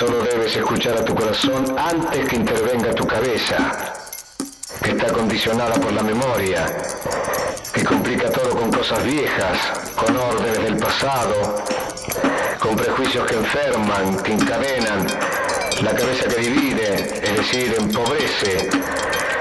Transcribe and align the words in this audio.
Solo 0.00 0.22
debes 0.22 0.56
escuchar 0.56 0.96
a 0.96 1.04
tu 1.04 1.14
corazón 1.14 1.76
antes 1.78 2.26
que 2.26 2.36
intervenga 2.36 2.90
tu 2.94 3.06
cabeza, 3.06 3.92
que 4.82 4.92
está 4.92 5.12
condicionada 5.12 5.74
por 5.74 5.92
la 5.92 6.02
memoria, 6.02 6.64
que 7.74 7.84
complica 7.84 8.30
todo 8.30 8.48
con 8.48 8.72
cosas 8.72 9.04
viejas, 9.04 9.58
con 9.94 10.16
órdenes 10.16 10.62
del 10.62 10.78
pasado, 10.78 11.62
con 12.60 12.76
prejuicios 12.76 13.26
que 13.26 13.34
enferman, 13.34 14.16
que 14.22 14.32
encadenan, 14.32 15.06
la 15.82 15.94
cabeza 15.94 16.28
que 16.28 16.36
divide, 16.48 16.94
es 17.22 17.36
decir, 17.36 17.76
empobrece, 17.78 18.70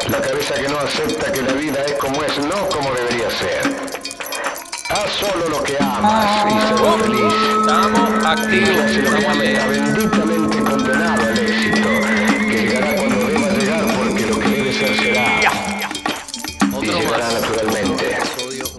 la 0.09 0.20
cabeza 0.20 0.55
que 0.55 0.67
no 0.67 0.77
acepta 0.77 1.31
que 1.31 1.41
la 1.41 1.53
vida 1.53 1.85
es 1.85 1.94
como 1.94 2.21
es, 2.21 2.38
no 2.38 2.67
como 2.67 2.91
debería 2.95 3.31
ser. 3.31 3.88
Haz 4.89 5.11
solo 5.11 5.49
lo 5.49 5.63
que 5.63 5.77
amas 5.79 6.45
y 6.51 6.67
sé 6.67 6.97
feliz. 7.03 7.33
Estamos 7.59 8.25
activos. 8.25 8.91
Y 8.91 9.02
la 9.02 9.20
Estamos 9.20 9.43
está 9.43 9.66
benditamente 9.67 10.57
condenado 10.63 11.21
al 11.27 11.38
éxito, 11.39 11.89
que 12.47 12.61
llegará 12.67 12.95
cuando 12.95 13.27
deba 13.27 13.49
llegar 13.49 13.97
porque 13.97 14.25
lo 14.25 14.39
que 14.39 14.47
debe 14.49 14.73
ser 14.73 14.95
será. 14.97 15.41
Y 15.41 16.75
Otro 16.75 16.99
llegará 16.99 17.25
más. 17.25 17.33
naturalmente. 17.41 18.17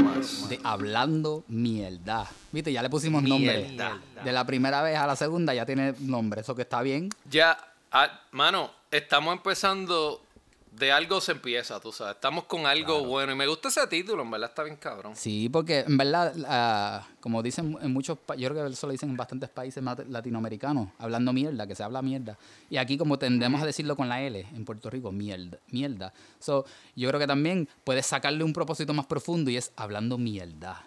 Más. 0.02 0.48
de 0.48 0.60
Hablando 0.64 1.44
Mierda. 1.48 2.26
Viste, 2.50 2.72
ya 2.72 2.82
le 2.82 2.90
pusimos 2.90 3.22
nombre. 3.22 3.66
Mierda. 3.68 3.98
De 4.24 4.32
la 4.32 4.44
primera 4.44 4.82
vez 4.82 4.96
a 4.98 5.06
la 5.06 5.14
segunda 5.16 5.54
ya 5.54 5.64
tiene 5.64 5.94
nombre, 6.00 6.40
eso 6.40 6.54
que 6.56 6.62
está 6.62 6.82
bien. 6.82 7.08
Ya, 7.30 7.56
ah, 7.92 8.20
mano, 8.32 8.70
estamos 8.90 9.32
empezando. 9.32 10.22
De 10.80 10.90
algo 10.90 11.20
se 11.20 11.32
empieza, 11.32 11.78
tú 11.78 11.92
sabes. 11.92 12.14
Estamos 12.14 12.44
con 12.44 12.64
algo 12.64 13.04
bueno. 13.04 13.32
Y 13.32 13.34
me 13.36 13.46
gusta 13.46 13.68
ese 13.68 13.86
título, 13.86 14.22
en 14.22 14.30
verdad 14.30 14.48
está 14.48 14.62
bien 14.62 14.76
cabrón. 14.76 15.14
Sí, 15.14 15.48
porque 15.50 15.80
en 15.80 15.96
verdad, 15.98 16.34
ah, 16.46 17.06
como 17.20 17.42
dicen 17.42 17.76
en 17.82 17.92
muchos, 17.92 18.18
pa- 18.18 18.34
yo 18.34 18.48
creo 18.48 18.64
que 18.66 18.72
eso 18.72 18.86
lo 18.86 18.92
dicen 18.92 19.10
en 19.10 19.16
bastantes 19.16 19.50
países 19.50 19.84
latinoamericanos, 20.08 20.88
hablando 20.98 21.32
mierda, 21.34 21.66
que 21.66 21.74
se 21.74 21.82
habla 21.82 22.00
mierda. 22.00 22.38
Y 22.70 22.78
aquí 22.78 22.96
como 22.96 23.18
tendemos 23.18 23.60
a 23.62 23.66
decirlo 23.66 23.94
con 23.94 24.08
la 24.08 24.22
L, 24.22 24.40
en 24.54 24.64
Puerto 24.64 24.88
Rico, 24.88 25.12
mierda, 25.12 25.58
mierda. 25.68 26.14
So, 26.38 26.64
yo 26.96 27.08
creo 27.08 27.20
que 27.20 27.26
también 27.26 27.68
puedes 27.84 28.06
sacarle 28.06 28.42
un 28.42 28.54
propósito 28.54 28.94
más 28.94 29.04
profundo 29.06 29.50
y 29.50 29.58
es 29.58 29.72
hablando 29.76 30.16
mierda. 30.16 30.82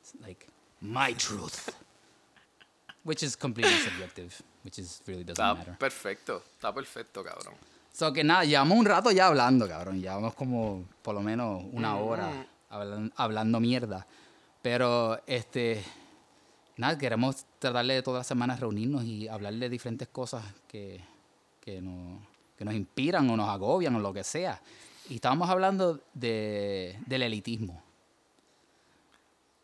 It's 0.00 0.14
like, 0.22 0.44
my 0.80 1.14
truth. 1.14 1.70
Which 3.04 3.22
is 3.22 3.36
completely 3.36 3.78
subjective, 3.78 4.34
which 4.64 4.80
is 4.80 5.00
really 5.06 5.22
doesn't 5.22 5.38
Está 5.40 5.54
matter. 5.54 5.78
perfecto, 5.78 6.42
está 6.54 6.74
perfecto, 6.74 7.22
cabrón. 7.22 7.54
So 7.96 8.12
que 8.12 8.22
nada, 8.22 8.44
llevamos 8.44 8.76
un 8.76 8.84
rato 8.84 9.10
ya 9.10 9.28
hablando, 9.28 9.66
cabrón. 9.66 10.02
Llevamos 10.02 10.34
como 10.34 10.84
por 11.00 11.14
lo 11.14 11.22
menos 11.22 11.62
una 11.72 11.94
Mm. 11.94 12.02
hora 12.02 12.46
hablan- 12.68 13.10
hablando 13.16 13.58
mierda. 13.58 14.06
Pero, 14.60 15.18
este, 15.26 15.82
nada, 16.76 16.98
queremos 16.98 17.46
tratar 17.58 17.86
de 17.86 18.02
todas 18.02 18.20
las 18.20 18.26
semanas 18.26 18.60
reunirnos 18.60 19.02
y 19.04 19.28
hablar 19.28 19.54
de 19.54 19.70
diferentes 19.70 20.08
cosas 20.08 20.44
que, 20.68 21.00
que, 21.62 21.80
nos, 21.80 22.20
que 22.58 22.66
nos 22.66 22.74
inspiran 22.74 23.30
o 23.30 23.36
nos 23.36 23.48
agobian 23.48 23.94
o 23.96 24.00
lo 24.00 24.12
que 24.12 24.24
sea. 24.24 24.60
Y 25.08 25.14
estábamos 25.14 25.48
hablando 25.48 25.98
de, 26.12 26.98
del 27.06 27.22
elitismo. 27.22 27.82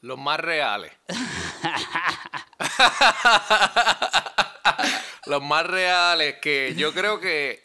Los 0.00 0.18
más 0.18 0.40
reales. 0.40 0.90
Los 5.26 5.42
más 5.42 5.66
reales 5.66 6.36
que 6.40 6.74
yo 6.76 6.92
creo 6.92 7.20
que 7.20 7.62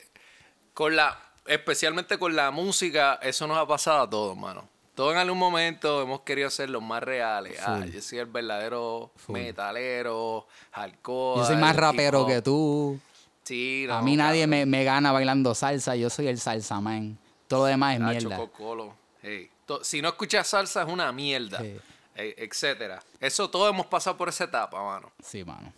con 0.78 0.96
la, 0.96 1.18
especialmente 1.48 2.20
con 2.20 2.36
la 2.36 2.52
música, 2.52 3.16
eso 3.24 3.48
nos 3.48 3.58
ha 3.58 3.66
pasado 3.68 4.02
a 4.04 4.08
todos, 4.08 4.38
mano. 4.38 4.70
Todos 4.94 5.14
en 5.14 5.18
algún 5.18 5.40
momento 5.40 6.04
hemos 6.04 6.22
querido 6.22 6.52
ser 6.52 6.70
los 6.70 6.84
más 6.84 7.02
reales. 7.02 7.60
Ah, 7.66 7.84
yo 7.92 8.00
soy 8.00 8.20
el 8.20 8.28
verdadero 8.28 9.10
metalero, 9.28 10.46
hardcore. 10.74 11.42
Yo 11.42 11.48
soy 11.48 11.56
más 11.56 11.76
rapero 11.76 12.28
que 12.28 12.44
tú. 12.44 13.00
Sí, 13.44 13.88
A 13.90 14.04
mí 14.04 14.16
nadie 14.16 14.46
me, 14.46 14.68
me 14.68 14.84
gana 14.84 15.12
bailando 15.12 15.56
salsa. 15.56 15.96
Yo 15.96 16.12
soy 16.12 16.28
el 16.28 16.40
salsa 16.40 16.80
man. 16.80 17.18
Todo 17.48 17.62
lo 17.62 17.66
demás 17.66 17.96
es 17.96 18.00
Nacho, 18.02 18.28
mierda. 18.28 18.38
Cocolo. 18.38 18.94
Hey. 19.24 19.50
To- 19.66 19.84
Si 19.84 20.00
no 20.00 20.10
escuchas 20.10 20.46
salsa 20.48 20.84
es 20.84 20.88
una 20.90 21.12
mierda. 21.12 21.60
Sí. 21.60 21.76
Eh, 22.16 22.36
etcétera. 22.38 23.02
Eso 23.20 23.50
todos 23.50 23.72
hemos 23.72 23.88
pasado 23.88 24.16
por 24.16 24.30
esa 24.30 24.44
etapa, 24.44 24.84
mano. 24.84 25.12
Sí, 25.24 25.44
mano. 25.44 25.74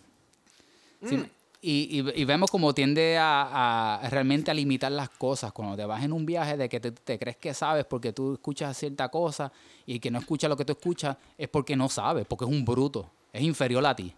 Sí, 1.08 1.26
y, 1.62 2.00
y- 2.00 2.20
y 2.22 2.24
vemos 2.24 2.50
como 2.50 2.72
tiende 2.74 3.18
a, 3.18 3.96
a 4.02 4.08
realmente 4.10 4.50
a 4.50 4.54
limitar 4.54 4.90
las 4.92 5.10
cosas. 5.10 5.52
Cuando 5.52 5.76
te 5.76 5.84
vas 5.84 6.02
en 6.02 6.12
un 6.12 6.24
viaje 6.24 6.56
de 6.56 6.68
que 6.68 6.80
te, 6.80 6.90
te 6.92 7.18
crees 7.18 7.36
que 7.36 7.52
sabes 7.54 7.84
porque 7.84 8.12
tú 8.12 8.34
escuchas 8.34 8.76
cierta 8.76 9.08
cosa 9.08 9.52
y 9.86 9.98
que 10.00 10.10
no 10.10 10.18
escucha 10.20 10.48
lo 10.48 10.56
que 10.56 10.64
tú 10.64 10.72
escuchas 10.72 11.16
es 11.36 11.48
porque 11.48 11.76
no 11.76 11.88
sabes, 11.88 12.26
porque 12.26 12.44
es 12.44 12.50
un 12.50 12.64
bruto, 12.64 13.10
es 13.32 13.42
inferior 13.42 13.84
a 13.86 13.94
ti. 13.94 14.14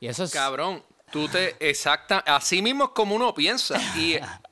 Y 0.00 0.06
eso 0.06 0.24
es... 0.24 0.30
Cabrón, 0.32 0.82
tú 1.10 1.26
te 1.28 1.56
exacta, 1.60 2.18
así 2.20 2.62
mismo 2.62 2.84
es 2.84 2.90
como 2.90 3.14
uno 3.16 3.34
piensa 3.34 3.78
y 3.98 4.16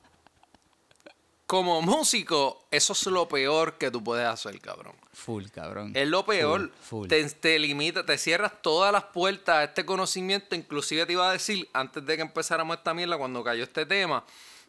como 1.45 1.81
músico, 1.81 2.65
eso 2.71 2.93
es 2.93 3.05
lo 3.05 3.27
peor 3.27 3.77
que 3.77 3.91
tú 3.91 4.03
puedes 4.03 4.27
hacer, 4.27 4.59
cabrón. 4.59 4.95
Full, 5.13 5.45
cabrón. 5.53 5.91
Es 5.95 6.07
lo 6.07 6.25
peor. 6.25 6.71
Full, 6.81 6.99
full. 7.01 7.07
Te, 7.07 7.23
te 7.29 7.59
limita, 7.59 8.05
te 8.05 8.17
cierras 8.17 8.61
todas 8.61 8.91
las 8.91 9.03
puertas 9.03 9.55
a 9.55 9.63
este 9.65 9.85
conocimiento. 9.85 10.55
Inclusive 10.55 11.05
te 11.05 11.13
iba 11.13 11.29
a 11.29 11.33
decir, 11.33 11.69
antes 11.73 12.05
de 12.05 12.15
que 12.15 12.21
empezáramos 12.23 12.77
esta 12.77 12.93
mierda, 12.93 13.17
cuando 13.17 13.43
cayó 13.43 13.63
este 13.63 13.85
tema, 13.85 14.23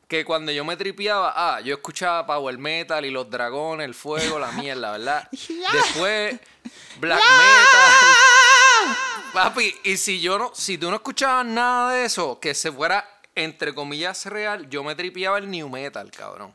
que 0.07 0.25
cuando 0.25 0.53
yo 0.53 0.65
me 0.65 0.77
tripeaba, 0.77 1.33
ah, 1.35 1.61
yo 1.61 1.75
escuchaba 1.75 2.27
Power 2.27 2.59
Metal 2.59 3.05
y 3.05 3.11
los 3.11 3.29
dragones, 3.29 3.85
el 3.85 3.95
fuego, 3.95 4.39
la 4.39 4.53
mierda, 4.53 4.93
¿verdad? 4.93 5.29
Después, 5.73 6.39
Black 7.01 7.21
Metal. 7.21 8.97
Papi, 9.33 9.75
y 9.85 9.97
si 9.97 10.21
yo 10.21 10.39
no, 10.39 10.53
si 10.55 10.79
tú 10.79 10.91
no 10.91 10.97
escuchabas 10.97 11.45
nada 11.45 11.93
de 11.93 12.05
eso, 12.05 12.39
que 12.39 12.55
se 12.55 12.71
fuera, 12.71 13.09
entre 13.35 13.75
comillas, 13.75 14.27
real, 14.27 14.69
yo 14.71 14.85
me 14.85 14.95
tripeaba 14.95 15.39
el 15.39 15.51
New 15.51 15.69
Metal, 15.69 16.11
cabrón. 16.11 16.55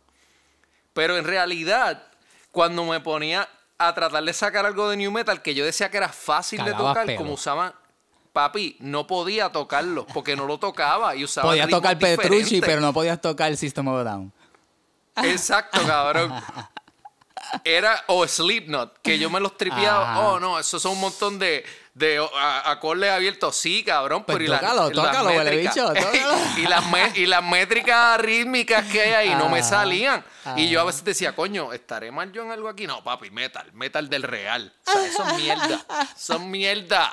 Pero 0.93 1.17
en 1.17 1.25
realidad, 1.25 2.03
cuando 2.51 2.85
me 2.85 2.99
ponía 2.99 3.47
a 3.77 3.93
tratar 3.93 4.23
de 4.23 4.33
sacar 4.33 4.65
algo 4.65 4.89
de 4.89 4.97
New 4.97 5.11
Metal 5.11 5.41
que 5.41 5.55
yo 5.55 5.65
decía 5.65 5.89
que 5.89 5.97
era 5.97 6.09
fácil 6.09 6.63
de 6.63 6.73
tocar, 6.73 7.05
pelo. 7.05 7.17
como 7.17 7.33
usaban. 7.33 7.73
Papi, 8.33 8.77
no 8.79 9.07
podía 9.07 9.51
tocarlo 9.51 10.05
porque 10.07 10.37
no 10.37 10.45
lo 10.45 10.57
tocaba 10.57 11.15
y 11.15 11.25
usaba. 11.25 11.49
Podías 11.49 11.69
tocar 11.69 11.97
Petrucci, 11.99 12.27
diferentes. 12.29 12.61
pero 12.61 12.79
no 12.79 12.93
podías 12.93 13.19
tocar 13.19 13.55
System 13.57 13.87
of 13.89 13.99
a 13.99 14.03
Down. 14.03 14.33
Exacto, 15.17 15.81
cabrón. 15.85 16.33
Era 17.65 18.01
o 18.07 18.25
Slipknot, 18.25 18.99
que 19.01 19.19
yo 19.19 19.29
me 19.29 19.41
los 19.41 19.57
tripeaba. 19.57 20.19
Oh, 20.21 20.39
no, 20.39 20.57
esos 20.57 20.81
son 20.81 20.93
un 20.93 21.01
montón 21.01 21.37
de, 21.37 21.65
de 21.93 22.25
a- 22.35 22.71
acordes 22.71 23.11
abiertos. 23.11 23.55
Sí, 23.55 23.83
cabrón. 23.83 24.23
Pues 24.23 24.35
pero 24.37 24.45
y 24.45 24.47
la- 24.47 24.59
tócalo, 24.59 24.83
las 24.83 24.93
tócalo, 24.93 25.29
métricas- 25.29 25.73
bicho, 25.75 25.93
y, 26.57 26.61
las 26.67 26.83
y 27.17 27.25
las 27.25 27.43
métricas 27.43 28.19
rítmicas 28.21 28.85
que 28.85 29.01
hay 29.01 29.29
ahí 29.29 29.35
no 29.35 29.49
me 29.49 29.59
Ajá, 29.59 29.69
salían. 29.69 30.23
Y 30.55 30.69
yo 30.69 30.79
a 30.79 30.81
ajá. 30.83 30.87
veces 30.87 31.03
decía, 31.03 31.35
coño, 31.35 31.73
¿estaré 31.73 32.11
mal 32.11 32.31
yo 32.31 32.43
en 32.43 32.51
algo 32.51 32.69
aquí? 32.69 32.87
No, 32.87 33.03
papi, 33.03 33.29
metal, 33.31 33.71
metal 33.73 34.09
del 34.09 34.23
real. 34.23 34.73
O 34.87 34.91
sea, 34.91 35.05
eso 35.05 35.27
es 35.27 35.33
mierda. 35.35 35.85
Son 36.17 36.49
mierda. 36.49 37.11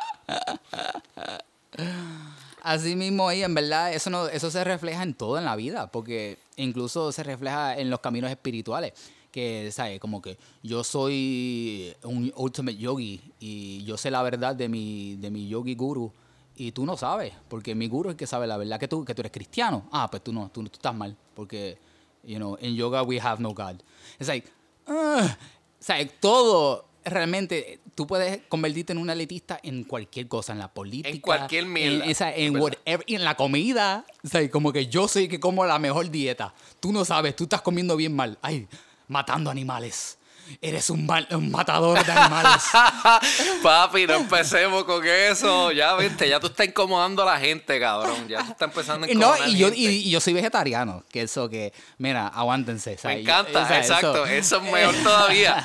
Así 2.63 2.97
mismo, 2.97 3.31
y 3.33 3.43
en 3.43 3.55
verdad, 3.55 3.93
eso, 3.93 4.11
no, 4.11 4.27
eso 4.27 4.51
se 4.51 4.63
refleja 4.65 5.03
en 5.03 5.15
todo 5.15 5.39
en 5.39 5.45
la 5.45 5.57
vida, 5.57 5.87
porque 5.91 6.39
incluso 6.57 7.13
se 7.13 7.23
refleja 7.23 7.79
en 7.79 7.89
los 7.89 8.01
caminos 8.01 8.31
espirituales. 8.31 8.93
Que, 9.39 9.71
¿sabes? 9.71 10.01
Como 10.01 10.21
que 10.21 10.37
yo 10.65 10.83
soy 10.83 11.95
un 12.03 12.33
ultimate 12.35 12.77
yogi 12.77 13.21
y 13.39 13.85
yo 13.85 13.97
sé 13.97 14.11
la 14.11 14.21
verdad 14.25 14.57
de 14.57 14.69
mi, 14.69 15.15
de 15.15 15.31
mi 15.31 15.47
yogi 15.49 15.77
guru 15.77 16.11
y 16.57 16.73
tú 16.73 16.85
no 16.85 16.97
sabes, 16.97 17.35
porque 17.49 17.77
mi 17.77 17.87
guru 17.87 18.09
es 18.09 18.15
el 18.15 18.17
que 18.17 18.27
sabe 18.27 18.49
la 18.49 18.57
verdad 18.57 18.81
que 18.81 18.89
tú, 18.89 19.05
que 19.05 19.15
tú 19.15 19.23
eres 19.23 19.31
cristiano. 19.31 19.89
Ah, 19.93 20.09
pues 20.11 20.25
tú 20.25 20.33
no, 20.33 20.51
tú, 20.53 20.65
tú 20.65 20.71
estás 20.73 20.93
mal, 20.93 21.17
porque, 21.37 21.79
you 22.25 22.37
know, 22.39 22.59
in 22.61 22.75
yoga 22.75 23.05
we 23.05 23.21
have 23.21 23.41
no 23.41 23.55
God. 23.55 23.77
Es 24.19 24.27
like, 24.27 24.49
o 24.89 25.21
sea, 25.79 26.05
todo 26.19 26.85
realmente 27.05 27.79
tú 27.95 28.09
puedes 28.09 28.41
convertirte 28.49 28.93
en 28.93 28.99
un 28.99 29.09
elitista 29.09 29.61
en 29.63 29.85
cualquier 29.85 30.27
cosa, 30.27 30.53
en 30.53 30.59
la 30.59 30.67
política, 30.67 31.17
cualquier 31.23 31.65
mierda, 31.67 32.05
en, 32.05 32.11
esa- 32.11 32.35
en 32.35 32.57
whatever, 32.57 33.05
en 33.07 33.25
la 33.25 33.37
comida, 33.37 34.05
o 34.25 34.29
sea, 34.29 34.51
como 34.51 34.73
que 34.73 34.89
yo 34.89 35.07
soy 35.07 35.29
que 35.29 35.39
como 35.39 35.65
la 35.65 35.79
mejor 35.79 36.11
dieta. 36.11 36.53
Tú 36.81 36.93
no 36.93 37.05
sabes, 37.05 37.37
tú 37.37 37.45
estás 37.45 37.63
comiendo 37.63 37.95
bien 37.97 38.17
mal. 38.17 38.37
Ay, 38.43 38.67
matando 39.09 39.51
animales. 39.51 40.19
Eres 40.63 40.89
un, 40.89 41.05
mal- 41.05 41.29
un 41.33 41.51
matador 41.51 42.03
de 42.03 42.11
animales. 42.11 42.63
Papi, 43.63 44.07
no 44.07 44.15
empecemos 44.15 44.85
con 44.85 45.07
eso. 45.07 45.73
Ya 45.73 45.95
viste, 45.97 46.27
ya 46.27 46.41
tú 46.41 46.47
estás 46.47 46.69
incomodando 46.69 47.23
a 47.23 47.27
la 47.35 47.39
gente, 47.39 47.79
cabrón. 47.79 48.27
Ya 48.29 48.43
tú 48.43 48.53
estás 48.53 48.69
empezando 48.69 49.05
a 49.05 49.09
no, 49.09 49.13
incomodar 49.13 49.49
y 49.49 49.59
yo, 49.59 49.67
gente. 49.67 49.81
y, 49.83 49.87
y 49.87 50.11
yo 50.11 50.21
soy 50.21 50.33
vegetariano, 50.33 51.05
que 51.11 51.21
eso 51.21 51.51
que, 51.51 51.75
mira, 51.99 52.29
aguántense. 52.29 52.97
Me 53.05 53.21
encanta, 53.21 53.63
o 53.63 53.69
sea, 53.69 53.79
exacto. 53.79 54.25
Eso, 54.25 54.57
es 54.57 54.63
mejor 54.63 54.95
todavía. 55.03 55.63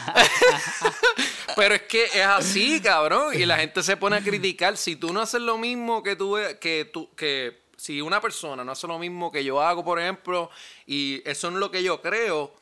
Pero 1.56 1.76
es 1.76 1.84
que 1.84 2.04
es 2.06 2.26
así, 2.26 2.82
cabrón. 2.82 3.34
Y 3.40 3.46
la 3.46 3.58
gente 3.58 3.84
se 3.84 3.96
pone 3.96 4.18
a 4.18 4.22
criticar. 4.22 4.76
Si 4.76 4.98
tú 4.98 5.14
no 5.14 5.22
haces 5.22 5.40
lo 5.42 5.58
mismo 5.58 6.04
que 6.04 6.16
tú, 6.18 6.38
que 6.60 6.90
tú, 6.92 7.10
que 7.16 7.64
si 7.78 8.02
una 8.02 8.20
persona 8.20 8.64
no 8.64 8.72
hace 8.72 8.88
lo 8.88 9.00
mismo 9.00 9.32
que 9.32 9.44
yo 9.44 9.62
hago, 9.62 9.84
por 9.84 10.00
ejemplo, 10.00 10.50
y 10.86 11.22
eso 11.26 11.50
no 11.52 11.58
es 11.58 11.60
lo 11.62 11.72
que 11.72 11.84
yo 11.84 12.02
creo, 12.02 12.54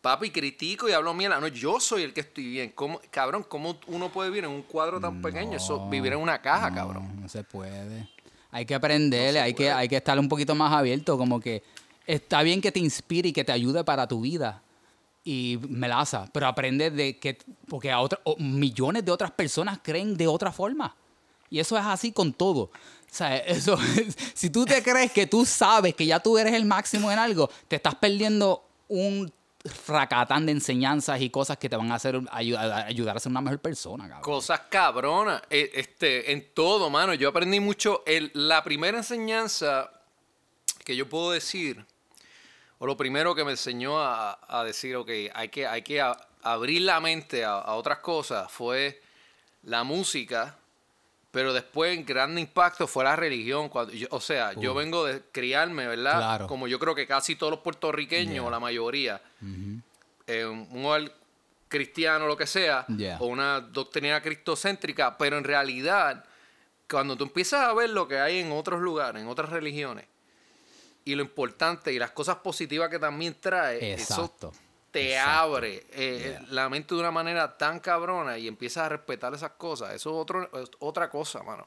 papi, 0.00 0.30
critico 0.30 0.88
y 0.88 0.92
hablo 0.92 1.14
mierda. 1.14 1.40
No, 1.40 1.48
yo 1.48 1.80
soy 1.80 2.02
el 2.02 2.12
que 2.12 2.20
estoy 2.20 2.46
bien. 2.46 2.72
¿Cómo, 2.74 3.00
cabrón, 3.10 3.44
¿cómo 3.48 3.78
uno 3.86 4.10
puede 4.10 4.30
vivir 4.30 4.44
en 4.44 4.50
un 4.50 4.62
cuadro 4.62 5.00
tan 5.00 5.20
pequeño? 5.20 5.56
Eso, 5.56 5.88
vivir 5.88 6.12
en 6.12 6.20
una 6.20 6.40
caja, 6.40 6.70
no, 6.70 6.76
cabrón. 6.76 7.20
No 7.20 7.28
se 7.28 7.44
puede. 7.44 8.08
Hay 8.50 8.64
que 8.64 8.74
aprenderle, 8.74 9.40
hay, 9.40 9.54
que, 9.54 9.70
hay 9.70 9.88
que 9.88 9.96
estar 9.96 10.18
un 10.18 10.28
poquito 10.28 10.54
más 10.54 10.72
abierto, 10.72 11.18
como 11.18 11.38
que 11.38 11.62
está 12.06 12.42
bien 12.42 12.60
que 12.60 12.72
te 12.72 12.80
inspire 12.80 13.28
y 13.28 13.32
que 13.32 13.44
te 13.44 13.52
ayude 13.52 13.84
para 13.84 14.06
tu 14.06 14.22
vida. 14.22 14.62
Y 15.24 15.58
melaza, 15.68 16.26
pero 16.32 16.46
aprende 16.46 16.90
de 16.90 17.18
que, 17.18 17.36
porque 17.68 17.90
a 17.90 18.00
otra, 18.00 18.18
millones 18.38 19.04
de 19.04 19.12
otras 19.12 19.30
personas 19.30 19.78
creen 19.82 20.16
de 20.16 20.26
otra 20.26 20.52
forma. 20.52 20.96
Y 21.50 21.58
eso 21.58 21.76
es 21.76 21.84
así 21.84 22.12
con 22.12 22.32
todo. 22.32 22.60
O 22.60 22.70
sea, 23.10 23.36
eso, 23.38 23.78
si 24.34 24.48
tú 24.48 24.64
te 24.64 24.82
crees 24.82 25.12
que 25.12 25.26
tú 25.26 25.44
sabes 25.44 25.94
que 25.94 26.06
ya 26.06 26.20
tú 26.20 26.38
eres 26.38 26.54
el 26.54 26.64
máximo 26.64 27.10
en 27.10 27.18
algo, 27.18 27.50
te 27.68 27.76
estás 27.76 27.94
perdiendo 27.96 28.64
un 28.88 29.30
fracatán 29.64 30.46
de 30.46 30.52
enseñanzas 30.52 31.20
y 31.20 31.30
cosas 31.30 31.58
que 31.58 31.68
te 31.68 31.76
van 31.76 31.90
a 31.90 31.96
hacer 31.96 32.20
ayudar, 32.30 33.16
a 33.16 33.20
ser 33.20 33.30
una 33.30 33.40
mejor 33.40 33.60
persona, 33.60 34.04
cabrón. 34.04 34.22
Cosas 34.22 34.60
cabronas. 34.70 35.42
Eh, 35.50 35.70
este, 35.74 36.32
en 36.32 36.52
todo, 36.54 36.88
mano. 36.90 37.14
Yo 37.14 37.28
aprendí 37.28 37.60
mucho. 37.60 38.02
La 38.34 38.62
primera 38.62 38.98
enseñanza 38.98 39.90
que 40.84 40.96
yo 40.96 41.08
puedo 41.08 41.32
decir, 41.32 41.84
o 42.78 42.86
lo 42.86 42.96
primero 42.96 43.34
que 43.34 43.44
me 43.44 43.50
enseñó 43.50 44.00
a, 44.00 44.64
decir, 44.64 44.96
ok, 44.96 45.10
hay 45.34 45.48
que, 45.50 45.66
hay 45.66 45.82
que 45.82 46.00
abrir 46.42 46.82
la 46.82 46.98
mente 47.00 47.44
a, 47.44 47.74
otras 47.74 47.98
cosas, 47.98 48.50
fue 48.50 49.02
la 49.64 49.84
música. 49.84 50.56
Pero 51.30 51.52
después, 51.52 51.96
en 51.96 52.06
gran 52.06 52.38
impacto 52.38 52.86
fue 52.86 53.04
la 53.04 53.14
religión. 53.14 53.68
Cuando 53.68 53.92
o 54.10 54.20
sea, 54.20 54.54
yo 54.54 54.72
vengo 54.74 55.04
de 55.04 55.22
criarme, 55.30 55.86
¿verdad? 55.86 56.46
Como 56.46 56.66
yo 56.68 56.78
creo 56.78 56.94
que 56.94 57.06
casi 57.06 57.36
todos 57.36 57.50
los 57.50 57.60
puertorriqueños, 57.60 58.50
la 58.50 58.58
mayoría, 58.58 59.20
un 59.40 59.82
hogar 60.84 61.12
cristiano, 61.68 62.26
lo 62.26 62.36
que 62.36 62.46
sea, 62.46 62.86
o 63.18 63.26
una 63.26 63.60
doctrina 63.60 64.22
cristocéntrica, 64.22 65.18
pero 65.18 65.36
en 65.36 65.44
realidad, 65.44 66.24
cuando 66.90 67.14
tú 67.14 67.24
empiezas 67.24 67.60
a 67.60 67.74
ver 67.74 67.90
lo 67.90 68.08
que 68.08 68.18
hay 68.18 68.38
en 68.38 68.50
otros 68.52 68.80
lugares, 68.80 69.20
en 69.20 69.28
otras 69.28 69.50
religiones, 69.50 70.06
y 71.04 71.14
lo 71.14 71.22
importante 71.22 71.92
y 71.92 71.98
las 71.98 72.10
cosas 72.12 72.36
positivas 72.36 72.88
que 72.88 72.98
también 72.98 73.36
trae, 73.38 73.92
eso 73.92 74.34
te 74.90 75.18
abre 75.18 75.86
eh, 75.92 76.38
la 76.50 76.68
mente 76.68 76.94
de 76.94 77.00
una 77.00 77.10
manera 77.10 77.56
tan 77.56 77.80
cabrona 77.80 78.38
y 78.38 78.48
empiezas 78.48 78.84
a 78.84 78.88
respetar 78.88 79.34
esas 79.34 79.52
cosas. 79.52 79.94
Eso 79.94 80.10
es, 80.10 80.16
otro, 80.16 80.50
otra 80.78 81.10
cosa, 81.10 81.42
mano. 81.42 81.66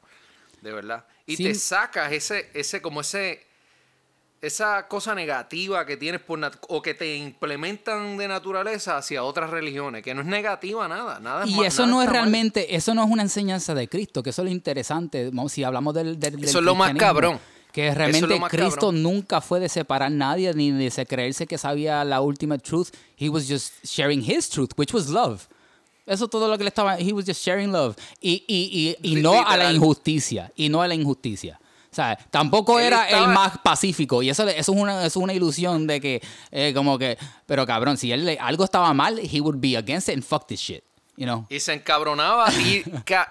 De 0.60 0.72
verdad. 0.72 1.04
Y 1.26 1.36
te 1.36 1.54
sacas 1.54 2.12
ese, 2.12 2.50
ese, 2.54 2.80
como 2.80 3.00
ese 3.00 3.46
esa 4.42 4.88
cosa 4.88 5.14
negativa 5.14 5.86
que 5.86 5.96
tienes 5.96 6.20
por 6.20 6.40
o 6.68 6.82
que 6.82 6.94
te 6.94 7.16
implementan 7.16 8.16
de 8.16 8.26
naturaleza 8.26 8.96
hacia 8.96 9.22
otras 9.22 9.50
religiones, 9.50 10.02
que 10.02 10.14
no 10.14 10.20
es 10.22 10.26
negativa 10.26 10.88
nada, 10.88 11.20
nada 11.20 11.46
Y 11.46 11.62
eso 11.62 11.86
no 11.86 12.02
es 12.02 12.08
realmente, 12.08 12.74
eso 12.74 12.92
no 12.92 13.04
es 13.04 13.10
una 13.10 13.22
enseñanza 13.22 13.72
de 13.72 13.88
Cristo, 13.88 14.20
que 14.20 14.30
eso 14.30 14.42
es 14.42 14.46
lo 14.46 14.50
interesante, 14.50 15.30
si 15.48 15.62
hablamos 15.62 15.94
del, 15.94 16.18
del 16.18 16.42
Eso 16.42 16.58
es 16.58 16.64
lo 16.64 16.74
más 16.74 16.92
cabrón. 16.94 17.38
Que 17.72 17.94
realmente 17.94 18.40
Cristo 18.48 18.92
nunca 18.92 19.40
fue 19.40 19.58
de 19.58 19.68
separar 19.68 20.08
a 20.08 20.10
nadie 20.10 20.52
ni 20.54 20.70
de 20.70 21.06
creerse 21.06 21.46
que 21.46 21.56
sabía 21.56 22.04
la 22.04 22.20
última 22.20 22.58
truth. 22.58 22.88
He 23.18 23.28
was 23.28 23.48
just 23.48 23.72
sharing 23.84 24.22
his 24.22 24.48
truth, 24.48 24.70
which 24.76 24.92
was 24.92 25.08
love. 25.08 25.48
Eso 26.04 26.28
todo 26.28 26.48
lo 26.48 26.58
que 26.58 26.64
le 26.64 26.68
estaba. 26.68 26.98
He 26.98 27.12
was 27.12 27.24
just 27.24 27.42
sharing 27.42 27.72
love. 27.72 27.96
Y, 28.20 28.44
y, 28.46 28.96
y, 29.02 29.12
y 29.12 29.22
no 29.22 29.40
a 29.46 29.56
la 29.56 29.72
injusticia. 29.72 30.52
Y 30.56 30.68
no 30.68 30.82
a 30.82 30.88
la 30.88 30.94
injusticia. 30.94 31.58
O 31.92 31.94
sea, 31.94 32.16
tampoco 32.30 32.80
era 32.80 33.06
el 33.06 33.28
más 33.28 33.58
pacífico. 33.58 34.22
Y 34.22 34.30
eso, 34.30 34.48
eso, 34.48 34.72
es 34.72 34.78
una, 34.80 35.04
es 35.04 35.14
una 35.14 35.34
ilusión 35.34 35.86
de 35.86 36.00
que, 36.00 36.22
eh, 36.50 36.72
como 36.74 36.98
que, 36.98 37.18
pero 37.44 37.66
cabrón, 37.66 37.98
si 37.98 38.10
él 38.10 38.38
algo 38.40 38.64
estaba 38.64 38.94
mal, 38.94 39.18
he 39.18 39.42
would 39.42 39.58
be 39.58 39.76
against 39.76 40.08
it 40.08 40.14
and 40.14 40.24
fuck 40.24 40.46
this 40.46 40.58
shit. 40.58 40.82
You 41.16 41.26
know? 41.26 41.46
Y 41.50 41.60
se 41.60 41.74
encabronaba 41.74 42.50
y 42.54 42.82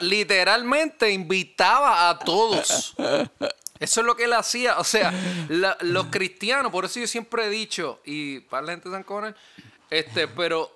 literalmente 0.02 1.12
invitaba 1.12 2.10
a 2.10 2.20
todos. 2.20 2.94
Eso 3.82 4.02
es 4.02 4.06
lo 4.06 4.16
que 4.16 4.26
él 4.26 4.34
hacía. 4.34 4.78
O 4.78 4.84
sea, 4.84 5.12
los 5.50 6.06
cristianos, 6.06 6.72
por 6.72 6.86
eso 6.86 7.00
yo 7.00 7.08
siempre 7.08 7.48
he 7.48 7.50
dicho, 7.50 8.00
y 8.06 8.42
para 8.42 8.68
la 8.68 8.72
gente 8.74 8.90
de 8.90 9.04
San 9.04 9.36
este, 9.90 10.28
pero 10.28 10.72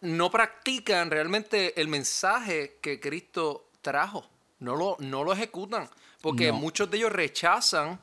no 0.00 0.28
practican 0.28 1.08
realmente 1.08 1.80
el 1.80 1.86
mensaje 1.86 2.78
que 2.82 2.98
Cristo 2.98 3.68
trajo. 3.80 4.26
No 4.58 4.74
lo, 4.74 4.96
no 4.98 5.22
lo 5.22 5.32
ejecutan. 5.32 5.88
Porque 6.20 6.50
muchos 6.50 6.90
de 6.90 6.96
ellos 6.96 7.12
rechazan 7.12 8.00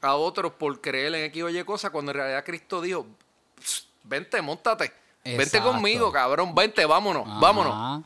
a 0.00 0.14
otros 0.14 0.52
por 0.52 0.80
creer 0.80 1.14
en 1.14 1.24
X 1.24 1.42
o 1.42 1.48
Y 1.50 1.62
cosas 1.64 1.90
cuando 1.90 2.12
en 2.12 2.16
realidad 2.16 2.44
Cristo 2.46 2.80
dijo, 2.80 3.06
vente, 4.04 4.40
montate, 4.40 4.92
vente 5.24 5.60
conmigo, 5.60 6.10
cabrón, 6.10 6.54
vente, 6.54 6.86
vámonos, 6.86 7.26
vámonos. 7.38 8.04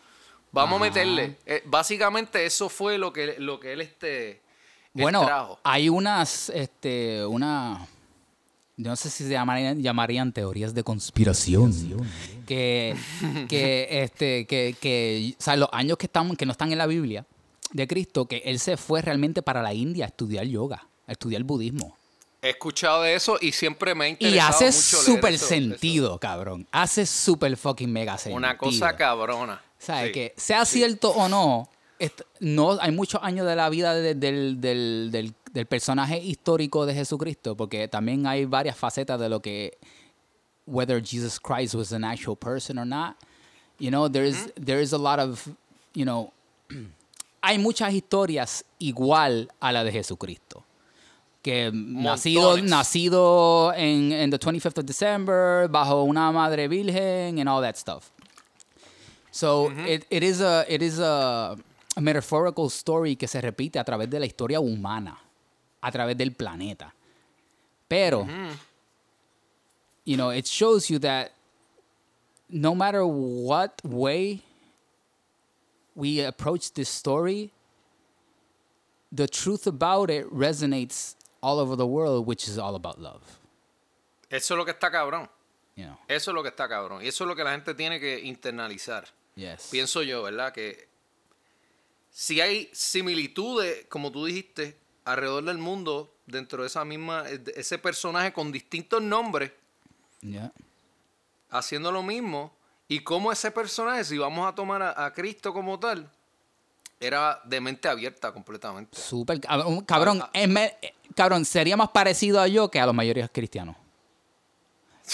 Vamos 0.51 0.81
a 0.81 0.85
meterle. 0.85 1.39
Eh, 1.47 1.63
básicamente 1.65 2.45
eso 2.45 2.69
fue 2.69 2.99
lo 2.99 3.13
que, 3.13 3.37
lo 3.39 3.59
que 3.61 3.73
él 3.73 3.81
este 3.81 4.42
bueno, 4.95 5.59
hay 5.63 5.89
unas, 5.89 6.51
este, 6.51 7.25
una, 7.25 7.87
no 8.77 8.97
sé 8.97 9.11
si 9.11 9.25
se 9.25 9.31
llamarían, 9.31 9.83
llamarían 9.83 10.33
teorías 10.33 10.75
de 10.75 10.83
conspiración, 10.83 11.73
que, 12.47 12.97
que, 13.49 13.89
este, 14.03 14.47
que, 14.47 14.77
que, 14.81 15.35
o 15.39 15.43
sea, 15.43 15.57
los 15.57 15.69
años 15.73 15.97
que, 15.97 16.07
estamos, 16.07 16.37
que 16.37 16.47
no 16.47 16.53
están 16.53 16.73
en 16.73 16.79
la 16.79 16.87
Biblia, 16.87 17.25
de 17.73 17.87
Cristo 17.87 18.27
que 18.27 18.43
él 18.45 18.59
se 18.59 18.77
fue 18.77 19.03
realmente 19.03 19.43
para 19.43 19.63
la 19.63 19.73
India 19.73 20.05
a 20.05 20.09
estudiar 20.09 20.47
yoga, 20.47 20.87
a 21.07 21.13
estudiar 21.13 21.43
budismo. 21.43 21.97
He 22.43 22.51
escuchado 22.51 23.03
de 23.03 23.15
eso 23.15 23.39
y 23.41 23.53
siempre 23.53 23.95
me 23.95 24.07
ha 24.07 24.09
interesado. 24.09 24.65
Y 24.65 24.67
hace 24.67 24.73
súper 24.73 25.39
sentido, 25.39 26.19
cabrón. 26.19 26.67
Hace 26.73 27.07
súper 27.07 27.57
fucking 27.57 27.91
mega 27.91 28.19
sentido. 28.19 28.37
Una 28.37 28.59
cosa 28.59 28.97
cabrona. 28.97 29.63
¿Sabes? 29.79 30.13
Que 30.13 30.35
sea 30.37 30.65
cierto 30.65 31.11
o 31.11 31.29
no, 31.29 31.69
no, 32.41 32.79
hay 32.81 32.93
muchos 32.93 33.21
años 33.23 33.47
de 33.47 33.57
la 33.57 33.69
vida 33.69 33.95
del, 33.95 34.61
del, 34.61 35.67
personaje 35.69 36.19
histórico 36.19 36.87
de 36.87 36.95
Jesucristo, 36.95 37.57
porque 37.57 37.89
también 37.89 38.27
hay 38.27 38.45
varias 38.45 38.77
facetas 38.77 39.21
de 39.21 39.29
lo 39.29 39.41
que, 39.41 39.79
whether 40.67 41.01
Jesus 41.01 41.39
Christ 41.39 41.75
was 41.75 41.93
an 41.93 42.05
actual 42.05 42.37
person 42.37 42.79
or 42.79 42.87
not, 42.87 43.17
you 43.79 43.91
know, 43.91 44.09
there's, 44.09 44.53
there 44.55 44.81
is 44.81 44.93
a 44.93 44.99
lot 44.99 45.19
of, 45.19 45.49
you 45.95 46.05
know, 46.05 46.33
hay 47.43 47.59
muchas 47.59 47.93
historias 47.93 48.65
igual 48.79 49.49
a 49.61 49.73
la 49.73 49.85
de 49.85 49.93
Jesucristo. 49.93 50.65
Que 51.43 51.73
nacido, 51.73 52.57
nacido 52.63 53.75
en, 53.75 54.13
en 54.13 54.31
the 54.31 54.39
25th 54.39 54.79
of 54.79 54.87
December, 54.87 55.67
bajo 55.69 56.05
una 56.05 56.31
madre 56.31 56.69
virgen, 56.69 57.41
and 57.41 57.49
all 57.49 57.61
that 57.61 57.77
stuff. 57.77 58.13
So 59.33 59.73
it, 59.89 60.07
it 60.11 60.23
is 60.23 60.41
a 60.41 60.65
it 60.69 60.83
is 60.83 61.01
a, 61.01 61.57
metaphorical 62.01 62.71
story 62.71 63.17
que 63.17 63.27
se 63.27 63.41
repite 63.41 63.79
a 63.79 63.85
través 63.85 64.09
de 64.09 64.19
la 64.19 64.27
historia 64.27 64.61
humana, 64.61 65.19
a 65.81 65.91
través 65.91 66.17
del 66.17 66.33
planeta. 66.33 66.95
Pero, 67.89 68.27
you 70.05 70.17
know, 70.17 70.31
it 70.31 70.47
shows 70.47 70.89
you 70.89 70.99
that 71.01 71.33
no 72.49 72.75
matter 72.75 73.05
what 73.05 73.81
way 73.85 74.43
we 75.95 76.21
approach 76.21 76.73
this 76.73 76.89
story, 76.89 77.51
the 79.11 79.29
truth 79.29 79.67
about 79.67 80.11
it 80.11 80.27
resonates 80.33 81.17
all 81.43 81.59
over 81.59 81.77
the 81.77 81.87
world, 81.87 82.27
which 82.27 82.49
is 82.49 82.59
all 82.59 82.75
about 82.75 82.99
love. 82.99 83.39
Eso 84.31 84.55
es 84.55 84.59
lo 84.59 84.65
que 84.65 84.73
está 84.73 84.91
cabrón. 84.91 85.29
Eso 86.09 86.31
es 86.31 86.35
lo 86.35 86.43
que 86.43 86.49
está 86.49 86.69
cabrón. 86.69 87.03
Y 87.03 87.09
eso 87.09 87.25
es 87.25 87.29
lo 87.29 87.37
que 87.37 87.45
la 87.45 87.51
gente 87.51 87.75
tiene 87.75 88.01
que 88.01 88.21
internalizar. 88.21 89.05
Yes. 89.35 89.69
Pienso 89.71 90.03
yo, 90.03 90.23
¿verdad? 90.23 90.53
Que 90.53 90.89
si 92.13 92.41
hay 92.41 92.69
similitudes, 92.73 93.87
como 93.89 94.13
tú 94.13 94.27
dijiste, 94.27 94.77
alrededor 95.05 95.45
del 95.45 95.59
mundo, 95.59 96.15
dentro 96.27 96.63
de 96.63 96.69
esa 96.69 96.85
misma, 96.85 97.25
ese 97.57 97.79
personaje 97.79 98.33
con 98.33 98.53
distintos 98.53 99.03
nombres, 99.03 99.51
haciendo 101.51 101.91
lo 101.91 102.03
mismo, 102.03 102.55
y 102.87 103.01
cómo 103.01 103.33
ese 103.33 103.51
personaje, 103.51 104.05
si 104.05 104.19
vamos 104.19 104.47
a 104.47 104.55
tomar 104.55 104.83
a, 104.83 105.13
Cristo 105.15 105.55
como 105.55 105.81
tal, 105.81 106.09
era 107.01 107.41
de 107.45 107.61
mente 107.61 107.89
abierta 107.89 108.31
completamente. 108.31 109.01
Súper, 109.01 109.41
cabrón, 109.41 110.21
ah, 110.23 110.31
ah. 110.35 110.69
cabrón, 111.15 111.45
sería 111.47 111.77
más 111.77 111.89
parecido 111.89 112.41
a 112.41 112.47
yo 112.47 112.71
que 112.71 112.79
a 112.79 112.87
los 112.87 112.95
mayores 112.95 113.29
cristianos. 113.33 113.75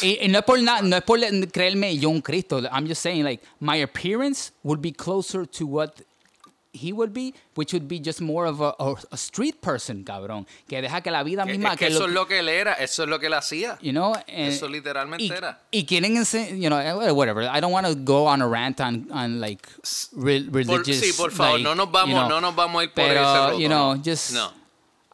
Y, 0.03 0.29
no 0.29 0.41
es 0.41 0.45
por 0.45 0.61
nada, 0.61 0.83
no 0.83 0.97
es 0.97 1.03
por 1.03 1.21
creerme 1.51 1.97
yo 1.97 2.11
un 2.11 2.21
Cristo. 2.21 2.61
I'm 2.61 2.87
just 2.87 3.01
saying, 3.01 3.25
like, 3.25 3.43
my 3.61 3.83
appearance 3.83 4.53
would 4.63 4.81
be 4.81 4.93
closer 4.93 5.47
to 5.47 5.67
what 5.67 6.03
he 6.79 6.93
would 6.93 7.13
be, 7.13 7.35
which 7.55 7.73
would 7.73 7.89
be 7.89 7.99
just 7.99 8.21
more 8.21 8.47
of 8.47 8.61
a, 8.61 8.75
a, 8.79 9.17
street 9.17 9.61
person, 9.61 10.05
cabrón. 10.05 10.47
Que 10.69 10.81
deja 10.81 11.01
que 11.01 11.11
la 11.11 11.23
vida 11.23 11.45
misma. 11.45 11.77
que, 11.77 11.87
eso 11.87 12.07
es 12.07 12.13
lo 12.13 12.27
que 12.27 12.39
él 12.39 12.49
era, 12.49 12.75
eso 12.75 13.03
es 13.03 13.09
lo 13.09 13.19
que 13.19 13.27
él 13.27 13.35
hacía. 13.35 13.79
You 13.81 13.93
know, 13.93 14.15
eso 14.27 14.69
literalmente 14.69 15.35
era. 15.35 15.61
Y 15.71 15.85
quieren 15.85 16.15
you 16.15 16.69
know, 16.69 16.79
eh, 16.79 17.13
whatever. 17.13 17.43
I 17.45 17.61
don't 17.61 17.73
want 17.73 17.87
to 17.87 17.95
go 17.95 18.27
on 18.27 18.43
a 18.43 18.49
rant 18.49 18.81
on, 18.81 19.09
on 19.11 19.41
like 19.41 19.67
religious. 20.13 21.01
sí, 21.01 21.13
por 21.17 21.31
favor, 21.33 21.61
no 21.61 21.75
nos 21.75 21.91
vamos, 21.91 22.29
no 22.29 22.41
nos 22.41 22.55
vamos 22.55 22.81
a 22.81 22.85
ir 22.85 22.93
por 22.93 23.05
pero, 23.05 23.59
you 23.59 23.69
know, 23.69 23.97
just. 23.97 24.33
No. 24.33 24.53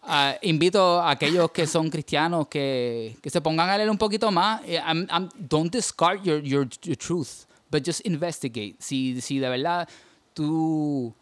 Uh, 0.06 0.36
invito 0.42 1.00
a 1.00 1.12
aquellos 1.12 1.50
que 1.50 1.66
son 1.66 1.88
cristianos 1.88 2.48
que, 2.48 3.16
que 3.22 3.30
se 3.30 3.40
pongan 3.40 3.70
a 3.70 3.78
leer 3.78 3.88
un 3.88 3.96
poquito 3.96 4.30
más. 4.30 4.60
Eh, 4.66 4.78
I'm, 4.78 5.06
I'm, 5.10 5.30
don't 5.34 5.72
discard 5.72 6.22
your, 6.22 6.40
your, 6.42 6.68
your 6.82 6.96
truth, 6.96 7.46
but 7.70 7.82
just 7.82 8.02
investigate. 8.04 8.76
Si, 8.80 9.18
si 9.22 9.38
de 9.38 9.48
verdad 9.48 9.88
tú 10.34 11.14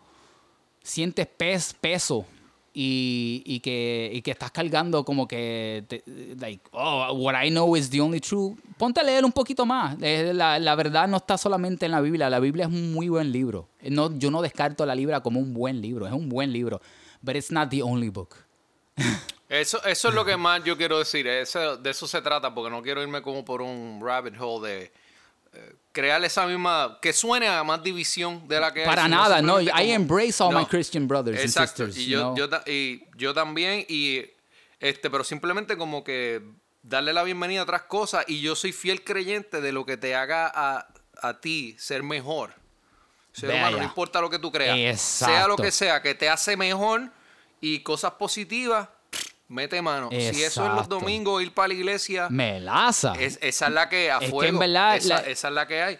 sientes 0.82 1.26
pes, 1.26 1.74
peso 1.80 2.26
y, 2.74 3.42
y 3.44 3.60
que, 3.60 4.10
y 4.12 4.22
que 4.22 4.30
estás 4.30 4.50
cargando 4.50 5.04
como 5.04 5.28
que, 5.28 5.84
te- 5.88 6.02
like, 6.40 6.62
oh, 6.72 7.12
what 7.14 7.34
I 7.42 7.50
know 7.50 7.76
is 7.76 7.90
the 7.90 8.00
only 8.00 8.20
true, 8.20 8.56
ponte 8.78 9.00
a 9.00 9.02
leer 9.02 9.24
un 9.24 9.32
poquito 9.32 9.66
más. 9.66 9.98
La, 10.00 10.58
la 10.58 10.74
verdad 10.74 11.06
no 11.08 11.18
está 11.18 11.36
solamente 11.36 11.86
en 11.86 11.92
la 11.92 12.00
Biblia, 12.00 12.30
la 12.30 12.40
Biblia 12.40 12.64
es 12.66 12.72
un 12.72 12.92
muy 12.92 13.08
buen 13.08 13.30
libro. 13.30 13.68
No, 13.82 14.16
yo 14.18 14.30
no 14.30 14.40
descarto 14.42 14.86
la 14.86 14.94
Biblia 14.94 15.20
como 15.20 15.38
un 15.40 15.52
buen 15.52 15.80
libro, 15.82 16.06
es 16.06 16.12
un 16.12 16.28
buen 16.28 16.52
libro, 16.52 16.80
but 17.20 17.36
it's 17.36 17.50
not 17.50 17.68
the 17.68 17.82
only 17.82 18.08
book. 18.08 18.36
Eso, 19.48 19.84
eso 19.84 20.08
es 20.08 20.14
lo 20.14 20.24
que 20.24 20.34
más 20.38 20.64
yo 20.64 20.78
quiero 20.78 20.98
decir. 20.98 21.26
Eso, 21.26 21.76
de 21.76 21.90
eso 21.90 22.06
se 22.08 22.22
trata, 22.22 22.54
porque 22.54 22.70
no 22.70 22.80
quiero 22.80 23.02
irme 23.02 23.20
como 23.20 23.44
por 23.44 23.60
un 23.60 24.00
rabbit 24.02 24.32
hole 24.40 24.66
de 24.66 24.92
crear 25.92 26.22
esa 26.24 26.46
misma. 26.46 26.98
que 27.00 27.12
suene 27.12 27.48
a 27.48 27.62
más 27.62 27.82
división 27.82 28.46
de 28.48 28.58
la 28.60 28.72
que 28.72 28.84
Para 28.84 29.08
nada, 29.08 29.40
no, 29.42 29.60
I 29.60 29.92
embrace 29.92 30.42
all 30.42 30.54
my. 30.54 30.64
Christian 30.66 31.06
brothers 31.06 31.38
and 31.38 31.46
Exacto, 31.46 31.86
sisters. 31.86 32.06
Y 32.06 32.10
yo, 32.10 32.34
yo, 32.34 32.48
y 32.66 33.04
yo 33.16 33.34
también, 33.34 33.84
y 33.88 34.24
este, 34.80 35.10
pero 35.10 35.22
simplemente 35.24 35.76
como 35.76 36.02
que 36.02 36.42
darle 36.82 37.12
la 37.12 37.22
bienvenida 37.22 37.60
a 37.60 37.64
otras 37.64 37.82
cosas. 37.82 38.24
Y 38.28 38.40
yo 38.40 38.56
soy 38.56 38.72
fiel 38.72 39.04
creyente 39.04 39.60
de 39.60 39.72
lo 39.72 39.86
que 39.86 39.96
te 39.96 40.14
haga 40.14 40.50
a, 40.52 40.88
a 41.22 41.40
ti 41.40 41.76
ser 41.78 42.02
mejor. 42.02 42.54
Ser 43.32 43.50
humano, 43.50 43.78
no 43.78 43.84
importa 43.84 44.20
lo 44.20 44.28
que 44.28 44.38
tú 44.38 44.52
creas. 44.52 45.00
Sea 45.00 45.46
lo 45.46 45.54
Exacto. 45.54 45.62
que 45.62 45.70
sea, 45.70 46.02
que 46.02 46.14
te 46.14 46.28
hace 46.28 46.56
mejor 46.56 47.10
y 47.60 47.80
cosas 47.80 48.12
positivas, 48.12 48.88
mete 49.52 49.80
mano. 49.82 50.08
Si 50.10 50.16
eso 50.16 50.32
es 50.44 50.56
los 50.56 50.66
Exacto. 50.70 50.98
domingos, 51.00 51.42
ir 51.42 51.52
para 51.52 51.68
la 51.68 51.74
iglesia, 51.74 52.28
Melaza. 52.30 53.12
es- 53.20 53.38
esa 53.42 53.66
es 53.68 53.72
la 53.72 53.88
que 53.88 54.10
a 54.10 54.16
Es 54.16 54.20
que 54.24 54.30
fuego. 54.30 54.52
en 54.54 54.58
verdad 54.58 54.96
esa, 54.96 55.08
la- 55.08 55.20
esa 55.20 55.48
es 55.48 55.54
la 55.54 55.66
que 55.66 55.82
hay. 55.82 55.98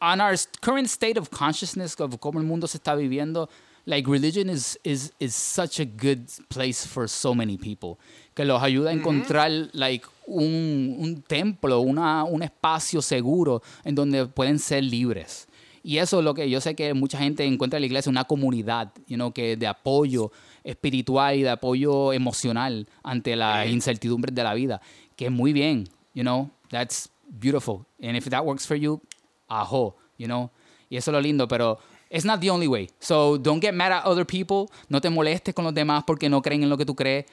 on 0.00 0.20
our 0.20 0.36
current 0.60 0.86
state 0.86 1.18
of 1.18 1.28
consciousness 1.30 1.98
of 2.00 2.16
cómo 2.20 2.38
el 2.38 2.46
mundo 2.46 2.66
se 2.66 2.78
está 2.78 2.94
viviendo, 2.94 3.48
like 3.86 4.08
religion 4.08 4.48
is 4.48 4.78
is 4.84 5.12
is 5.18 5.34
such 5.34 5.80
a 5.80 5.84
good 5.84 6.28
place 6.48 6.86
for 6.86 7.08
so 7.08 7.34
many 7.34 7.56
people 7.58 7.96
que 8.34 8.44
los 8.44 8.62
ayuda 8.62 8.90
a 8.90 8.92
encontrar 8.92 9.50
like 9.72 10.06
un, 10.26 10.96
un 11.00 11.22
templo, 11.22 11.80
una, 11.80 12.22
un 12.24 12.42
espacio 12.42 13.02
seguro 13.02 13.62
en 13.84 13.94
donde 13.96 14.26
pueden 14.26 14.58
ser 14.60 14.84
libres. 14.84 15.47
Y 15.88 15.96
eso 16.00 16.18
es 16.18 16.24
lo 16.26 16.34
que 16.34 16.50
yo 16.50 16.60
sé 16.60 16.74
que 16.74 16.92
mucha 16.92 17.16
gente 17.16 17.46
encuentra 17.46 17.78
en 17.78 17.80
la 17.80 17.86
iglesia, 17.86 18.10
una 18.10 18.24
comunidad, 18.24 18.92
you 19.06 19.16
know, 19.16 19.32
que 19.32 19.56
de 19.56 19.66
apoyo 19.66 20.30
espiritual 20.62 21.36
y 21.36 21.42
de 21.44 21.48
apoyo 21.48 22.12
emocional 22.12 22.86
ante 23.02 23.34
las 23.36 23.66
incertidumbres 23.68 24.34
de 24.34 24.42
la 24.44 24.52
vida, 24.52 24.82
que 25.16 25.24
es 25.24 25.32
muy 25.32 25.54
bien, 25.54 25.88
you 26.12 26.20
know, 26.22 26.50
that's 26.68 27.08
beautiful. 27.30 27.86
And 28.02 28.18
if 28.18 28.28
that 28.28 28.44
works 28.44 28.66
for 28.66 28.76
you, 28.76 29.00
ajo, 29.48 29.96
you 30.18 30.26
know. 30.26 30.50
Y 30.90 30.98
eso 30.98 31.10
es 31.10 31.12
lo 31.14 31.22
lindo, 31.22 31.48
pero 31.48 31.78
it's 32.10 32.26
not 32.26 32.38
the 32.40 32.50
only 32.50 32.66
way. 32.66 32.90
So 32.98 33.38
don't 33.38 33.62
get 33.62 33.72
mad 33.72 33.90
at 33.90 34.04
other 34.04 34.26
people, 34.26 34.66
no 34.90 35.00
te 35.00 35.08
molestes 35.08 35.54
con 35.54 35.64
los 35.64 35.72
demás 35.72 36.04
porque 36.06 36.28
no 36.28 36.42
creen 36.42 36.64
en 36.64 36.68
lo 36.68 36.76
que 36.76 36.84
tú 36.84 36.94
crees. 36.94 37.24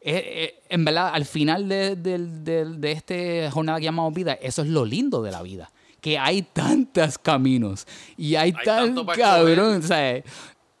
Eh, 0.00 0.22
eh, 0.24 0.62
en 0.68 0.84
verdad, 0.84 1.10
al 1.12 1.24
final 1.24 1.68
de, 1.68 1.96
del- 1.96 2.80
de 2.80 2.92
esta 2.92 3.50
jornada 3.50 3.80
que 3.80 3.86
llamamos 3.86 4.14
vida, 4.14 4.34
eso 4.34 4.62
es 4.62 4.68
lo 4.68 4.84
lindo 4.84 5.20
de 5.20 5.32
la 5.32 5.42
vida. 5.42 5.72
Que 6.04 6.18
hay 6.18 6.42
tantos 6.42 7.16
caminos 7.16 7.86
y 8.14 8.34
hay, 8.34 8.52
Hay 8.54 8.62
tan 8.62 9.06
cabrón. 9.06 9.78
o 9.78 9.82
sea, 9.82 10.22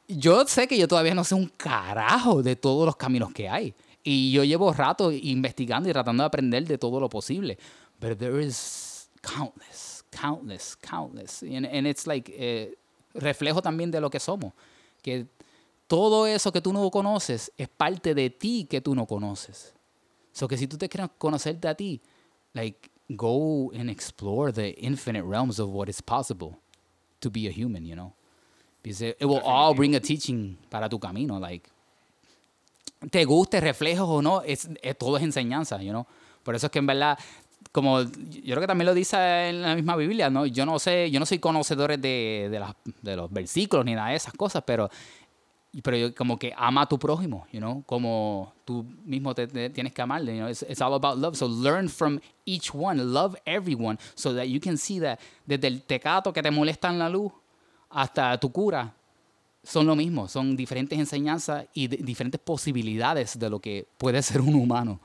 yo 0.06 0.46
sé 0.46 0.68
que 0.68 0.76
yo 0.76 0.86
todavía 0.86 1.14
no 1.14 1.24
sé 1.24 1.34
un 1.34 1.48
carajo 1.48 2.42
de 2.42 2.56
todos 2.56 2.84
los 2.84 2.94
caminos 2.94 3.32
que 3.32 3.48
hay. 3.48 3.72
Y 4.02 4.32
yo 4.32 4.44
llevo 4.44 4.70
rato 4.74 5.10
investigando 5.10 5.88
y 5.88 5.92
tratando 5.94 6.24
de 6.24 6.26
aprender 6.26 6.66
de 6.66 6.76
todo 6.76 7.00
lo 7.00 7.08
posible. 7.08 7.56
But 7.98 8.18
there 8.18 8.44
is 8.44 9.08
countless, 9.22 10.04
countless, 10.10 10.76
countless. 10.76 11.42
And, 11.42 11.64
and 11.64 11.86
it's 11.86 12.06
like, 12.06 12.30
eh, 12.36 12.76
reflejo 13.14 13.62
también 13.62 13.90
de 13.90 14.02
lo 14.02 14.10
que 14.10 14.20
somos. 14.20 14.52
Que 15.00 15.26
todo 15.86 16.26
eso 16.26 16.52
que 16.52 16.60
tú 16.60 16.70
no 16.70 16.90
conoces 16.90 17.50
es 17.56 17.68
parte 17.68 18.14
de 18.14 18.28
ti 18.28 18.66
que 18.68 18.82
tú 18.82 18.94
no 18.94 19.06
conoces. 19.06 19.72
So 20.32 20.46
que 20.46 20.58
si 20.58 20.66
tú 20.66 20.76
te 20.76 20.86
quieres 20.90 21.08
conocerte 21.16 21.66
a 21.66 21.74
ti, 21.74 22.02
like, 22.52 22.90
go 23.10 23.70
and 23.78 23.90
explore 23.90 24.50
the 24.52 24.70
infinite 24.80 25.24
realms 25.24 25.58
of 25.58 25.68
what 25.70 25.88
is 25.88 26.00
possible 26.00 26.58
to 27.20 27.30
be 27.30 27.46
a 27.46 27.50
human, 27.50 27.84
you 27.84 27.94
know? 27.94 28.12
Because 28.82 29.00
it, 29.02 29.16
it 29.20 29.26
will 29.26 29.40
all 29.44 29.74
bring 29.74 29.94
a 29.94 30.00
teaching 30.00 30.56
para 30.70 30.88
tu 30.88 30.98
camino, 30.98 31.38
like, 31.38 31.68
te 33.10 33.24
guste, 33.24 33.60
reflejos 33.60 34.08
o 34.08 34.22
no, 34.22 34.42
es, 34.42 34.68
es- 34.82 34.96
todo 34.98 35.16
es 35.16 35.22
enseñanza, 35.22 35.80
you 35.82 35.90
know? 35.90 36.06
Por 36.42 36.54
eso 36.54 36.66
es 36.66 36.72
que 36.72 36.78
en 36.78 36.86
verdad, 36.86 37.18
como 37.72 38.02
yo 38.02 38.08
creo 38.54 38.60
que 38.60 38.66
también 38.66 38.86
lo 38.86 38.94
dice 38.94 39.16
en 39.48 39.62
la 39.62 39.74
misma 39.74 39.96
Biblia, 39.96 40.30
¿no? 40.30 40.46
Yo 40.46 40.64
no 40.66 40.78
sé, 40.78 41.10
yo 41.10 41.18
no 41.20 41.26
soy 41.26 41.38
conocedor 41.38 41.98
de, 41.98 42.48
de, 42.50 42.58
las- 42.60 42.74
de 43.02 43.16
los 43.16 43.30
versículos 43.32 43.84
ni 43.84 43.94
nada 43.94 44.10
de 44.10 44.16
esas 44.16 44.34
cosas, 44.34 44.62
pero, 44.66 44.90
pero 45.82 45.96
yo 45.96 46.14
como 46.14 46.38
que 46.38 46.52
ama 46.56 46.82
a 46.82 46.86
tu 46.88 46.98
prójimo, 46.98 47.46
you 47.52 47.58
know? 47.60 47.82
Como 47.86 48.52
tú 48.64 48.84
mismo 49.04 49.34
te, 49.34 49.46
te 49.46 49.70
tienes 49.70 49.92
que 49.92 50.02
amarle, 50.02 50.32
you 50.32 50.38
know? 50.40 50.48
It's, 50.50 50.62
it's 50.68 50.80
all 50.80 50.94
about 50.94 51.18
love. 51.18 51.36
So 51.36 51.46
learn 51.48 51.88
from 51.88 52.20
each 52.44 52.72
one, 52.74 53.02
love 53.12 53.36
everyone, 53.44 53.98
so 54.14 54.32
that 54.34 54.44
you 54.48 54.60
can 54.60 54.76
see 54.78 55.00
that 55.00 55.18
desde 55.46 55.66
el 55.66 55.82
tecato 55.82 56.32
que 56.32 56.42
te 56.42 56.50
molesta 56.50 56.88
en 56.88 56.98
la 56.98 57.08
luz 57.08 57.32
hasta 57.90 58.38
tu 58.38 58.50
cura, 58.52 58.92
son 59.62 59.86
lo 59.86 59.96
mismo, 59.96 60.28
son 60.28 60.54
diferentes 60.56 60.98
enseñanzas 60.98 61.66
y 61.74 61.86
de- 61.88 61.96
diferentes 61.98 62.40
posibilidades 62.40 63.38
de 63.38 63.48
lo 63.48 63.58
que 63.60 63.86
puede 63.98 64.20
ser 64.22 64.40
un 64.40 64.54
humano. 64.54 65.00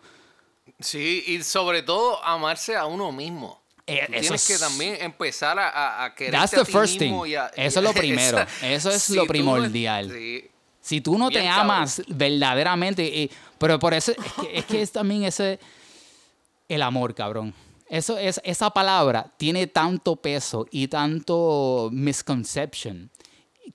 Sí, 0.79 1.23
y 1.27 1.41
sobre 1.43 1.81
todo 1.81 2.23
amarse 2.23 2.75
a 2.75 2.85
uno 2.85 3.11
mismo. 3.11 3.59
Eh, 3.87 4.03
Tú 4.05 4.11
tienes 4.19 4.45
que 4.47 4.53
es- 4.53 4.59
también 4.59 4.97
empezar 5.01 5.57
a, 5.57 5.69
a, 5.69 6.05
a 6.05 6.13
quererte 6.15 6.37
That's 6.37 6.53
a 6.53 6.57
the 6.57 6.65
ti 6.65 6.71
first 6.71 6.99
mismo 6.99 7.23
thing. 7.23 7.31
y 7.31 7.35
a- 7.35 7.47
Eso 7.55 7.79
es 7.79 7.83
lo 7.85 7.93
primero. 7.99 8.45
Eso 8.61 8.89
es 8.91 9.01
Si 9.01 9.15
lo 9.15 9.23
no- 9.23 9.27
primordial. 9.27 10.11
sí. 10.11 10.49
Si 10.81 11.01
tú 11.01 11.17
no 11.17 11.29
Bien 11.29 11.43
te 11.43 11.47
cabrón. 11.49 11.65
amas 11.71 12.01
verdaderamente, 12.07 13.23
eh, 13.23 13.29
pero 13.57 13.77
por 13.79 13.93
eso 13.93 14.11
es 14.11 14.17
que, 14.41 14.57
es 14.59 14.65
que 14.65 14.81
es 14.81 14.91
también 14.91 15.23
ese 15.23 15.59
el 16.67 16.81
amor, 16.81 17.13
cabrón. 17.13 17.53
Eso 17.89 18.17
es 18.17 18.39
esa 18.43 18.69
palabra 18.69 19.31
tiene 19.37 19.65
tanto 19.67 20.15
peso 20.15 20.67
y 20.71 20.87
tanto 20.87 21.89
misconception 21.91 23.09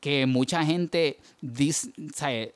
que 0.00 0.26
mucha 0.26 0.64
gente 0.64 1.18
dice, 1.40 1.90
¿sabe? 2.14 2.54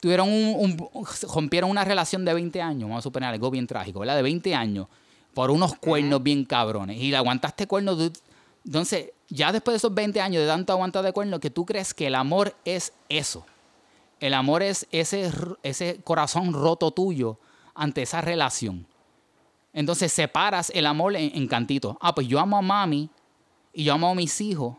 tuvieron 0.00 0.28
un, 0.28 0.76
un- 0.92 1.06
rompieron 1.32 1.70
una 1.70 1.84
relación 1.84 2.24
de 2.24 2.34
20 2.34 2.60
años, 2.60 2.88
vamos 2.88 2.98
a 2.98 3.02
suponer 3.02 3.28
algo 3.28 3.50
bien 3.52 3.68
trágico, 3.68 4.00
¿verdad? 4.00 4.16
De 4.16 4.22
20 4.22 4.52
años 4.54 4.88
por 5.34 5.50
unos 5.52 5.74
cuernos 5.76 6.22
bien 6.22 6.44
cabrones 6.44 6.98
y 7.00 7.10
le 7.10 7.16
aguantaste 7.16 7.66
cuernos 7.68 8.10
entonces 8.64 9.10
ya 9.28 9.50
después 9.52 9.74
de 9.74 9.76
esos 9.78 9.94
20 9.94 10.20
años 10.20 10.42
de 10.42 10.48
tanto 10.48 10.72
aguantar 10.72 11.04
de 11.04 11.12
cuernos 11.12 11.38
que 11.40 11.50
tú 11.50 11.64
crees 11.64 11.94
que 11.94 12.08
el 12.08 12.14
amor 12.16 12.54
es 12.64 12.92
eso. 13.08 13.46
El 14.22 14.34
amor 14.34 14.62
es 14.62 14.86
ese, 14.92 15.32
ese 15.64 16.00
corazón 16.04 16.52
roto 16.52 16.92
tuyo 16.92 17.40
ante 17.74 18.02
esa 18.02 18.20
relación. 18.20 18.86
Entonces 19.72 20.12
separas 20.12 20.70
el 20.76 20.86
amor 20.86 21.16
en, 21.16 21.34
en 21.34 21.48
cantitos. 21.48 21.96
Ah, 22.00 22.14
pues 22.14 22.28
yo 22.28 22.38
amo 22.38 22.56
a 22.56 22.62
mami 22.62 23.10
y 23.72 23.82
yo 23.82 23.94
amo 23.94 24.10
a 24.10 24.14
mis 24.14 24.40
hijos, 24.40 24.76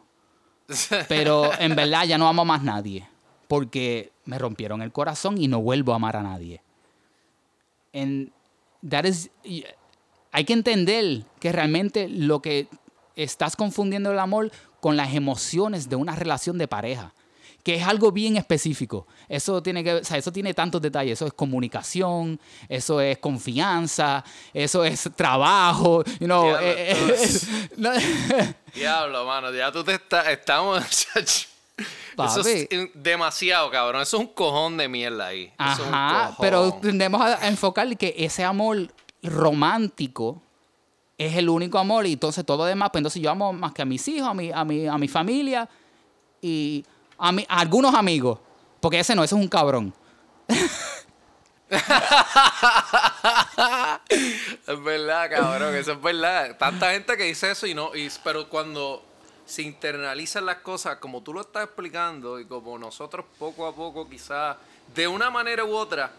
pero 1.10 1.52
en 1.60 1.76
verdad 1.76 2.06
ya 2.06 2.18
no 2.18 2.30
amo 2.30 2.44
a 2.44 2.46
más 2.46 2.64
nadie 2.64 3.06
porque 3.50 4.14
me 4.24 4.40
rompieron 4.40 4.82
el 4.82 4.94
corazón 4.94 5.38
y 5.38 5.50
no 5.50 5.62
vuelvo 5.62 5.92
a 5.92 5.98
amar 5.98 6.16
a 6.16 6.24
nadie. 6.24 6.62
And 7.94 8.32
that 8.90 9.04
is, 9.04 9.30
hay 10.32 10.46
que 10.46 10.54
entender 10.54 11.26
que 11.42 11.52
realmente 11.52 12.08
lo 12.08 12.42
que 12.42 12.70
estás 13.18 13.58
confundiendo 13.58 14.10
el 14.14 14.20
amor 14.20 14.52
con 14.80 14.96
las 14.96 15.14
emociones 15.14 15.90
de 15.90 15.98
una 15.98 16.16
relación 16.16 16.58
de 16.58 16.70
pareja, 16.70 17.14
que 17.64 17.76
es 17.76 17.84
algo 17.88 18.12
bien 18.12 18.36
específico. 18.36 19.08
Eso 19.30 19.64
tiene 19.64 19.84
que, 19.84 19.94
o 19.94 20.04
sea, 20.04 20.18
eso 20.18 20.32
tiene 20.34 20.54
tantos 20.54 20.82
detalles. 20.82 21.14
Eso 21.14 21.28
es 21.28 21.34
comunicación, 21.34 22.38
eso 22.68 23.00
es 23.00 23.18
confianza, 23.20 24.24
eso 24.54 24.84
es 24.84 25.10
trabajo, 25.16 26.04
you 26.20 26.26
know. 26.28 26.44
Diablo, 26.46 26.68
eh, 26.68 26.92
eh, 26.92 27.40
no- 27.78 27.92
Diablo, 28.76 29.26
mano, 29.26 29.52
ya 29.54 29.72
tú 29.72 29.84
te 29.84 29.94
estás, 29.94 30.28
estamos, 30.28 30.84
eso 31.16 31.20
es 32.50 32.68
demasiado, 32.94 33.72
cabrón, 33.72 34.02
eso 34.02 34.18
es 34.18 34.22
un 34.22 34.34
cojón 34.34 34.78
de 34.78 34.88
mierda 34.90 35.28
ahí. 35.28 35.52
Eso 35.58 35.82
es 35.84 35.88
un 35.88 35.94
Ajá, 35.94 36.20
cojón. 36.28 36.36
pero 36.42 36.74
tendemos 36.82 37.22
a, 37.22 37.44
a 37.44 37.48
enfocar 37.48 37.96
que 37.98 38.14
ese 38.18 38.44
amor 38.44 38.90
romántico 39.22 40.42
es 41.18 41.36
el 41.38 41.48
único 41.50 41.78
amor 41.80 42.06
y 42.08 42.14
entonces 42.14 42.46
todo 42.46 42.58
lo 42.58 42.66
demás, 42.66 42.90
pues 42.92 43.00
entonces 43.00 43.22
yo 43.22 43.32
amo 43.32 43.54
más 43.54 43.72
que 43.72 43.82
a 43.82 43.86
mis 43.86 44.06
hijos, 44.08 44.28
a 44.28 44.34
mi, 44.34 44.52
a 44.52 44.64
mi, 44.66 44.86
a 44.88 44.98
mi 44.98 45.08
familia 45.08 45.70
y 46.42 46.84
algunos 47.48 47.96
amigos, 47.96 48.40
porque 48.80 49.00
ese 49.00 49.16
no, 49.16 49.24
ese 49.24 49.36
es 49.36 49.42
un 49.42 49.48
cabrón. 49.48 49.94
Es 54.68 54.84
verdad, 54.84 55.30
cabrón, 55.30 55.76
eso 55.76 55.94
es 55.94 56.02
verdad. 56.02 56.58
Tanta 56.58 56.92
gente 56.92 57.18
que 57.18 57.24
dice 57.24 57.52
eso 57.52 57.66
y 57.66 57.74
no, 57.74 57.96
y, 57.96 58.12
pero 58.24 58.48
cuando 58.48 59.04
se 59.46 59.64
internalizan 59.64 60.46
las 60.46 60.58
cosas, 60.58 60.98
como 60.98 61.22
tú 61.22 61.34
lo 61.34 61.42
estás 61.42 61.64
explicando, 61.66 62.40
y 62.40 62.46
como 62.46 62.78
nosotros 62.78 63.26
poco 63.40 63.66
a 63.66 63.74
poco, 63.74 64.08
quizás, 64.08 64.58
de 64.94 65.08
una 65.08 65.30
manera 65.30 65.66
u 65.66 65.74
otra, 65.74 66.12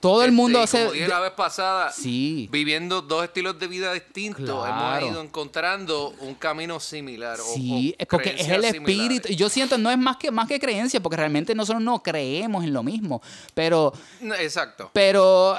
Todo 0.00 0.22
el 0.22 0.30
Este, 0.30 0.36
mundo 0.36 0.58
y 0.58 0.62
hace- 0.62 0.78
Como 0.80 0.92
dije 0.92 1.08
la 1.08 1.20
vez 1.20 1.32
pasada, 1.32 1.92
Sí. 1.92 2.48
viviendo 2.50 3.02
dos 3.02 3.22
estilos 3.24 3.58
de 3.58 3.66
vida 3.66 3.92
distintos, 3.92 4.64
Claro. 4.64 4.98
hemos 5.06 5.12
ido 5.12 5.22
encontrando 5.22 6.14
un 6.20 6.34
camino 6.34 6.80
similar. 6.80 7.38
o- 7.38 7.44
Sí, 7.54 7.94
o 7.98 8.02
es 8.02 8.06
porque 8.08 8.34
es 8.38 8.48
el 8.48 8.64
espíritu. 8.64 9.28
y 9.30 9.36
Yo 9.36 9.50
siento, 9.50 9.76
no 9.76 9.90
es 9.90 9.98
más 9.98 10.16
que, 10.16 10.30
más 10.30 10.48
que 10.48 10.58
creencia, 10.58 11.00
porque 11.00 11.16
realmente 11.18 11.54
nosotros 11.54 11.82
no 11.82 12.02
creemos 12.02 12.64
en 12.64 12.72
lo 12.72 12.82
mismo. 12.82 13.20
Pero, 13.52 13.92
Exacto. 14.38 14.90
pero 14.94 15.58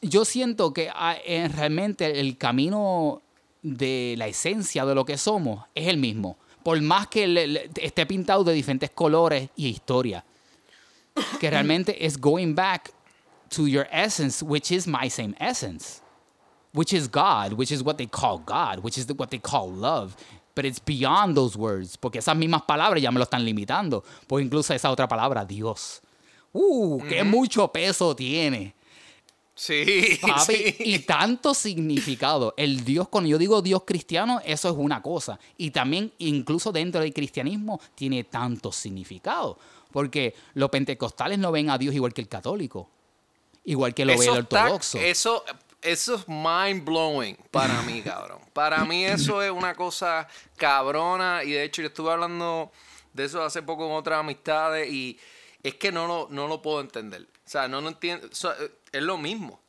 yo 0.00 0.24
siento 0.24 0.72
que 0.72 0.88
ah, 0.94 1.16
en 1.24 1.52
realmente 1.52 2.20
el 2.20 2.36
camino 2.38 3.22
de 3.62 4.14
la 4.18 4.28
esencia 4.28 4.84
de 4.84 4.94
lo 4.94 5.04
que 5.04 5.18
somos 5.18 5.64
es 5.74 5.88
el 5.88 5.96
mismo. 5.96 6.36
Por 6.62 6.80
más 6.80 7.08
que 7.08 7.26
le- 7.26 7.46
le- 7.48 7.70
esté 7.80 8.06
pintado 8.06 8.44
de 8.44 8.52
diferentes 8.52 8.90
colores 8.90 9.48
y 9.56 9.66
historia. 9.68 10.24
Que 11.40 11.50
realmente 11.50 12.06
es 12.06 12.18
going 12.20 12.54
back 12.54 12.90
to 13.52 13.66
your 13.66 13.86
essence, 13.90 14.42
which 14.42 14.70
is 14.70 14.86
my 14.86 15.08
same 15.08 15.34
essence. 15.38 16.02
which 16.72 16.92
is 16.92 17.08
God, 17.08 17.52
which 17.52 17.70
is 17.70 17.82
what 17.82 17.98
they 17.98 18.06
call 18.06 18.38
God, 18.38 18.80
which 18.82 18.98
is 18.98 19.06
what 19.14 19.30
they 19.30 19.38
call 19.38 19.70
love. 19.70 20.16
But 20.54 20.64
it's 20.66 20.80
beyond 20.80 21.34
those 21.34 21.56
words, 21.56 21.96
porque 21.96 22.18
esas 22.18 22.36
mismas 22.36 22.62
palabras 22.62 23.00
ya 23.00 23.10
me 23.10 23.18
lo 23.18 23.24
están 23.24 23.44
limitando. 23.44 24.04
Porque 24.26 24.44
incluso 24.44 24.74
esa 24.74 24.90
otra 24.90 25.08
palabra, 25.08 25.46
Dios. 25.46 26.02
Uh, 26.52 26.98
qué 27.08 27.24
mucho 27.24 27.68
peso 27.68 28.14
tiene. 28.14 28.74
Sí, 29.54 30.18
Papi, 30.20 30.54
sí. 30.54 30.76
y 30.80 30.98
tanto 31.00 31.54
significado. 31.54 32.52
El 32.56 32.84
Dios, 32.84 33.08
cuando 33.08 33.30
yo 33.30 33.38
digo 33.38 33.62
Dios 33.62 33.82
cristiano, 33.86 34.40
eso 34.44 34.68
es 34.68 34.74
una 34.76 35.00
cosa. 35.00 35.38
Y 35.56 35.70
también, 35.70 36.12
incluso 36.18 36.72
dentro 36.72 37.00
del 37.00 37.14
cristianismo, 37.14 37.80
tiene 37.94 38.24
tanto 38.24 38.72
significado. 38.72 39.58
Porque 39.90 40.34
los 40.54 40.68
pentecostales 40.70 41.38
no 41.38 41.52
ven 41.52 41.70
a 41.70 41.78
Dios 41.78 41.94
igual 41.94 42.12
que 42.12 42.22
el 42.22 42.28
católico. 42.28 42.88
Igual 43.64 43.94
que 43.94 44.04
lo 44.04 44.16
ve 44.18 44.24
el 44.24 44.30
ortodoxo. 44.30 44.98
eso, 44.98 45.44
eso 45.80 46.14
es 46.16 46.28
mind 46.28 46.84
blowing 46.84 47.36
para 47.50 47.80
mí, 47.82 48.02
cabrón. 48.04 48.40
Para 48.52 48.84
mí 48.84 49.04
eso 49.04 49.42
es 49.42 49.50
una 49.50 49.74
cosa 49.74 50.26
cabrona. 50.56 51.42
Y 51.44 51.52
de 51.52 51.64
hecho, 51.64 51.82
yo 51.82 51.88
estuve 51.88 52.10
hablando 52.12 52.70
de 53.12 53.24
eso 53.24 53.42
hace 53.42 53.62
poco 53.62 53.86
con 53.88 53.96
otras 53.96 54.20
amistades. 54.20 54.90
Y 54.92 55.18
es 55.62 55.74
que 55.76 55.92
no 55.92 56.06
lo, 56.06 56.28
no 56.30 56.48
lo 56.48 56.60
puedo 56.60 56.80
entender. 56.80 57.22
O 57.22 57.48
sea, 57.48 57.68
no 57.68 57.80
lo 57.80 57.88
entiendo. 57.88 58.28
O 58.30 58.34
sea, 58.34 58.54
es 58.92 59.02
lo 59.02 59.16
mismo. 59.18 59.60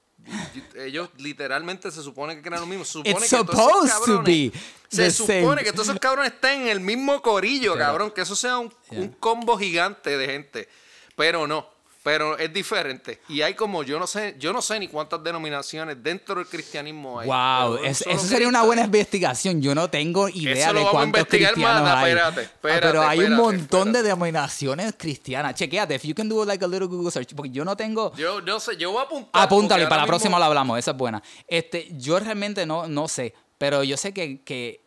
Ellos 0.76 1.10
literalmente 1.18 1.92
se 1.92 2.02
supone 2.02 2.36
que 2.36 2.42
crean 2.42 2.62
lo 2.62 2.68
mismo. 2.68 2.86
Se 2.86 2.94
supone 2.94 3.12
It's 3.26 3.30
que 3.30 3.44
todos 3.44 3.86
esos 3.86 4.00
cabrones- 4.08 4.52
be 4.52 4.60
Se 4.90 5.12
supone 5.12 5.42
same. 5.56 5.64
que 5.64 5.72
todos 5.74 5.88
esos 5.90 6.00
cabrones 6.00 6.32
estén 6.34 6.62
en 6.62 6.68
el 6.70 6.80
mismo 6.80 7.22
corillo, 7.22 7.78
cabrón. 7.78 8.12
Que 8.12 8.22
eso 8.22 8.36
sea 8.36 8.58
un, 8.58 8.74
un 8.92 9.10
combo 9.10 9.58
gigante 9.58 10.18
de 10.18 10.26
gente. 10.28 10.70
Pero 11.16 11.46
no. 11.48 11.68
Pero 12.04 12.38
es 12.38 12.52
diferente. 12.54 13.22
Y 13.30 13.42
hay 13.44 13.54
como, 13.54 13.82
yo 13.82 13.98
no 13.98 14.08
sé, 14.08 14.36
yo 14.38 14.52
no 14.52 14.62
sé 14.62 14.78
ni 14.78 14.90
cuántas 14.90 15.24
denominaciones 15.24 16.04
dentro 16.04 16.36
del 16.36 16.46
cristianismo 16.48 17.18
hay. 17.22 17.28
Wow, 17.30 17.78
es- 17.78 18.02
eso 18.02 18.20
sería 18.28 18.50
una 18.50 18.62
buena 18.64 18.84
investigación. 18.84 19.62
Yo 19.62 19.74
no 19.74 19.90
tengo 19.90 20.28
idea 20.28 20.66
Eso 20.66 20.74
lo 20.74 20.80
de 20.80 20.86
vamos 20.86 21.02
a 21.02 21.06
investigar 21.06 21.54
cristianos 21.54 21.82
más, 21.82 21.96
hay. 22.04 22.12
espérate, 22.12 22.40
Ah, 22.42 22.44
espérate, 22.44 22.82
pero 22.88 23.02
hay 23.08 23.20
un 23.22 23.36
montón 23.36 23.94
de 23.94 24.04
denominaciones 24.04 24.94
cristianas. 24.98 25.56
Chequéate, 25.56 25.96
if 25.96 26.04
you 26.04 26.14
can 26.14 26.28
do 26.28 26.44
like 26.44 26.64
a 26.66 26.68
little 26.68 26.88
Google 26.90 27.10
search, 27.10 27.34
porque 27.36 27.52
yo 27.52 27.64
no 27.64 27.78
tengo. 27.78 28.14
Yo, 28.18 28.44
yo 28.44 28.60
sé, 28.60 28.76
yo 28.76 28.92
voy 28.92 29.00
a 29.00 29.04
apuntar. 29.06 29.42
Apúntale, 29.42 29.84
para 29.86 29.96
la 29.96 30.02
ahora 30.02 30.08
próxima 30.12 30.32
mismo- 30.32 30.40
lo 30.40 30.46
hablamos, 30.46 30.80
esa 30.80 30.92
es 30.92 30.98
buena. 30.98 31.24
Este, 31.48 31.88
yo 31.98 32.20
realmente 32.20 32.66
no, 32.66 32.86
no 32.86 33.08
sé, 33.08 33.34
pero 33.58 33.82
yo 33.82 33.96
sé 33.96 34.14
que, 34.14 34.42
que 34.44 34.82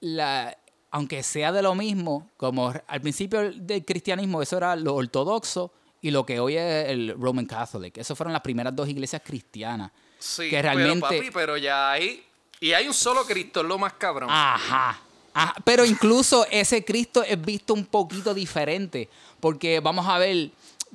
la, 0.00 0.56
aunque 0.92 1.22
sea 1.24 1.50
de 1.50 1.62
lo 1.62 1.74
mismo, 1.74 2.30
como 2.36 2.72
al 2.86 3.00
principio 3.00 3.50
del 3.52 3.84
cristianismo, 3.84 4.40
eso 4.40 4.56
era 4.56 4.76
lo 4.76 4.94
ortodoxo 4.94 5.72
y 6.00 6.10
lo 6.10 6.24
que 6.24 6.38
hoy 6.40 6.56
es 6.56 6.88
el 6.88 7.14
Roman 7.18 7.46
Catholic. 7.46 7.96
Esas 7.98 8.16
fueron 8.16 8.32
las 8.32 8.42
primeras 8.42 8.74
dos 8.74 8.88
iglesias 8.88 9.22
cristianas. 9.24 9.90
Sí, 10.18 10.48
que 10.50 10.60
realmente... 10.62 11.06
pero 11.08 11.20
papi, 11.22 11.30
pero 11.32 11.56
ya 11.56 11.92
hay. 11.92 12.24
Y 12.60 12.72
hay 12.72 12.86
un 12.86 12.94
solo 12.94 13.24
Cristo, 13.24 13.60
es 13.60 13.66
lo 13.66 13.78
más 13.78 13.92
cabrón. 13.94 14.28
Ajá. 14.30 15.00
Ajá. 15.34 15.54
Pero 15.64 15.84
incluso 15.84 16.46
ese 16.50 16.84
Cristo 16.84 17.22
es 17.22 17.40
visto 17.40 17.72
un 17.74 17.84
poquito 17.84 18.34
diferente. 18.34 19.08
Porque 19.40 19.78
vamos 19.80 20.06
a 20.08 20.18
ver 20.18 20.50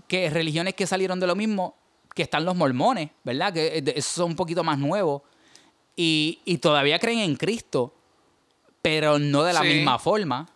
que 0.08 0.30
religiones 0.30 0.74
que 0.74 0.86
salieron 0.86 1.20
de 1.20 1.28
lo 1.28 1.36
mismo, 1.36 1.76
que 2.14 2.24
están 2.24 2.44
los 2.44 2.56
mormones, 2.56 3.10
¿verdad? 3.24 3.54
Que 3.54 3.82
eh, 3.86 4.02
son 4.02 4.32
un 4.32 4.36
poquito 4.36 4.64
más 4.64 4.78
nuevos. 4.78 5.22
Y, 5.96 6.40
y 6.44 6.58
todavía 6.58 7.00
creen 7.00 7.20
en 7.20 7.36
Cristo, 7.38 7.94
pero 8.82 9.20
no 9.20 9.44
de 9.44 9.54
la 9.54 9.62
Sí. 9.62 9.68
misma 9.68 9.98
forma. 10.00 10.50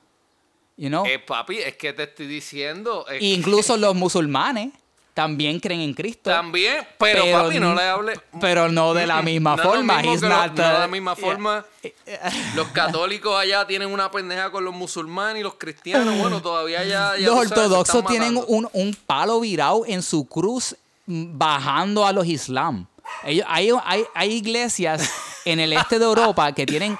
You 0.77 0.89
know? 0.89 1.05
Eh, 1.05 1.19
papi, 1.19 1.57
es 1.57 1.75
que 1.75 1.91
te 1.93 2.03
estoy 2.03 2.27
diciendo. 2.27 3.05
es 3.09 3.21
incluso 3.21 3.75
los 3.77 3.95
musulmanes 3.95 4.69
también 5.15 5.59
creen 5.59 5.81
en 5.81 5.95
Cristo. 5.95 6.29
También, 6.29 6.87
pero, 6.99 7.23
Pero 7.23 7.43
papi, 7.43 7.59
no 7.59 7.73
le 7.73 7.81
hable. 7.81 8.13
pero 8.39 8.69
no 8.69 8.93
de 8.93 9.07
la 9.07 9.23
misma 9.23 9.55
No 9.55 9.63
es 9.63 9.65
lo 9.65 9.71
forma. 9.73 10.01
mismo 10.03 10.29
lo- 10.29 10.35
not, 10.35 10.51
no 10.55 10.67
de 10.73 10.79
la 10.79 10.87
misma 10.87 11.15
yeah. 11.15 11.25
forma. 11.25 11.65
Los 12.55 12.67
católicos 12.67 13.35
allá 13.35 13.65
tienen 13.65 13.91
una 13.91 14.11
pendeja 14.11 14.51
con 14.51 14.63
los 14.63 14.75
musulmanes 14.75 15.39
y 15.39 15.43
los 15.43 15.55
cristianos, 15.55 16.15
bueno, 16.19 16.39
todavía 16.39 16.83
ya. 16.83 17.13
ya 17.17 17.25
los 17.25 17.33
sabes, 17.35 17.51
ortodoxos 17.51 18.05
tienen 18.05 18.37
un, 18.47 18.69
un 18.71 18.95
palo 19.07 19.39
virado 19.39 19.83
en 19.87 20.03
su 20.03 20.27
cruz 20.27 20.75
mm, 21.07 21.35
bajando 21.35 22.05
a 22.05 22.13
los 22.13 22.27
islam. 22.27 22.85
Ellos, 23.23 23.45
hay, 23.49 23.71
hay, 23.85 24.03
hay 24.13 24.31
iglesias 24.33 25.09
en 25.45 25.59
el 25.59 25.73
este 25.73 25.97
de 25.97 26.05
Europa 26.05 26.51
que 26.51 26.67
tienen 26.67 26.95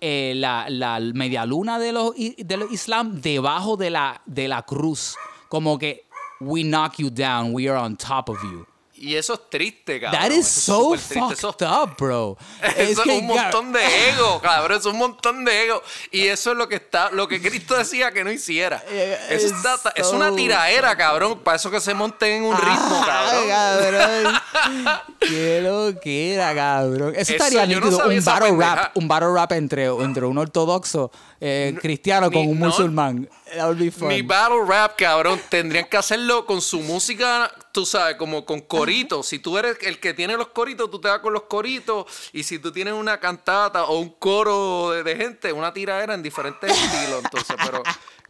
eh, 0.00 0.32
la, 0.36 0.66
la 0.68 1.00
media 1.00 1.44
luna 1.46 1.78
de 1.78 1.92
los, 1.92 2.14
de 2.14 2.56
los 2.56 2.70
islam 2.72 3.20
debajo 3.20 3.76
de 3.76 3.90
la, 3.90 4.22
de 4.26 4.48
la 4.48 4.62
cruz. 4.62 5.16
Como 5.48 5.78
que, 5.78 6.06
we 6.40 6.62
knock 6.62 6.98
you 6.98 7.10
down, 7.10 7.52
we 7.52 7.68
are 7.68 7.78
on 7.78 7.96
top 7.96 8.28
of 8.28 8.42
you. 8.42 8.66
Y 9.04 9.16
eso 9.16 9.34
es 9.34 9.40
triste, 9.50 10.00
cabrón. 10.00 10.20
That 10.20 10.30
is 10.30 10.46
eso 10.46 10.46
es 10.46 10.48
so 10.48 10.82
súper 10.84 11.00
triste, 11.00 11.34
eso- 11.34 11.52
fucked 11.52 11.66
up, 11.66 11.96
bro. 11.98 12.36
Eso 12.76 13.00
es, 13.02 13.08
que, 13.08 13.18
un 13.18 13.26
montón 13.26 13.72
de 13.72 14.08
ego, 14.10 14.40
cabrón. 14.40 14.78
Es 14.78 14.86
un 14.86 14.96
montón 14.96 15.44
de 15.44 15.64
ego. 15.64 15.82
Y 16.12 16.28
eso 16.28 16.52
es 16.52 16.56
lo 16.56 16.68
que 16.68 16.76
está, 16.76 17.10
lo 17.10 17.26
que 17.26 17.42
Cristo 17.42 17.76
decía 17.76 18.12
que 18.12 18.22
no 18.22 18.30
hiciera. 18.30 18.76
Eso 19.28 19.46
es 19.48 19.52
es 19.96 20.06
una 20.06 20.32
tiraera, 20.36 20.96
cabrón. 20.96 21.40
Para 21.40 21.56
eso 21.56 21.68
que 21.68 21.80
se 21.80 21.94
monten 21.94 22.30
en 22.30 22.44
un 22.44 22.56
ritmo, 22.56 23.02
Ah, 23.02 23.32
cabrón. 23.32 23.48
cabrón. 23.48 25.02
Qué 25.20 25.60
lo 25.62 26.00
que 26.00 26.34
era, 26.34 26.54
cabrón. 26.54 27.10
Eso, 27.16 27.32
Eso, 27.32 27.44
estaría 27.44 27.66
no 27.66 27.80
nítido. 27.80 28.08
un 28.08 28.24
battle 28.24 28.48
pendeja. 28.50 28.74
rap, 28.76 28.96
un 28.96 29.08
battle 29.08 29.32
rap 29.34 29.52
entre, 29.52 29.86
entre 29.86 30.26
un 30.26 30.38
ortodoxo 30.38 31.10
eh, 31.40 31.74
cristiano 31.80 32.30
con 32.30 32.46
un 32.46 32.58
no. 32.60 32.66
musulmán. 32.66 33.28
That 33.56 33.66
would 33.66 33.78
be 33.78 33.90
fun. 33.90 34.08
Mi 34.08 34.22
battle 34.22 34.62
rap, 34.66 34.96
cabrón, 34.96 35.40
tendrían 35.48 35.86
que 35.86 35.96
hacerlo 35.96 36.46
con 36.46 36.62
su 36.62 36.80
música, 36.80 37.50
tú 37.72 37.86
sabes, 37.86 38.16
como 38.16 38.44
con 38.44 38.60
coritos. 38.60 39.26
Si 39.26 39.38
tú 39.38 39.58
eres 39.58 39.78
el 39.80 39.98
que 39.98 40.14
tiene 40.14 40.36
los 40.36 40.48
coritos, 40.48 40.90
tú 40.90 41.00
te 41.00 41.08
vas 41.08 41.20
con 41.20 41.32
los 41.32 41.44
coritos. 41.44 42.06
Y 42.32 42.42
si 42.44 42.58
tú 42.58 42.70
tienes 42.70 42.94
una 42.94 43.18
cantata 43.18 43.84
o 43.84 43.98
un 43.98 44.10
coro 44.10 44.90
de, 44.90 45.02
de 45.02 45.16
gente, 45.16 45.52
una 45.52 45.72
tiradera 45.72 46.14
en 46.14 46.22
diferentes 46.22 46.70
estilos, 46.84 47.24
entonces, 47.24 47.56
pero... 47.64 47.82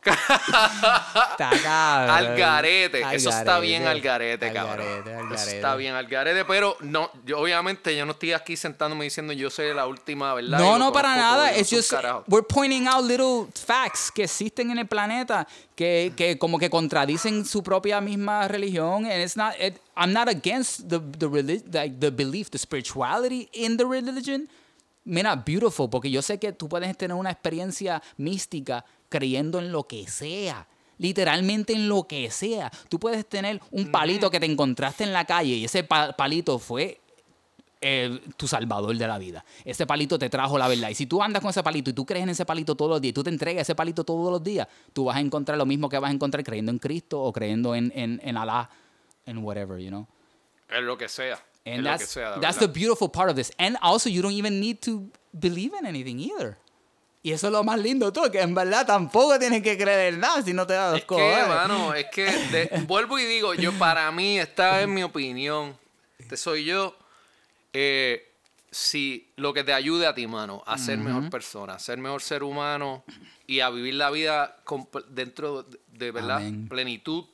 Está 0.11 1.51
cabrón. 1.63 2.11
Al 2.17 2.37
garete. 2.37 3.05
Al 3.05 3.15
Eso 3.15 3.29
está 3.31 3.45
garete. 3.45 3.67
bien 3.67 3.87
al 3.87 4.01
garete, 4.01 4.47
Al 4.49 4.53
cabrón. 4.55 4.87
garete, 4.87 5.15
al 5.15 5.21
Eso 5.27 5.35
garete. 5.37 5.57
está 5.57 5.77
bien 5.77 5.95
al 5.95 6.07
garete, 6.07 6.45
pero 6.45 6.77
no, 6.81 7.11
yo 7.25 7.39
obviamente 7.39 7.97
yo 7.97 8.05
no 8.05 8.13
estoy 8.13 8.33
aquí 8.33 8.57
sentándome 8.57 9.05
diciendo 9.05 9.33
yo 9.33 9.51
soy 9.51 9.73
la 9.75 9.87
última, 9.87 10.35
¿verdad? 10.35 10.59
No, 10.59 10.79
no, 10.79 10.93
para 10.93 11.15
nada. 11.17 11.53
un 11.57 11.65
just, 11.65 11.91
carajo. 11.91 12.25
we're 12.29 12.47
pointing 12.47 12.87
out 12.89 13.05
little 13.05 13.47
facts 13.55 14.11
que 14.11 14.25
existen 14.25 14.71
en 14.71 14.79
el 14.79 14.87
planeta 14.87 15.47
que, 15.77 16.13
que 16.17 16.39
como 16.39 16.59
que 16.59 16.69
contradicen 16.69 17.45
su 17.45 17.63
propia 17.63 18.01
misma 18.01 18.49
religión. 18.49 19.07
And 19.07 19.23
it's 19.23 19.37
not, 19.37 19.55
it- 19.61 19.81
I'm 19.97 20.13
not 20.13 20.29
against 20.29 20.89
the, 20.89 20.99
the, 21.19 21.63
like, 21.73 21.97
the 22.01 22.11
belief, 22.11 22.51
the 22.51 22.59
spirituality 22.59 23.49
in 23.53 23.77
the 23.77 23.85
religion. 23.85 24.49
Mira, 25.05 25.35
beautiful, 25.37 25.91
porque 25.91 26.11
yo 26.11 26.23
sé 26.23 26.39
que 26.39 26.53
tú 26.53 26.69
puedes 26.69 26.97
tener 26.97 27.17
una 27.17 27.31
experiencia 27.31 28.03
mística 28.17 28.85
creyendo 29.09 29.59
en 29.59 29.73
lo 29.73 29.85
que 29.85 30.07
sea. 30.09 30.67
Literalmente 30.99 31.73
en 31.73 31.89
lo 31.89 32.05
que 32.05 32.31
sea. 32.31 32.71
Tú 32.89 33.01
puedes 33.01 33.27
tener 33.27 33.61
un 33.73 33.91
palito 33.91 34.31
que 34.31 34.39
te 34.39 34.47
encontraste 34.47 35.03
en 35.03 35.13
la 35.13 35.25
calle 35.25 35.55
y 35.55 35.65
ese 35.65 35.83
pa- 35.83 36.13
palito 36.13 36.59
fue 36.61 37.01
eh, 37.81 38.21
tu 38.37 38.47
salvador 38.47 38.97
de 38.97 39.09
la 39.09 39.19
vida. 39.19 39.45
Ese 39.65 39.85
palito 39.89 40.17
te 40.17 40.31
trajo 40.31 40.57
la 40.57 40.69
verdad. 40.69 40.91
Y 40.91 40.95
si 40.95 41.07
tú 41.07 41.21
andas 41.21 41.43
con 41.43 41.51
ese 41.51 41.65
palito 41.65 41.91
y 41.91 41.93
tú 41.93 42.07
crees 42.07 42.23
en 42.23 42.29
ese 42.29 42.45
palito 42.47 42.77
todos 42.77 42.93
los 42.93 43.01
días 43.01 43.11
y 43.11 43.15
tú 43.15 43.25
te 43.25 43.31
entregas 43.31 43.63
ese 43.63 43.75
palito 43.75 44.05
todos 44.05 44.31
los 44.31 44.45
días, 44.45 44.69
tú 44.93 45.07
vas 45.07 45.17
a 45.17 45.21
encontrar 45.21 45.59
lo 45.59 45.67
mismo 45.67 45.89
que 45.89 45.99
vas 45.99 46.11
a 46.11 46.15
encontrar 46.15 46.45
creyendo 46.45 46.71
en 46.71 46.79
Cristo 46.79 47.21
o 47.21 47.33
creyendo 47.33 47.75
en, 47.75 47.91
en, 47.97 48.21
en 48.23 48.37
Alá, 48.37 48.71
en 49.27 49.39
whatever, 49.39 49.81
you 49.81 49.89
know. 49.89 50.07
Es 50.71 50.83
lo 50.83 50.97
que 50.97 51.09
sea. 51.09 51.45
And 51.65 51.77
que 51.77 51.83
that's, 51.83 52.09
sea, 52.09 52.35
de 52.35 52.41
that's 52.41 52.59
the 52.59 52.67
beautiful 52.67 53.09
part 53.11 53.31
of 53.31 53.37
this. 53.37 53.53
And 53.59 53.77
also, 53.81 54.09
you 54.11 54.21
don't 54.23 54.33
even 54.35 54.59
need 54.61 54.79
to 54.81 55.09
believe 55.33 55.73
in 55.79 55.87
anything 55.87 56.19
either. 56.19 56.57
Y 57.25 57.31
eso 57.31 57.47
es 57.47 57.53
lo 57.53 57.63
más 57.63 57.79
lindo 57.79 58.13
todo, 58.13 58.33
que 58.33 58.41
en 58.41 58.53
verdad 58.53 58.85
tampoco 58.85 59.39
tienes 59.39 59.63
que 59.63 59.79
creer 59.79 60.15
en 60.15 60.19
nada 60.21 60.43
si 60.43 60.53
no 60.53 60.67
te 60.67 60.73
das 60.75 60.95
Es 60.97 61.01
que, 61.03 61.07
cojones. 61.07 61.47
mano, 61.49 61.95
es 61.95 62.07
que 62.07 62.25
de- 62.25 62.71
vuelvo 62.89 63.17
y 63.17 63.25
digo, 63.25 63.55
yo 63.55 63.73
para 63.75 64.11
mí, 64.11 64.41
esta 64.41 64.81
es 64.83 64.89
mi 64.89 65.05
opinión, 65.05 65.77
este 66.19 66.37
soy 66.37 66.65
yo, 66.65 66.97
eh, 67.73 68.29
si 68.73 69.31
lo 69.37 69.55
que 69.55 69.63
te 69.63 69.73
ayude 69.73 70.09
a 70.09 70.15
ti, 70.17 70.27
mano, 70.27 70.65
a 70.67 70.79
ser 70.79 70.99
mejor 70.99 71.31
persona, 71.31 71.75
a 71.75 71.79
ser 71.79 71.99
mejor 71.99 72.23
ser 72.23 72.43
humano 72.43 73.05
y 73.47 73.61
a 73.61 73.71
vivir 73.71 73.95
la 73.95 74.11
vida 74.11 74.57
comp- 74.65 75.05
dentro 75.07 75.63
de, 75.63 75.79
de, 75.93 76.11
verdad 76.11 76.39
Amén. 76.39 76.67
plenitud, 76.69 77.27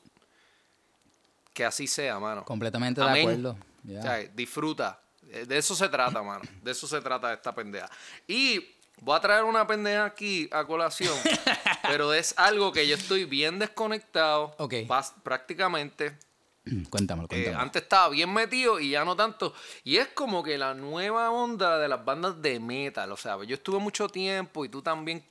que 1.53 1.65
así 1.65 1.87
sea, 1.87 2.19
mano. 2.19 2.45
Completamente 2.45 3.01
de 3.01 3.09
acuerdo. 3.21 3.57
Yeah. 3.89 3.99
O 3.99 4.03
sea, 4.03 4.17
disfruta. 4.33 5.01
Eh, 5.31 5.45
De 5.47 5.57
eso 5.57 5.75
se 5.75 5.89
trata, 5.89 6.21
mano. 6.23 6.41
De 6.61 6.71
eso 6.71 6.87
se 6.87 7.01
trata 7.01 7.33
esta 7.33 7.53
pendeja. 7.53 7.89
Y 8.27 8.63
voy 9.01 9.15
a 9.17 9.19
traer 9.19 9.43
una 9.43 9.65
pendeja 9.65 10.05
aquí 10.05 10.47
a 10.51 10.63
colación. 10.65 11.13
pero 11.83 12.13
es 12.13 12.33
algo 12.37 12.71
que 12.71 12.87
yo 12.87 12.95
estoy 12.95 13.25
bien 13.25 13.57
desconectado. 13.59 14.55
Ok. 14.59 14.73
pas- 14.87 15.13
prácticamente. 15.23 16.17
Cuéntamelo, 16.89 17.25
Eh, 17.25 17.29
cuéntamelo. 17.29 17.59
antes 17.59 17.81
estaba 17.83 18.09
bien 18.09 18.31
metido 18.33 18.79
y 18.79 18.91
ya 18.91 19.03
no 19.05 19.15
tanto. 19.15 19.53
Y 19.83 19.97
es 19.97 20.07
como 20.09 20.43
que 20.43 20.57
la 20.57 20.73
nueva 20.73 21.31
onda 21.31 21.79
de 21.79 21.87
las 21.87 22.03
bandas 22.05 22.41
de 22.41 22.59
metal. 22.59 23.11
O 23.11 23.17
sea, 23.17 23.41
yo 23.43 23.55
estuve 23.55 23.79
mucho 23.79 24.07
tiempo 24.07 24.65
y 24.65 24.69
tú 24.69 24.81
también 24.81 25.23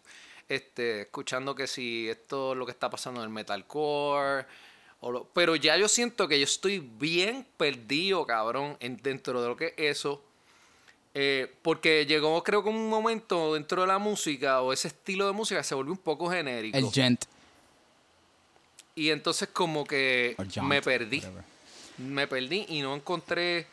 este, 0.49 1.03
escuchando 1.03 1.55
que 1.55 1.67
si 1.67 2.09
esto 2.09 2.53
es 2.53 2.59
lo 2.59 2.65
que 2.67 2.73
está 2.73 2.89
pasando 2.91 3.21
en 3.21 3.25
el 3.25 3.31
metalcore. 3.33 4.47
Lo- 5.03 5.25
pero 5.33 5.55
ya 5.57 5.77
yo 5.77 5.89
siento 5.89 6.27
que 6.29 6.39
yo 6.39 6.45
estoy 6.45 6.79
bien 6.81 7.47
perdido, 7.57 8.27
cabrón, 8.27 8.77
en, 8.81 8.97
dentro 8.97 9.41
de 9.43 9.49
lo 9.49 9.57
que 9.57 9.67
es 9.77 9.97
eso. 9.97 10.23
Eh, 11.15 11.53
porque 11.63 12.05
llegó, 12.07 12.43
creo 12.45 12.63
que 12.63 12.69
un 12.69 12.89
momento 12.89 13.55
dentro 13.55 13.83
de 13.83 13.89
la 13.89 13.99
música 13.99 14.61
o 14.61 14.73
ese 14.73 14.89
estilo 14.89 15.27
de 15.27 15.33
música 15.33 15.63
se 15.63 15.75
volvió 15.75 15.93
un 15.93 15.99
poco 15.99 16.29
genérico. 16.31 16.77
El 16.77 16.91
gent. 16.91 17.25
Y 18.95 19.11
entonces 19.11 19.49
como 19.53 19.85
que 19.85 20.35
jaunt, 20.37 20.69
me 20.69 20.83
perdí. 20.83 21.19
whatever. 21.19 21.45
Me 21.99 22.27
perdí 22.27 22.67
y 22.69 22.83
no 22.83 22.95
encontré... 22.95 23.67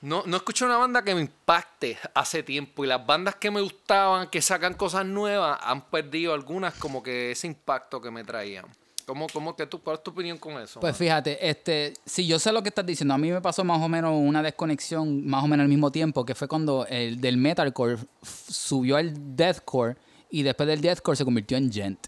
No, 0.00 0.22
no 0.26 0.36
escuché 0.36 0.64
una 0.64 0.76
banda 0.76 1.02
que 1.02 1.14
me 1.14 1.20
impacte 1.22 1.98
hace 2.14 2.42
tiempo. 2.44 2.84
Y 2.84 2.86
las 2.86 3.04
bandas 3.04 3.34
que 3.34 3.50
me 3.50 3.60
gustaban, 3.60 4.28
que 4.28 4.40
sacan 4.40 4.74
cosas 4.74 5.04
nuevas, 5.04 5.58
han 5.62 5.82
perdido 5.90 6.32
algunas 6.34 6.74
como 6.74 7.02
que 7.02 7.32
ese 7.32 7.48
impacto 7.48 8.00
que 8.00 8.10
me 8.10 8.22
traían. 8.22 8.64
¿Cómo, 9.08 9.26
cómo 9.32 9.56
que 9.56 9.64
tú, 9.64 9.80
¿Cuál 9.82 9.96
es 9.96 10.02
tu 10.02 10.10
opinión 10.10 10.36
con 10.36 10.52
eso? 10.62 10.80
Pues 10.80 10.94
fíjate, 10.94 11.48
este, 11.48 11.94
si 12.04 12.26
yo 12.26 12.38
sé 12.38 12.52
lo 12.52 12.62
que 12.62 12.68
estás 12.68 12.84
diciendo, 12.84 13.14
a 13.14 13.18
mí 13.18 13.30
me 13.32 13.40
pasó 13.40 13.64
más 13.64 13.80
o 13.82 13.88
menos 13.88 14.12
una 14.14 14.42
desconexión 14.42 15.26
más 15.26 15.42
o 15.42 15.48
menos 15.48 15.64
al 15.64 15.68
mismo 15.70 15.90
tiempo, 15.90 16.26
que 16.26 16.34
fue 16.34 16.46
cuando 16.46 16.84
el 16.90 17.18
del 17.18 17.38
metalcore 17.38 17.96
subió 18.22 18.98
al 18.98 19.34
deathcore 19.34 19.96
y 20.30 20.42
después 20.42 20.66
del 20.66 20.82
deathcore 20.82 21.16
se 21.16 21.24
convirtió 21.24 21.56
en 21.56 21.72
gent, 21.72 22.06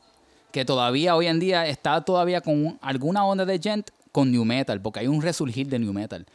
que 0.52 0.66
todavía 0.66 1.16
hoy 1.16 1.26
en 1.26 1.40
día 1.40 1.66
está 1.66 2.02
todavía 2.04 2.42
con 2.42 2.66
un- 2.66 2.78
alguna 2.82 3.24
onda 3.24 3.46
de 3.46 3.58
gent 3.58 3.88
con 4.12 4.30
new 4.30 4.44
metal, 4.44 4.82
porque 4.82 5.00
hay 5.00 5.06
un 5.06 5.22
resurgir 5.22 5.68
de 5.68 5.78
new 5.78 5.94
metal. 5.94 6.26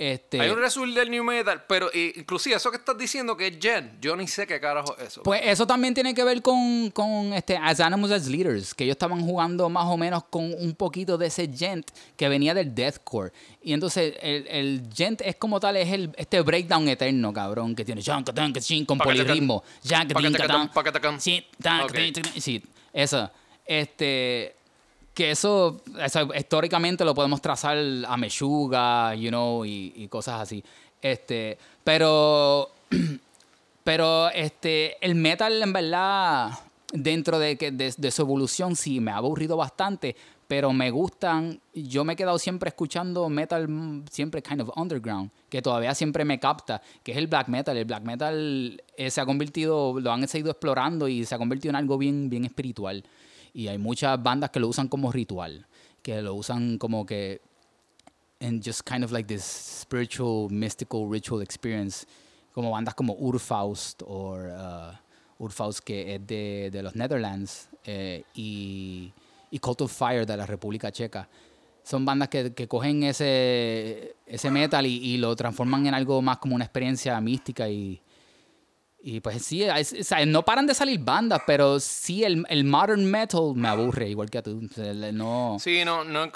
Este, 0.00 0.40
Hay 0.40 0.48
un 0.48 0.58
resurgir 0.58 0.94
del 0.94 1.10
new 1.10 1.22
metal, 1.22 1.62
pero 1.68 1.90
eh, 1.92 2.14
inclusive 2.16 2.56
eso 2.56 2.70
que 2.70 2.78
estás 2.78 2.96
diciendo 2.96 3.36
que 3.36 3.48
es 3.48 3.58
Gen, 3.60 3.98
yo 4.00 4.16
ni 4.16 4.26
sé 4.26 4.46
qué 4.46 4.58
carajo 4.58 4.96
es 4.96 5.08
eso. 5.08 5.22
Pues 5.22 5.42
eso 5.44 5.66
también 5.66 5.92
tiene 5.92 6.14
que 6.14 6.24
ver 6.24 6.40
con, 6.40 6.90
con 6.90 7.34
este, 7.34 7.58
As 7.58 7.80
Animals 7.80 8.10
as 8.10 8.26
Leaders, 8.26 8.74
que 8.74 8.84
ellos 8.84 8.94
estaban 8.94 9.20
jugando 9.20 9.68
más 9.68 9.84
o 9.84 9.98
menos 9.98 10.24
con 10.30 10.54
un 10.54 10.74
poquito 10.74 11.18
de 11.18 11.26
ese 11.26 11.50
gent 11.54 11.90
que 12.16 12.30
venía 12.30 12.54
del 12.54 12.74
deathcore. 12.74 13.30
Y 13.62 13.74
entonces 13.74 14.14
el, 14.22 14.46
el 14.48 14.82
gent 14.94 15.20
es 15.20 15.36
como 15.36 15.60
tal, 15.60 15.76
es 15.76 15.92
el, 15.92 16.10
este 16.16 16.40
breakdown 16.40 16.88
eterno, 16.88 17.30
cabrón, 17.34 17.76
que 17.76 17.84
tiene 17.84 18.00
con 18.86 18.96
polirritmo. 18.96 19.62
Sí, 22.40 22.62
eso. 22.94 23.30
Este, 23.66 24.56
que 25.20 25.30
eso, 25.30 25.82
eso, 26.02 26.34
históricamente 26.34 27.04
lo 27.04 27.14
podemos 27.14 27.42
trazar 27.42 27.76
a 27.76 28.16
Meshuga, 28.16 29.14
you 29.14 29.28
know, 29.28 29.66
y, 29.66 29.92
y 29.94 30.08
cosas 30.08 30.40
así. 30.40 30.64
Este, 31.02 31.58
pero 31.84 32.70
pero 33.84 34.30
este, 34.30 34.96
el 35.04 35.14
metal, 35.16 35.62
en 35.62 35.74
verdad, 35.74 36.52
dentro 36.94 37.38
de, 37.38 37.54
de, 37.54 37.94
de 37.94 38.10
su 38.10 38.22
evolución, 38.22 38.74
sí, 38.76 38.98
me 38.98 39.10
ha 39.10 39.18
aburrido 39.18 39.58
bastante. 39.58 40.16
Pero 40.48 40.72
me 40.72 40.90
gustan. 40.90 41.60
Yo 41.74 42.02
me 42.02 42.14
he 42.14 42.16
quedado 42.16 42.38
siempre 42.38 42.68
escuchando 42.68 43.28
metal, 43.28 43.68
siempre 44.10 44.42
kind 44.42 44.62
of 44.62 44.70
underground, 44.74 45.30
que 45.50 45.60
todavía 45.60 45.94
siempre 45.94 46.24
me 46.24 46.40
capta, 46.40 46.80
que 47.02 47.12
es 47.12 47.18
el 47.18 47.26
black 47.26 47.48
metal. 47.48 47.76
El 47.76 47.84
black 47.84 48.04
metal 48.04 48.82
eh, 48.96 49.10
se 49.10 49.20
ha 49.20 49.26
convertido, 49.26 50.00
lo 50.00 50.10
han 50.10 50.26
seguido 50.26 50.50
explorando 50.50 51.08
y 51.08 51.26
se 51.26 51.34
ha 51.34 51.38
convertido 51.38 51.72
en 51.72 51.76
algo 51.76 51.98
bien, 51.98 52.30
bien 52.30 52.46
espiritual. 52.46 53.04
Y 53.52 53.68
hay 53.68 53.78
muchas 53.78 54.22
bandas 54.22 54.50
que 54.50 54.60
lo 54.60 54.68
usan 54.68 54.88
como 54.88 55.10
ritual, 55.12 55.66
que 56.02 56.22
lo 56.22 56.34
usan 56.34 56.78
como 56.78 57.04
que 57.04 57.40
and 58.40 58.62
just 58.62 58.82
kind 58.84 59.04
of 59.04 59.12
like 59.12 59.28
this 59.28 59.44
spiritual, 59.44 60.48
mystical, 60.50 61.06
ritual 61.08 61.42
experience, 61.42 62.06
como 62.52 62.70
bandas 62.70 62.94
como 62.94 63.14
Urfaust 63.14 64.02
o 64.02 64.36
uh, 64.36 64.92
Urfaust 65.38 65.80
que 65.80 66.14
es 66.14 66.26
de, 66.26 66.70
de 66.72 66.82
los 66.82 66.94
Netherlands 66.96 67.68
eh, 67.84 68.24
y, 68.34 69.12
y 69.50 69.58
Cult 69.58 69.82
of 69.82 69.92
Fire 69.92 70.26
de 70.26 70.36
la 70.36 70.46
República 70.46 70.90
Checa. 70.90 71.28
Son 71.82 72.04
bandas 72.04 72.28
que, 72.28 72.52
que 72.52 72.68
cogen 72.68 73.02
ese, 73.04 74.16
ese 74.26 74.50
metal 74.50 74.86
y 74.86 75.16
lo 75.16 75.34
transforman 75.34 75.86
en 75.86 75.94
algo 75.94 76.20
más 76.20 76.38
como 76.38 76.54
una 76.54 76.64
experiencia 76.64 77.18
mística 77.20 77.68
y, 77.68 78.00
y 79.02 79.20
pues 79.20 79.44
sí, 79.44 79.62
es- 79.64 79.92
o 79.98 80.04
sea, 80.04 80.24
no 80.26 80.44
paran 80.44 80.66
de 80.66 80.74
salir 80.74 81.00
bandas, 81.00 81.42
pero 81.46 81.80
sí 81.80 82.22
el, 82.24 82.44
el 82.48 82.64
modern 82.64 83.04
metal 83.10 83.52
me 83.54 83.68
aburre, 83.68 84.08
igual 84.08 84.28
que 84.30 84.38
a 84.38 84.42
tú. 84.42 84.60
No... 85.12 85.56
Sí, 85.60 85.84
no, 85.84 86.04
no, 86.04 86.30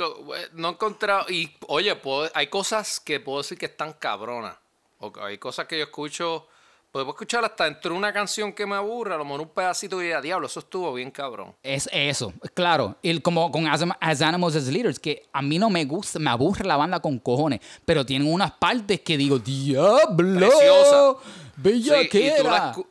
no 0.55 0.69
he 0.69 0.73
encontrado. 0.73 1.27
Y 1.31 1.51
oye, 1.69 1.95
puedo- 1.97 2.31
hay 2.35 2.47
cosas 2.47 3.01
que 3.01 3.21
puedo 3.21 3.39
decir 3.39 3.59
que 3.59 3.67
están 3.67 3.93
cabronas. 3.95 4.57
O 4.99 5.13
hay 5.23 5.39
cosas 5.39 5.67
que 5.67 5.77
yo 5.79 5.85
escucho. 5.85 6.47
Puedo 6.91 7.09
escuchar 7.09 7.45
hasta 7.45 7.65
dentro 7.65 7.91
de 7.91 7.99
una 7.99 8.13
canción 8.13 8.53
que 8.53 8.65
me 8.67 8.77
aburra, 8.77 9.17
a 9.17 9.19
lo 9.19 9.25
mejor 9.25 9.41
un 9.41 9.49
pedacito 9.49 10.01
y 10.01 10.13
a 10.13 10.21
diablo, 10.21 10.47
eso 10.47 10.61
estuvo 10.61 10.95
bien 10.95 11.11
cabrón. 11.11 11.53
Es 11.61 11.89
eso, 11.93 12.33
claro. 12.55 12.95
Y 13.03 13.19
como 13.19 13.51
con 13.51 13.67
As, 13.67 13.85
As 14.01 14.23
Animals 14.23 14.55
as 14.55 14.69
Leaders, 14.69 15.01
que 15.01 15.25
a 15.33 15.43
mí 15.43 15.59
no 15.59 15.71
me 15.71 15.85
gusta, 15.87 16.21
me 16.21 16.31
aburre 16.31 16.65
la 16.65 16.77
banda 16.77 17.01
con 17.01 17.19
cojones, 17.19 17.59
pero 17.85 18.07
tienen 18.07 18.33
unas 18.33 18.53
partes 18.53 19.01
que 19.01 19.17
digo, 19.17 19.41
¡Diablo! 19.41 20.49
Preciosa. 20.49 21.15
¡Bella 21.57 22.01
Sí, 22.11 22.19
y, 22.19 22.43
la 22.43 22.73
escu- 22.75 22.87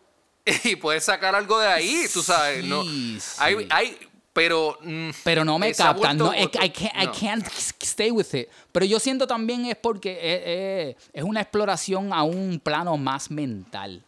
y 0.66 0.76
puedes 0.76 1.04
sacar 1.04 1.36
algo 1.36 1.60
de 1.60 1.68
ahí, 1.68 2.06
tú 2.14 2.22
sabes. 2.22 2.64
no, 2.66 2.84
Sí, 2.84 3.18
hay, 3.40 3.56
sí. 3.60 3.68
hay, 3.70 3.98
pero. 4.34 4.78
mm, 4.82 5.10
Pero 5.24 5.46
no 5.46 5.60
me 5.60 5.74
captan, 5.74 6.18
no, 6.18 6.34
I, 6.34 6.48
can't, 6.50 6.96
I 7.02 7.06
no. 7.06 7.12
can't 7.20 7.46
stay 7.82 8.12
with 8.12 8.34
it. 8.34 8.48
Pero 8.72 8.86
yo 8.86 9.00
siento 9.00 9.28
también 9.28 9.66
es 9.66 9.76
porque 9.76 10.12
es, 10.22 10.96
es- 10.98 11.10
es 11.14 11.24
una 11.24 11.42
exploración 11.42 12.12
a 12.14 12.24
un 12.24 12.60
plano 12.60 12.98
más 12.98 13.30
mental. 13.32 14.04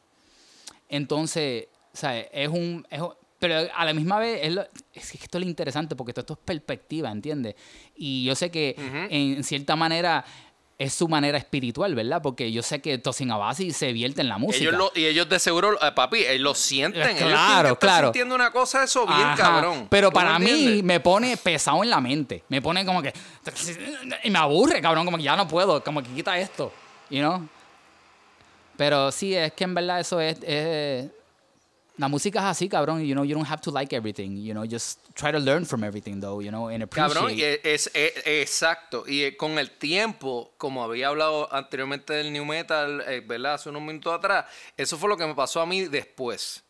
Entonces, 0.89 1.67
¿sabes? 1.93 2.27
Es 2.31 2.47
un... 2.49 2.85
es 2.89 3.01
pero 3.37 3.69
a 3.75 3.85
la 3.85 3.93
misma 3.93 4.17
vez, 4.17 4.39
es, 4.43 4.53
lo- 4.53 4.65
es 4.93 5.11
que 5.11 5.17
esto 5.17 5.37
es 5.37 5.43
lo 5.43 5.49
interesante 5.49 5.95
porque 5.95 6.13
todo 6.13 6.21
esto 6.21 6.33
es 6.33 6.39
perspectiva, 6.39 7.11
¿entiendes? 7.11 7.55
Y 7.95 8.23
yo 8.23 8.33
sé 8.33 8.49
que 8.49 8.75
en 9.09 9.43
cierta 9.43 9.75
manera 9.75 10.25
es 10.77 10.93
su 10.93 11.07
manera 11.07 11.37
espiritual, 11.37 11.95
¿verdad? 11.95 12.21
Porque 12.21 12.51
yo 12.51 12.61
sé 12.61 12.81
que 12.81 12.97
Tosin 12.97 13.31
Abasi 13.31 13.71
se 13.71 13.93
vierte 13.93 14.19
en 14.21 14.27
la 14.27 14.37
música. 14.37 14.61
Ellos 14.61 14.73
lo- 14.77 14.91
y 14.93 15.05
ellos 15.05 15.29
de 15.29 15.39
seguro, 15.39 15.79
eh, 15.81 15.91
papi, 15.95 16.25
ellos 16.25 16.41
lo 16.41 16.53
sienten. 16.55 17.01
Eh, 17.01 17.11
ellos 17.11 17.29
claro, 17.29 17.79
claro. 17.79 18.07
sintiendo 18.07 18.35
una 18.35 18.51
cosa 18.51 18.83
eso 18.83 19.05
bien 19.07 19.19
Ajá, 19.21 19.35
cabrón. 19.37 19.87
Pero 19.89 20.09
¿Tú 20.11 20.17
me 20.19 20.23
para 20.25 20.37
mí 20.37 20.81
me 20.83 20.99
pone 20.99 21.37
pesado 21.37 21.81
en 21.81 21.89
la 21.89 22.01
mente. 22.01 22.43
Me 22.49 22.61
pone 22.61 22.85
como 22.85 23.01
que. 23.01 23.13
Y 24.25 24.29
me 24.29 24.37
aburre, 24.39 24.81
cabrón. 24.81 25.05
Como 25.05 25.15
que 25.17 25.23
ya 25.23 25.37
no 25.37 25.47
puedo. 25.47 25.81
Como 25.83 26.03
que 26.03 26.09
quita 26.09 26.37
esto. 26.37 26.73
You 27.09 27.19
know? 27.19 27.47
Pero 28.77 29.11
sí, 29.11 29.33
es 29.33 29.53
que 29.53 29.63
en 29.63 29.73
verdad 29.75 30.01
eso 30.01 30.19
es. 30.19 30.37
es- 30.43 31.07
la 31.97 32.07
música 32.07 32.39
es 32.39 32.45
así, 32.45 32.67
cabrón. 32.69 33.01
You 33.03 33.13
know, 33.13 33.23
you 33.23 33.35
don't 33.35 33.47
have 33.49 33.61
to 33.61 33.71
like 33.71 33.95
everything. 33.95 34.37
You 34.37 34.53
know, 34.53 34.65
just 34.65 34.99
try 35.15 35.31
to 35.31 35.39
learn 35.39 35.65
from 35.65 35.83
everything, 35.83 36.19
though. 36.19 36.41
You 36.41 36.49
know, 36.51 36.67
and 36.69 36.83
appreciate. 36.83 37.13
Cabrón, 37.13 37.31
y 37.37 37.43
es, 37.43 37.89
es- 37.93 38.21
exacto. 38.25 39.05
Y 39.07 39.23
eh, 39.23 39.37
con 39.37 39.57
el 39.59 39.71
tiempo, 39.71 40.51
como 40.57 40.83
había 40.83 41.07
hablado 41.07 41.47
anteriormente 41.53 42.13
del 42.13 42.31
New 42.33 42.45
Metal, 42.45 43.01
eh, 43.07 43.21
¿verdad? 43.25 43.53
Hace 43.55 43.69
unos 43.69 43.81
minutos 43.81 44.13
atrás, 44.13 44.45
eso 44.75 44.97
fue 44.97 45.07
lo 45.09 45.15
que 45.17 45.25
me 45.25 45.33
pasó 45.35 45.61
a 45.61 45.65
mí 45.65 45.85
después. 45.85 46.63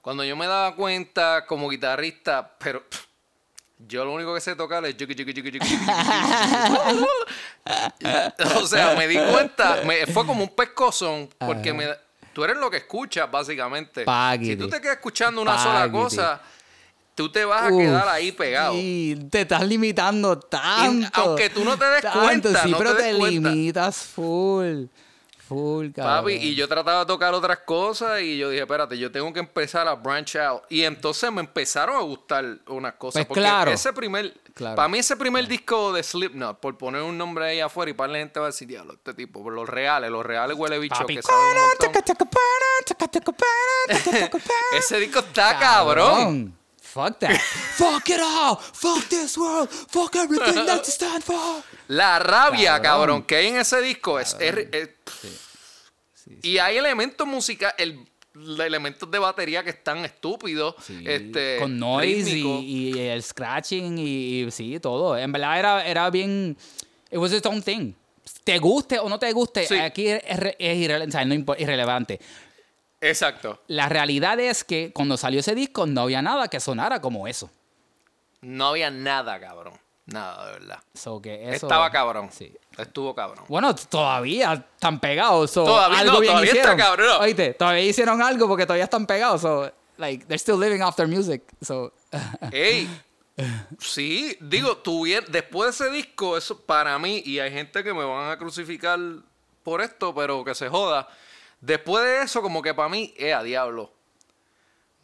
Cuando 0.00 0.22
yo 0.24 0.36
me 0.36 0.46
daba 0.46 0.74
cuenta 0.74 1.46
como 1.46 1.68
guitarrista, 1.70 2.56
pero 2.58 2.82
pff, 2.88 3.04
yo 3.88 4.04
lo 4.04 4.12
único 4.12 4.34
que 4.34 4.40
sé 4.40 4.54
tocar 4.54 4.84
es 4.84 4.96
yuki, 4.96 5.14
yuki, 5.14 5.32
yuki, 5.32 5.50
yuki, 5.50 5.60
yuki, 5.60 5.76
yuki, 5.76 5.84
yuki. 5.88 7.06
O 8.56 8.66
sea, 8.66 8.94
me 8.96 9.08
di 9.08 9.16
cuenta, 9.16 9.82
me- 9.86 10.06
fue 10.06 10.26
como 10.26 10.42
un 10.44 10.50
pescozón, 10.50 11.28
porque 11.38 11.72
me, 11.72 11.86
tú 12.34 12.44
eres 12.44 12.58
lo 12.58 12.70
que 12.70 12.78
escuchas, 12.78 13.30
básicamente. 13.30 14.04
Paguiti. 14.04 14.52
Si 14.52 14.56
tú 14.58 14.68
te 14.68 14.80
quedas 14.80 14.96
escuchando 14.96 15.40
una 15.40 15.58
sola 15.58 15.90
cosa, 15.90 16.40
tú 17.14 17.30
te 17.30 17.44
vas 17.44 17.62
a 17.62 17.72
Uf, 17.72 17.80
quedar 17.80 18.08
ahí 18.08 18.32
pegado. 18.32 18.74
Sí, 18.74 19.16
te 19.30 19.42
estás 19.42 19.66
limitando 19.66 20.38
tanto. 20.38 21.08
aunque 21.14 21.48
tú 21.48 21.64
no 21.64 21.78
te 21.78 21.84
des 21.86 22.02
tanto, 22.02 22.20
cuenta, 22.20 22.62
Sí, 22.62 22.70
no 22.70 22.78
pero 22.78 22.96
te 22.96 23.12
limitas 23.12 23.98
full. 24.04 24.86
Full, 25.46 25.90
cabrón. 25.90 26.24
Papi, 26.24 26.32
y 26.32 26.54
yo 26.54 26.66
trataba 26.66 27.00
de 27.00 27.06
tocar 27.06 27.34
otras 27.34 27.58
cosas 27.58 28.22
y 28.22 28.38
yo 28.38 28.48
dije, 28.48 28.62
espérate, 28.62 28.96
yo 28.96 29.12
tengo 29.12 29.30
que 29.32 29.40
empezar 29.40 29.86
a 29.86 29.94
branch 29.94 30.36
out. 30.36 30.62
Y 30.70 30.84
entonces 30.84 31.30
me 31.30 31.40
empezaron 31.40 31.96
a 31.96 32.00
gustar 32.00 32.60
unas 32.66 32.94
cosas. 32.94 33.20
Pues 33.20 33.26
porque 33.26 33.40
claro. 33.42 33.70
ese 33.70 33.92
primer, 33.92 34.34
Claro. 34.54 34.76
para 34.76 34.86
mí 34.86 34.98
ese 34.98 35.16
primer 35.16 35.48
disco 35.48 35.92
de 35.92 36.02
Slipknot, 36.04 36.60
por 36.60 36.78
poner 36.78 37.02
un 37.02 37.18
nombre 37.18 37.44
ahí 37.46 37.60
afuera 37.60 37.90
y 37.90 37.94
para 37.94 38.12
la 38.12 38.18
gente 38.18 38.38
va 38.38 38.46
a 38.46 38.50
decir, 38.50 38.68
diablo, 38.68 38.92
este 38.94 39.12
tipo, 39.12 39.42
por 39.42 39.52
los 39.52 39.68
reales, 39.68 40.10
los 40.12 40.24
reales 40.24 40.56
huele 40.56 40.78
bicho 40.78 40.94
Papi. 40.94 41.16
que 41.16 41.22
saben 41.22 41.56
un 41.56 41.90
montón. 41.90 42.02
Ese 44.78 44.98
disco 45.00 45.18
está 45.20 45.58
cabrón. 45.58 46.56
fuck 46.80 47.18
that. 47.18 47.36
fuck 47.76 48.08
it 48.08 48.20
all. 48.20 48.56
Fuck 48.72 49.08
this 49.08 49.36
world. 49.36 49.68
Fuck 49.68 50.14
everything 50.16 50.64
that 50.66 50.84
you 50.84 50.90
stand 50.92 51.22
for. 51.24 51.62
La 51.88 52.18
rabia, 52.18 52.80
Cabrón. 52.80 52.82
cabrón, 52.82 53.22
que 53.24 53.36
hay 53.36 53.46
en 53.48 53.56
ese 53.56 53.80
disco 53.80 54.18
es... 54.20 54.36
es- 54.38 54.68
es- 54.72 54.90
Sí, 56.24 56.38
y 56.42 56.56
hay 56.58 56.78
elementos 56.78 57.26
musicales, 57.26 57.74
el, 57.76 58.08
elementos 58.34 59.10
de 59.10 59.18
batería 59.18 59.62
que 59.62 59.70
están 59.70 60.04
estúpidos. 60.04 60.74
Sí, 60.82 61.02
este, 61.06 61.58
con 61.60 61.78
noise 61.78 62.30
y, 62.38 62.92
y 62.92 62.98
el 62.98 63.22
scratching 63.22 63.98
y, 63.98 64.42
y 64.42 64.50
sí, 64.50 64.78
todo. 64.80 65.16
En 65.16 65.30
verdad 65.32 65.58
era, 65.58 65.86
era 65.86 66.10
bien. 66.10 66.56
It 67.10 67.18
was 67.18 67.32
its 67.32 67.46
own 67.46 67.62
thing. 67.62 67.92
Te 68.42 68.58
guste 68.58 68.98
o 68.98 69.08
no 69.08 69.18
te 69.18 69.30
guste, 69.32 69.66
Sí. 69.66 69.76
aquí 69.78 70.08
es, 70.08 70.22
es 70.58 70.90
o 70.90 71.10
sea, 71.10 71.24
no 71.24 71.34
irrelevante. 71.58 72.20
Exacto. 73.00 73.60
La 73.68 73.88
realidad 73.88 74.40
es 74.40 74.64
que 74.64 74.90
cuando 74.92 75.16
salió 75.16 75.40
ese 75.40 75.54
disco 75.54 75.86
no 75.86 76.02
había 76.02 76.22
nada 76.22 76.48
que 76.48 76.58
sonara 76.58 77.00
como 77.00 77.28
eso. 77.28 77.50
No 78.40 78.68
había 78.68 78.90
nada, 78.90 79.38
cabrón. 79.40 79.74
Nada, 80.06 80.46
de 80.46 80.52
verdad. 80.52 80.78
So 80.94 81.20
que 81.20 81.44
eso- 81.54 81.66
Estaba 81.66 81.90
cabrón. 81.90 82.30
Sí. 82.32 82.52
Estuvo 82.78 83.14
cabrón. 83.14 83.44
Bueno, 83.48 83.74
todavía 83.74 84.52
están 84.74 84.98
pegados. 85.00 85.50
so, 85.50 85.64
Todavía- 85.64 85.98
algo 86.00 86.14
no, 86.14 86.20
bien 86.20 86.32
todavía 86.32 86.52
está 86.52 86.76
cabrón. 86.76 87.16
Oíste, 87.20 87.54
todavía 87.54 87.82
hicieron 87.84 88.20
algo 88.22 88.48
porque 88.48 88.64
todavía 88.66 88.84
están 88.84 89.06
pegados. 89.06 89.40
So, 89.42 89.70
like, 89.96 90.24
they're 90.26 90.38
still 90.38 90.58
living 90.58 90.80
off 90.82 90.96
their 90.96 91.08
music. 91.08 91.42
So, 91.62 91.92
Ey, 92.52 92.88
sí, 93.78 94.36
digo, 94.40 94.76
tuvier- 94.82 95.26
después 95.26 95.78
de 95.78 95.84
ese 95.86 95.94
disco, 95.94 96.36
eso 96.36 96.60
para 96.60 96.98
mí, 96.98 97.22
y 97.24 97.38
hay 97.38 97.50
gente 97.52 97.82
que 97.84 97.92
me 97.92 98.04
van 98.04 98.30
a 98.30 98.38
crucificar 98.38 98.98
por 99.62 99.80
esto, 99.80 100.14
pero 100.14 100.44
que 100.44 100.54
se 100.54 100.68
joda. 100.68 101.08
Después 101.60 102.04
de 102.04 102.22
eso, 102.22 102.42
como 102.42 102.60
que 102.62 102.74
para 102.74 102.88
mí, 102.88 103.14
es 103.16 103.34
a 103.34 103.42
diablo. 103.42 103.92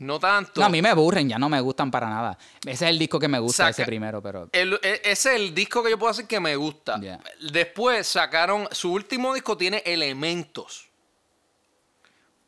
No 0.00 0.18
tanto. 0.18 0.60
no, 0.60 0.66
a 0.66 0.70
mí 0.70 0.80
me 0.82 0.88
aburren, 0.88 1.28
ya 1.28 1.38
no 1.38 1.48
me 1.48 1.60
gustan 1.60 1.90
para 1.90 2.08
nada. 2.08 2.36
Ese 2.64 2.86
es 2.86 2.90
el 2.90 2.98
disco 2.98 3.18
que 3.20 3.28
me 3.28 3.38
gusta, 3.38 3.64
Saca- 3.64 3.70
ese 3.70 3.84
primero, 3.84 4.20
pero... 4.22 4.48
El- 4.52 4.74
e- 4.82 5.00
ese 5.04 5.34
es 5.34 5.36
el 5.40 5.54
disco 5.54 5.82
que 5.82 5.90
yo 5.90 5.98
puedo 5.98 6.10
decir 6.12 6.26
que 6.26 6.40
me 6.40 6.56
gusta. 6.56 6.98
Yeah. 7.00 7.20
Después 7.52 8.06
sacaron, 8.06 8.66
su 8.72 8.92
último 8.92 9.34
disco 9.34 9.56
tiene 9.56 9.82
elementos. 9.86 10.88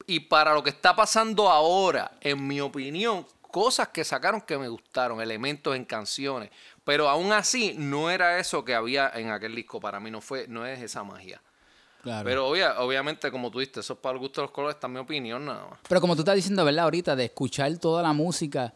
Y 0.07 0.21
para 0.21 0.55
lo 0.55 0.63
que 0.63 0.71
está 0.71 0.97
pasando 0.97 1.49
ahora, 1.51 2.13
en 2.21 2.47
mi 2.47 2.61
opinión, 2.61 3.27
cosas 3.43 3.89
que 3.89 4.03
sacaron 4.03 4.41
que 4.41 4.57
me 4.59 4.69
gustaron, 4.69 5.21
elementos 5.21 5.77
en 5.77 5.85
canciones. 5.85 6.51
Pero 6.85 7.09
aún 7.09 7.33
así, 7.33 7.75
no 7.79 8.11
era 8.11 8.39
eso 8.39 8.65
que 8.65 8.75
había 8.75 9.11
en 9.15 9.31
aquel 9.31 9.55
disco. 9.55 9.79
Para 9.79 10.01
mí 10.01 10.11
no 10.11 10.21
fue, 10.21 10.47
no 10.49 10.67
es 10.67 10.81
esa 10.83 11.05
magia. 11.05 11.41
Claro. 12.03 12.25
Pero 12.29 12.49
obvia- 12.49 12.81
obviamente, 12.81 13.31
como 13.31 13.51
tú 13.51 13.61
dijiste, 13.61 13.81
eso 13.81 13.93
es 13.93 13.99
para 14.01 14.15
el 14.15 14.19
gusto 14.19 14.41
de 14.41 14.47
los 14.47 14.51
colores, 14.51 14.75
está 14.75 14.89
mi 14.89 14.99
opinión 14.99 15.45
nada 15.45 15.67
más. 15.71 15.79
Pero 15.89 16.01
como 16.01 16.15
tú 16.17 16.23
estás 16.23 16.35
diciendo, 16.35 16.65
¿verdad? 16.65 16.85
Ahorita 16.85 17.15
de 17.15 17.27
escuchar 17.27 17.77
toda 17.79 18.03
la 18.03 18.13
música, 18.13 18.75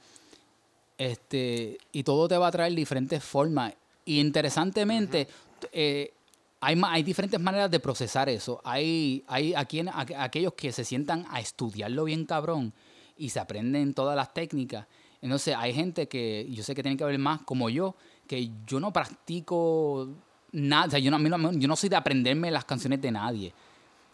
este, 0.99 1.79
y 1.93 2.03
todo 2.03 2.29
te 2.29 2.39
va 2.39 2.47
a 2.47 2.51
traer 2.51 2.73
diferentes 2.75 3.23
formas. 3.23 3.75
Y 4.05 4.21
interesantemente, 4.21 5.27
eh, 5.73 6.13
hay, 6.61 6.77
ma- 6.77 6.93
hay 6.93 7.03
diferentes 7.03 7.39
maneras 7.41 7.71
de 7.71 7.81
procesar 7.81 8.29
eso. 8.29 8.61
Hay, 8.65 9.25
hay 9.27 9.55
a 9.55 9.65
quien- 9.65 9.89
a- 9.89 10.07
aquellos 10.19 10.55
que 10.55 10.73
se 10.73 10.85
sientan 10.85 11.27
a 11.31 11.41
estudiarlo 11.41 12.05
bien 12.05 12.25
cabrón 12.25 12.73
y 13.19 13.31
se 13.31 13.41
aprenden 13.41 13.93
todas 13.95 14.17
las 14.17 14.33
técnicas. 14.33 14.87
Entonces 15.21 15.55
hay 15.59 15.75
gente 15.75 16.09
que, 16.09 16.47
yo 16.51 16.63
sé 16.63 16.75
que 16.75 16.83
tiene 16.83 16.97
que 16.97 17.05
ver 17.05 17.19
más 17.19 17.43
como 17.43 17.69
yo, 17.71 17.97
que 18.29 18.51
yo 18.67 18.81
no 18.81 18.93
practico 18.93 20.09
nada, 20.57 20.87
o 20.87 20.91
sea, 20.91 20.99
yo 20.99 21.11
no, 21.11 21.17
a 21.17 21.21
mí 21.21 21.29
no- 21.29 21.53
yo 21.53 21.69
no 21.69 21.77
soy 21.77 21.89
de 21.89 21.97
aprenderme 21.97 22.51
las 22.51 22.65
canciones 22.65 23.01
de 23.01 23.11
nadie. 23.13 23.53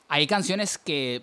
Hay 0.09 0.26
canciones 0.26 0.76
que 0.78 1.22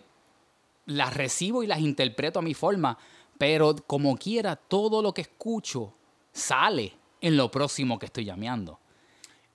las 0.86 1.14
recibo 1.14 1.62
y 1.64 1.68
las 1.68 1.80
interpreto 1.80 2.40
a 2.40 2.42
mi 2.42 2.54
forma, 2.54 2.98
pero 3.38 3.76
como 3.88 4.18
quiera, 4.18 4.56
todo 4.56 5.02
lo 5.02 5.14
que 5.14 5.22
escucho 5.22 5.94
sale 6.32 6.94
en 7.22 7.38
lo 7.38 7.52
próximo 7.52 8.00
que 8.00 8.06
estoy 8.08 8.26
llameando. 8.26 8.80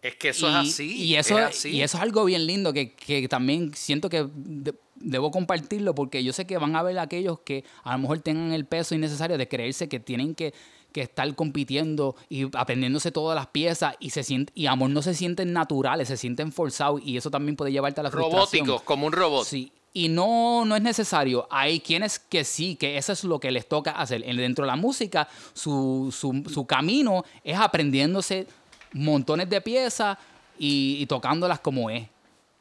Es 0.03 0.17
que 0.17 0.29
eso 0.29 0.47
y, 0.47 0.51
es 0.51 0.57
así. 0.57 1.03
Y 1.03 1.15
eso 1.17 1.39
es 1.39 1.45
así. 1.47 1.69
y 1.71 1.83
eso 1.83 1.97
es 1.97 2.03
algo 2.03 2.25
bien 2.27 2.47
lindo 2.47 2.73
que, 2.75 2.93
que 2.95 3.27
también 3.27 3.73
siento 3.75 4.11
que 4.11 4.29
de- 4.35 4.75
debo 4.97 5.31
compartirlo 5.31 5.95
porque 5.95 6.23
yo 6.23 6.33
sé 6.33 6.47
que 6.47 6.57
van 6.59 6.77
a 6.77 6.83
ver 6.83 6.99
aquellos 6.99 7.41
que 7.41 7.65
a 7.83 7.93
lo 7.95 7.99
mejor 8.01 8.21
tengan 8.21 8.53
el 8.53 8.67
peso 8.67 8.95
innecesario 8.95 9.39
de 9.39 9.49
creerse 9.49 9.89
que 9.89 9.99
tienen 10.01 10.35
que, 10.35 10.53
que 10.95 11.03
estar 11.03 11.35
compitiendo 11.35 12.15
y 12.31 12.47
aprendiéndose 12.57 13.11
todas 13.11 13.35
las 13.35 13.49
piezas 13.49 13.97
y 13.99 14.11
se 14.11 14.23
siente, 14.23 14.53
y 14.55 14.67
amor 14.67 14.91
no 14.91 15.03
se 15.03 15.13
sienten 15.13 15.53
naturales, 15.53 16.07
se 16.09 16.17
sienten 16.17 16.53
forzados 16.53 17.03
y 17.05 17.17
eso 17.17 17.31
también 17.31 17.57
puede 17.57 17.73
llevarte 17.73 18.01
a 18.01 18.05
la 18.05 18.11
frustración. 18.13 18.65
Robóticos, 18.65 18.83
como 18.83 19.07
un 19.09 19.13
robot. 19.13 19.45
Sí. 19.45 19.73
Y 19.93 20.09
no, 20.09 20.65
no 20.65 20.75
es 20.77 20.83
necesario. 20.83 21.47
Hay 21.51 21.81
quienes 21.81 22.19
que 22.21 22.45
sí, 22.45 22.77
que 22.77 22.97
eso 22.97 23.13
es 23.13 23.25
lo 23.25 23.39
que 23.41 23.51
les 23.51 23.69
toca 23.69 23.91
hacer. 23.91 24.23
En- 24.25 24.37
Dentro 24.37 24.65
de 24.65 24.69
la 24.71 24.77
música, 24.77 25.29
su, 25.53 26.15
su, 26.17 26.45
su 26.49 26.65
camino 26.65 27.25
es 27.43 27.59
aprendiéndose 27.59 28.47
montones 28.93 29.51
de 29.51 29.61
piezas 29.61 30.17
y, 30.59 30.97
y 31.01 31.07
tocándolas 31.07 31.59
como 31.61 31.91
es. 31.91 32.07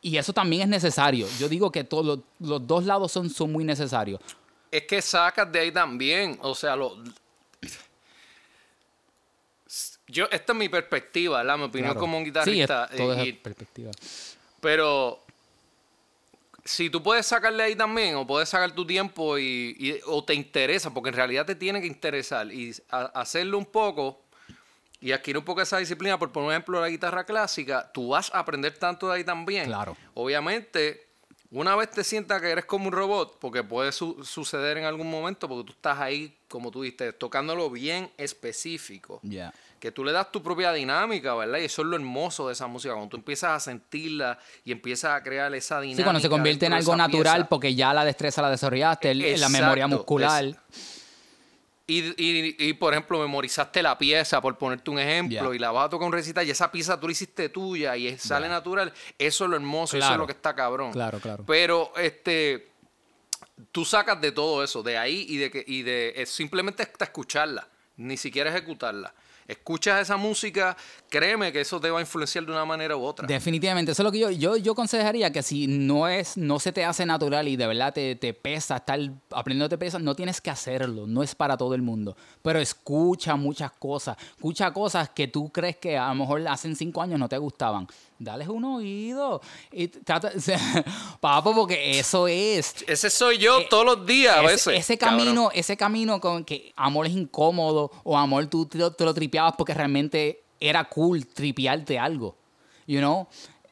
Y 0.01 0.17
eso 0.17 0.33
también 0.33 0.63
es 0.63 0.67
necesario. 0.69 1.27
Yo 1.39 1.47
digo 1.47 1.71
que 1.71 1.83
todos 1.83 2.05
los, 2.05 2.19
los 2.39 2.67
dos 2.67 2.83
lados 2.85 3.11
son, 3.11 3.29
son 3.29 3.51
muy 3.51 3.63
necesarios. 3.63 4.19
Es 4.71 4.83
que 4.87 5.01
sacas 5.03 5.51
de 5.51 5.59
ahí 5.59 5.71
también, 5.71 6.37
o 6.41 6.53
sea, 6.55 6.75
lo... 6.75 6.97
Yo, 10.07 10.25
esta 10.31 10.53
es 10.53 10.59
mi 10.59 10.69
perspectiva, 10.69 11.37
¿verdad? 11.37 11.57
Mi 11.57 11.63
opinión 11.63 11.91
Claro. 11.91 11.99
como 11.99 12.17
un 12.17 12.23
Sí, 12.25 12.29
es, 12.29 12.33
guitarrista. 12.33 12.89
es 12.91 13.33
perspectiva. 13.37 13.91
pero 14.59 15.19
si 16.65 16.89
tú 16.89 17.03
puedes 17.03 17.25
sacarle 17.25 17.63
ahí 17.63 17.75
también, 17.75 18.15
o 18.15 18.25
puedes 18.25 18.47
sacar 18.49 18.71
tu 18.71 18.85
tiempo 18.87 19.37
y, 19.37 19.75
y- 19.77 19.99
o 20.05 20.23
te 20.23 20.33
interesa, 20.33 20.93
porque 20.93 21.09
en 21.09 21.15
realidad 21.15 21.45
te 21.45 21.55
tiene 21.55 21.81
que 21.81 21.87
interesar, 21.87 22.51
y 22.51 22.73
a- 22.89 23.05
hacerlo 23.19 23.57
un 23.57 23.65
poco 23.65 24.21
y 25.01 25.11
adquirir 25.11 25.37
un 25.39 25.43
poco 25.43 25.61
esa 25.61 25.77
disciplina, 25.79 26.17
por 26.17 26.31
por 26.31 26.49
ejemplo 26.49 26.79
la 26.79 26.87
guitarra 26.87 27.25
clásica, 27.25 27.91
tú 27.93 28.09
vas 28.09 28.33
a 28.33 28.39
aprender 28.39 28.77
tanto 28.77 29.09
de 29.09 29.15
ahí 29.15 29.23
también. 29.25 29.65
Claro. 29.65 29.97
Obviamente, 30.13 31.05
una 31.51 31.75
vez 31.75 31.91
te 31.91 32.05
sientas 32.05 32.41
que 32.41 32.49
eres 32.49 32.63
como 32.65 32.87
un 32.87 32.93
robot, 32.93 33.37
porque 33.39 33.61
puede 33.63 33.91
su- 33.91 34.23
suceder 34.23 34.77
en 34.77 34.85
algún 34.85 35.09
momento, 35.11 35.49
porque 35.49 35.67
tú 35.67 35.73
estás 35.73 35.99
ahí, 35.99 36.33
como 36.47 36.71
tú 36.71 36.81
dijiste, 36.83 37.11
tocándolo 37.11 37.69
bien 37.69 38.09
específico 38.17 39.19
Ya. 39.23 39.53
Que 39.83 39.91
tú 39.91 40.05
le 40.05 40.13
das 40.13 40.31
tu 40.31 40.41
propia 40.41 40.71
dinámica, 40.71 41.35
¿verdad? 41.35 41.59
Y 41.59 41.65
eso 41.65 41.81
es 41.81 41.87
lo 41.89 41.97
hermoso 41.97 42.47
de 42.47 42.53
esa 42.53 42.67
música, 42.67 42.93
cuando 42.93 43.09
tú 43.09 43.17
empiezas 43.17 43.51
a 43.51 43.59
sentirla 43.59 44.39
y 44.63 44.71
empiezas 44.71 45.11
a 45.11 45.21
crear 45.21 45.53
esa 45.53 45.81
dinámica. 45.81 45.97
Sí, 45.97 46.03
cuando 46.05 46.21
se 46.21 46.29
convierte 46.29 46.67
en 46.67 46.71
algo 46.73 46.95
natural 46.95 47.35
pieza. 47.35 47.49
porque 47.49 47.75
ya 47.75 47.93
la 47.93 48.05
destreza 48.05 48.41
la 48.41 48.49
desarrollaste, 48.49 49.13
la 49.13 49.49
memoria 49.49 49.87
muscular. 49.87 50.45
es- 50.45 50.55
Y, 51.85 51.99
y- 52.15 52.55
y, 52.59 52.73
por 52.75 52.93
ejemplo, 52.93 53.19
memorizaste 53.19 53.83
la 53.83 53.97
pieza, 53.97 54.39
por 54.39 54.57
ponerte 54.57 54.89
un 54.89 54.99
ejemplo, 54.99 55.53
y 55.53 55.59
la 55.59 55.69
vas 55.71 55.87
a 55.87 55.89
tocar 55.89 56.07
un 56.07 56.13
recital 56.13 56.47
y 56.47 56.51
esa 56.51 56.71
pieza 56.71 56.97
tú 56.97 57.07
la 57.07 57.11
hiciste 57.11 57.49
tuya 57.49 57.97
y 57.97 58.17
sale 58.17 58.47
natural. 58.47 58.93
Eso 59.19 59.43
es 59.43 59.49
lo 59.49 59.57
hermoso, 59.57 59.97
eso 59.97 60.05
es 60.13 60.17
lo 60.17 60.25
que 60.25 60.31
está 60.31 60.55
cabrón. 60.55 60.93
Claro, 60.93 61.19
claro. 61.19 61.43
Pero, 61.45 61.91
este, 61.97 62.69
tú 63.73 63.83
sacas 63.83 64.21
de 64.21 64.31
todo 64.31 64.63
eso, 64.63 64.81
de 64.81 64.97
ahí 64.97 65.25
y 65.27 65.35
de 65.35 65.51
que 65.51 65.61
y 65.67 65.81
de 65.81 66.13
es 66.15 66.29
simplemente 66.29 66.83
hasta 66.83 67.03
escucharla, 67.03 67.67
ni 67.97 68.15
siquiera 68.15 68.49
ejecutarla. 68.49 69.13
Escuchas 69.47 70.01
esa 70.01 70.17
música, 70.17 70.75
créeme 71.09 71.51
que 71.51 71.61
eso 71.61 71.79
te 71.79 71.89
va 71.89 71.99
a 71.99 72.01
influenciar 72.01 72.45
de 72.45 72.51
una 72.51 72.65
manera 72.65 72.95
u 72.95 73.03
otra. 73.03 73.27
Definitivamente, 73.27 73.91
eso 73.91 74.01
es 74.01 74.05
lo 74.05 74.11
que 74.11 74.19
yo, 74.19 74.29
yo, 74.29 74.57
yo 74.57 74.71
aconsejaría 74.73 75.31
que 75.31 75.43
si 75.43 75.67
no 75.67 76.07
es, 76.07 76.37
no 76.37 76.59
se 76.59 76.71
te 76.71 76.85
hace 76.85 77.05
natural 77.05 77.47
y 77.47 77.55
de 77.55 77.67
verdad 77.67 77.93
te, 77.93 78.15
te 78.15 78.33
pesa 78.33 78.77
estar 78.77 78.99
aprendiendo 79.31 79.69
te 79.69 79.77
pesa, 79.77 79.99
no 79.99 80.15
tienes 80.15 80.41
que 80.41 80.49
hacerlo, 80.49 81.07
no 81.07 81.23
es 81.23 81.35
para 81.35 81.57
todo 81.57 81.75
el 81.75 81.81
mundo. 81.81 82.15
Pero 82.41 82.59
escucha 82.59 83.35
muchas 83.35 83.71
cosas, 83.71 84.17
escucha 84.35 84.71
cosas 84.71 85.09
que 85.09 85.27
tú 85.27 85.51
crees 85.51 85.77
que 85.77 85.97
a 85.97 86.09
lo 86.09 86.15
mejor 86.15 86.47
hace 86.47 86.73
cinco 86.75 87.01
años 87.01 87.19
no 87.19 87.29
te 87.29 87.37
gustaban. 87.37 87.87
Dales 88.23 88.47
un 88.47 88.63
oído. 88.65 89.41
Y 89.71 89.87
trata, 89.87 90.31
o 90.35 90.39
sea, 90.39 90.59
papo, 91.19 91.53
porque 91.53 91.99
eso 91.99 92.27
es. 92.27 92.75
Ese 92.87 93.09
soy 93.09 93.37
yo 93.37 93.59
Eh, 93.59 93.67
todos 93.69 93.85
los 93.85 94.05
días, 94.05 94.35
a 94.37 94.39
Ese- 94.43 94.47
veces. 94.71 94.79
Ese 94.79 94.97
cabrón. 94.97 95.19
camino, 95.19 95.51
ese 95.53 95.77
camino 95.77 96.19
con 96.21 96.43
que 96.45 96.71
amor 96.75 97.07
es 97.07 97.13
incómodo 97.13 97.91
o 98.03 98.17
amor 98.17 98.47
tú 98.47 98.65
te, 98.65 98.77
lo- 98.77 98.91
te 98.91 99.03
lo 99.05 99.13
tripeabas 99.13 99.53
porque 99.57 99.73
realmente 99.73 100.43
era 100.59 100.83
cool 100.85 101.25
tripearte 101.27 101.99
algo. 101.99 102.35
You 102.87 102.99
know? 102.99 103.27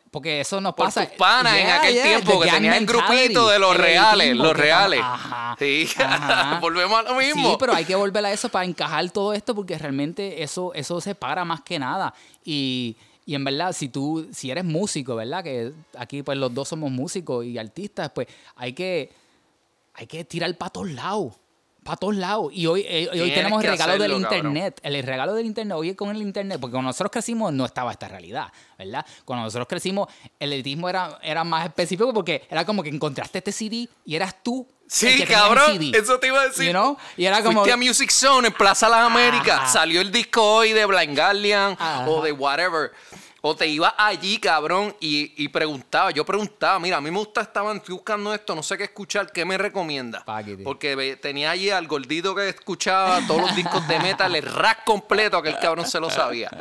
Porque 0.10 0.42
eso 0.42 0.60
nos 0.60 0.74
Por 0.74 0.88
pasa. 0.88 1.06
tus 1.06 1.16
panas 1.16 1.54
en 1.58 1.66
Yeah, 1.68 1.78
aquel 1.78 1.94
yeah, 1.94 2.04
tiempo 2.04 2.42
que 2.42 2.50
tenías 2.52 2.76
el 2.76 2.86
grupito 2.86 3.48
de 3.48 3.60
los 3.60 3.78
reales, 3.78 4.36
los 4.36 4.58
reales. 4.58 5.00
Ajá, 5.02 5.56
Sí, 5.58 5.88
ajá. 5.98 6.60
volvemos 6.60 7.00
a 7.00 7.04
lo 7.04 7.16
mismo. 7.16 7.52
Sí, 7.52 7.56
pero 7.58 7.74
hay 7.74 7.86
que 7.86 7.96
volver 7.96 8.26
a 8.26 8.32
eso 8.34 8.50
para 8.50 8.66
encajar 8.66 9.10
todo 9.12 9.32
esto 9.32 9.56
porque 9.56 9.78
realmente 9.78 10.44
eso, 10.44 10.74
eso 10.74 11.00
separa 11.00 11.46
más 11.46 11.62
que 11.62 11.80
nada. 11.80 12.14
Y, 12.44 12.98
y 13.32 13.36
en 13.36 13.46
verdad, 13.46 13.72
si 13.72 13.88
tú, 13.88 14.28
si 14.34 14.52
eres 14.52 14.66
músico, 14.66 15.16
¿verdad? 15.16 15.42
Que 15.42 15.72
aquí 15.98 16.22
pues 16.22 16.38
los 16.38 16.54
dos 16.54 16.68
somos 16.68 16.92
músicos 16.92 17.46
y 17.46 17.58
artistas, 17.58 18.12
pues 18.14 18.28
hay 18.58 18.74
que, 18.74 19.10
hay 19.94 20.06
que 20.06 20.26
tirar 20.26 20.54
para 20.58 20.70
todos 20.70 20.92
lados. 20.92 21.36
para 21.82 21.96
todos 21.96 22.18
lados. 22.18 22.52
Y 22.52 22.68
hoy, 22.68 22.84
eh, 22.86 23.08
hoy 23.10 23.32
tenemos 23.32 23.64
el 23.64 23.72
regalo 23.72 23.94
del 23.94 24.12
hacerlo, 24.12 24.28
cabrón. 24.28 24.48
internet. 24.52 24.80
El 24.84 25.02
regalo 25.02 25.34
del 25.34 25.46
internet, 25.46 25.78
oye, 25.78 25.96
con 25.96 26.10
el 26.14 26.22
internet, 26.22 26.60
porque 26.60 26.74
cuando 26.74 26.90
nosotros 26.90 27.10
crecimos 27.10 27.54
no 27.54 27.64
estaba 27.64 27.92
esta 27.94 28.10
realidad, 28.10 28.52
¿verdad? 28.78 29.06
Cuando 29.24 29.46
nosotros 29.46 29.66
crecimos, 29.70 30.10
el 30.38 30.52
elitismo 30.52 30.90
era, 30.90 31.18
era 31.24 31.46
más 31.46 31.66
específico 31.66 32.14
porque 32.14 32.46
era 32.50 32.66
como 32.66 32.84
que 32.84 32.90
encontraste 32.90 33.38
este 33.38 33.54
CD 33.54 33.88
y 34.06 34.14
eras 34.14 34.44
tú. 34.44 34.68
Sí, 34.88 35.24
cabrón, 35.24 35.80
eso 35.96 36.20
te 36.20 36.28
iba 36.28 36.42
a 36.42 36.48
decir. 36.50 36.66
you 36.66 36.72
know? 36.72 36.98
Y 37.16 37.24
era 37.24 37.42
como. 37.42 37.62
Fuiste 37.62 37.72
a 37.72 37.78
Music 37.78 38.12
Zone 38.12 38.50
en 38.50 38.54
Plaza 38.54 38.90
Las 38.90 39.10
Américas, 39.10 39.72
salió 39.72 40.02
el 40.02 40.12
disco 40.12 40.44
hoy 40.44 40.74
de 40.74 40.86
Blind 40.86 41.18
Guardian 41.18 41.78
Ajá. 41.80 42.10
o 42.10 42.22
de 42.22 42.34
whatever. 42.34 42.92
O 43.44 43.56
te 43.56 43.66
ibas 43.68 43.94
allí, 43.98 44.38
cabrón, 44.38 44.96
y, 45.00 45.34
y 45.44 45.48
preguntaba. 45.48 46.12
Yo 46.12 46.24
preguntaba, 46.24 46.78
mira, 46.80 46.98
a 46.98 47.02
mí 47.02 47.10
me 47.10 47.18
gusta 47.18 47.42
esta 47.42 47.64
banda, 47.64 47.82
estoy 47.82 47.96
buscando 47.96 48.34
esto, 48.36 48.54
no 48.54 48.62
sé 48.62 48.78
qué 48.78 48.84
escuchar, 48.84 49.32
¿qué 49.32 49.46
me 49.46 49.58
recomienda? 49.58 50.24
Porque 50.64 51.18
tenía 51.20 51.50
allí 51.50 51.72
al 51.72 51.88
gordito 51.88 52.36
que 52.36 52.50
escuchaba 52.50 53.20
todos 53.26 53.42
los 53.42 53.56
discos 53.56 53.88
de 53.88 54.00
metal, 54.00 54.36
el 54.36 54.44
rap 54.44 54.84
completo, 54.86 55.38
aquel 55.38 55.58
cabrón 55.60 55.88
se 55.88 56.00
lo 56.00 56.10
sabía. 56.12 56.52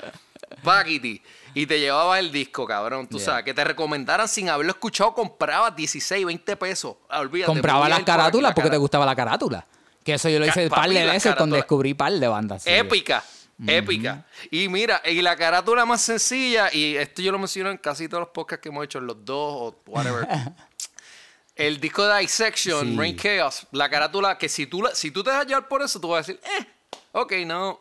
Paquiti. 0.63 1.23
Y 1.55 1.67
te 1.67 1.81
llevaba 1.81 2.19
el 2.19 2.31
disco, 2.31 2.65
cabrón. 2.67 3.07
Tú 3.09 3.17
Yeah. 3.19 3.27
sabes, 3.27 3.45
que 3.45 3.55
te 3.55 3.65
recomendaran 3.65 4.29
sin 4.29 4.49
haberlo 4.49 4.73
escuchado, 4.73 5.13
comprabas 5.15 5.75
16, 5.75 6.25
20 6.25 6.57
pesos. 6.57 6.97
Olvídate. 7.11 7.47
compraba 7.53 7.89
las 7.89 8.01
carátulas 8.05 8.51
la 8.51 8.55
porque 8.55 8.71
te 8.71 8.77
gustaba 8.77 9.05
la 9.05 9.17
carátula. 9.17 9.67
Que 10.05 10.15
eso 10.15 10.29
yo 10.29 10.39
lo 10.39 10.47
hice 10.47 10.65
un 10.65 10.71
par 10.71 10.89
de 10.89 11.05
veces 11.05 11.35
cuando 11.35 11.57
descubrí 11.57 11.93
par 11.93 12.13
de 12.13 12.27
bandas. 12.29 12.63
sí. 12.63 12.71
Épica. 13.67 14.27
Y 14.51 14.69
mira, 14.69 15.03
y 15.05 15.21
la 15.23 15.37
carátula 15.37 15.85
más 15.85 16.01
sencilla, 16.03 16.71
y 16.73 16.97
esto 16.97 17.21
yo 17.23 17.31
lo 17.33 17.39
menciono 17.39 17.71
en 17.71 17.77
casi 17.79 18.09
todos 18.09 18.21
los 18.23 18.31
podcasts 18.31 18.63
que 18.63 18.69
hemos 18.71 18.85
hecho, 18.85 18.99
en 18.99 19.07
los 19.07 19.25
dos 19.25 19.37
o 19.37 19.83
whatever. 19.87 20.27
El 21.57 21.79
disco 21.81 22.07
de 22.07 22.21
Dissection, 22.21 22.87
Sí. 22.93 22.97
Rain 22.97 23.17
Chaos, 23.17 23.67
la 23.73 23.91
carátula 23.91 24.39
que 24.39 24.49
si 24.49 24.67
tú, 24.67 24.83
la- 24.83 24.95
si 24.95 25.11
tú 25.11 25.23
te 25.23 25.31
dejas 25.31 25.47
llevar 25.47 25.69
por 25.69 25.83
eso, 25.83 26.01
tú 26.01 26.09
vas 26.09 26.27
a 26.29 26.33
decir, 26.33 26.41
eh, 26.59 26.67
ok, 27.13 27.33
no. 27.45 27.81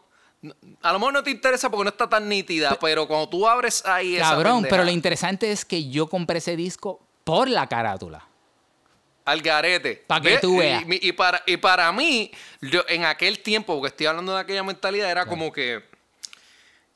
A 0.81 0.93
lo 0.93 0.99
mejor 0.99 1.13
no 1.13 1.23
te 1.23 1.31
interesa 1.31 1.69
porque 1.69 1.83
no 1.85 1.89
está 1.89 2.07
tan 2.09 2.27
nítida, 2.27 2.77
pero 2.79 3.07
cuando 3.07 3.27
tú 3.29 3.47
abres 3.47 3.85
ahí 3.85 4.15
esa 4.15 4.29
Cabrón, 4.31 4.55
pendeja, 4.57 4.69
pero 4.71 4.83
lo 4.85 4.91
interesante 4.91 5.51
es 5.51 5.65
que 5.65 5.89
yo 5.89 6.07
compré 6.07 6.37
ese 6.39 6.55
disco 6.55 6.99
por 7.23 7.49
la 7.49 7.67
carátula. 7.67 8.25
Al 9.31 9.41
garete. 9.41 10.03
Pa' 10.07 10.21
que 10.21 10.37
tú 10.37 10.55
Y- 10.55 10.59
veas. 10.59 10.83
Y, 10.87 11.09
y 11.09 11.11
para, 11.11 11.41
y 11.45 11.57
para 11.57 11.91
mí, 11.91 12.31
yo, 12.61 12.83
en 12.87 13.05
aquel 13.05 13.39
tiempo, 13.39 13.75
porque 13.75 13.87
estoy 13.89 14.05
hablando 14.07 14.33
de 14.33 14.41
aquella 14.41 14.63
mentalidad, 14.63 15.09
era 15.09 15.25
como 15.25 15.51
que 15.51 15.83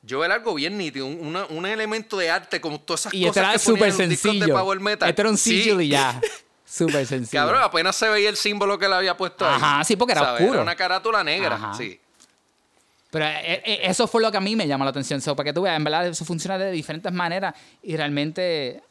yo 0.02 0.18
ver 0.20 0.30
algo 0.32 0.54
bien 0.54 0.76
nítido, 0.76 1.06
un, 1.06 1.34
un 1.48 1.66
elemento 1.66 2.16
de 2.18 2.30
arte, 2.30 2.60
como 2.60 2.78
todas 2.80 3.00
esas 3.02 3.14
Y 3.14 3.22
cosas 3.26 3.36
era 3.38 3.52
que 3.52 3.58
ponían 3.58 3.92
súper 3.92 4.08
discos 4.08 4.08
de 4.08 4.16
sencillo. 4.38 4.54
Power 4.54 4.80
Metal. 4.80 5.08
Esto 5.08 5.22
era 5.22 5.30
un 5.30 5.38
Sí. 5.38 5.62
sigil 5.62 5.80
y 5.80 5.88
ya. 5.88 6.20
Súper 6.66 7.06
sencillo. 7.06 7.40
Cabrón, 7.42 7.62
apenas 7.62 7.94
se 7.94 8.08
veía 8.08 8.28
el 8.28 8.36
símbolo 8.36 8.76
que 8.78 8.88
le 8.88 8.94
había 8.96 9.16
puesto 9.16 9.46
ahí. 9.46 9.54
Ajá, 9.54 9.84
sí, 9.84 9.94
porque 9.96 10.12
era 10.12 10.22
¿Sabes? 10.22 10.40
oscuro. 10.40 10.54
Era 10.54 10.62
una 10.62 10.74
carátula 10.74 11.22
negra, 11.22 11.54
Ajá. 11.54 11.74
sí. 11.74 12.00
Pero 13.10 13.26
eh, 13.26 13.62
eh, 13.64 13.80
eso 13.84 14.08
fue 14.08 14.20
lo 14.20 14.30
que 14.32 14.38
a 14.38 14.40
mí 14.40 14.56
me 14.56 14.66
llamó 14.66 14.82
la 14.82 14.90
atención. 14.90 15.20
So, 15.20 15.36
para 15.36 15.44
que 15.44 15.52
tú 15.52 15.62
veas, 15.62 15.76
en 15.76 15.84
verdad 15.84 16.04
eso 16.08 16.24
funciona 16.24 16.58
de 16.58 16.72
diferentes 16.72 17.12
maneras 17.12 17.54
y 17.80 17.96
realmente 17.96 18.82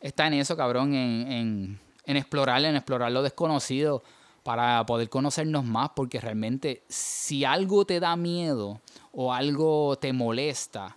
está 0.00 0.28
en 0.28 0.34
eso, 0.34 0.56
cabrón, 0.56 0.94
en, 0.94 1.32
en, 1.32 1.80
en 2.06 2.16
explorar, 2.16 2.64
en 2.64 2.76
explorar 2.76 3.12
lo 3.12 3.22
desconocido 3.22 4.02
para 4.42 4.84
poder 4.84 5.08
conocernos 5.08 5.64
más, 5.64 5.90
porque 5.96 6.20
realmente 6.20 6.82
si 6.88 7.44
algo 7.44 7.84
te 7.84 7.98
da 7.98 8.14
miedo 8.14 8.80
o 9.12 9.32
algo 9.32 9.96
te 9.96 10.12
molesta 10.12 10.96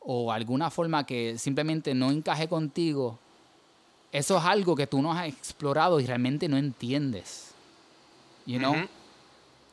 o 0.00 0.32
alguna 0.32 0.70
forma 0.70 1.06
que 1.06 1.38
simplemente 1.38 1.94
no 1.94 2.10
encaje 2.10 2.48
contigo, 2.48 3.18
eso 4.10 4.36
es 4.36 4.44
algo 4.44 4.76
que 4.76 4.86
tú 4.86 5.00
no 5.00 5.12
has 5.12 5.26
explorado 5.26 6.00
y 6.00 6.06
realmente 6.06 6.48
no 6.48 6.58
entiendes. 6.58 7.52
You 8.44 8.58
know? 8.58 8.74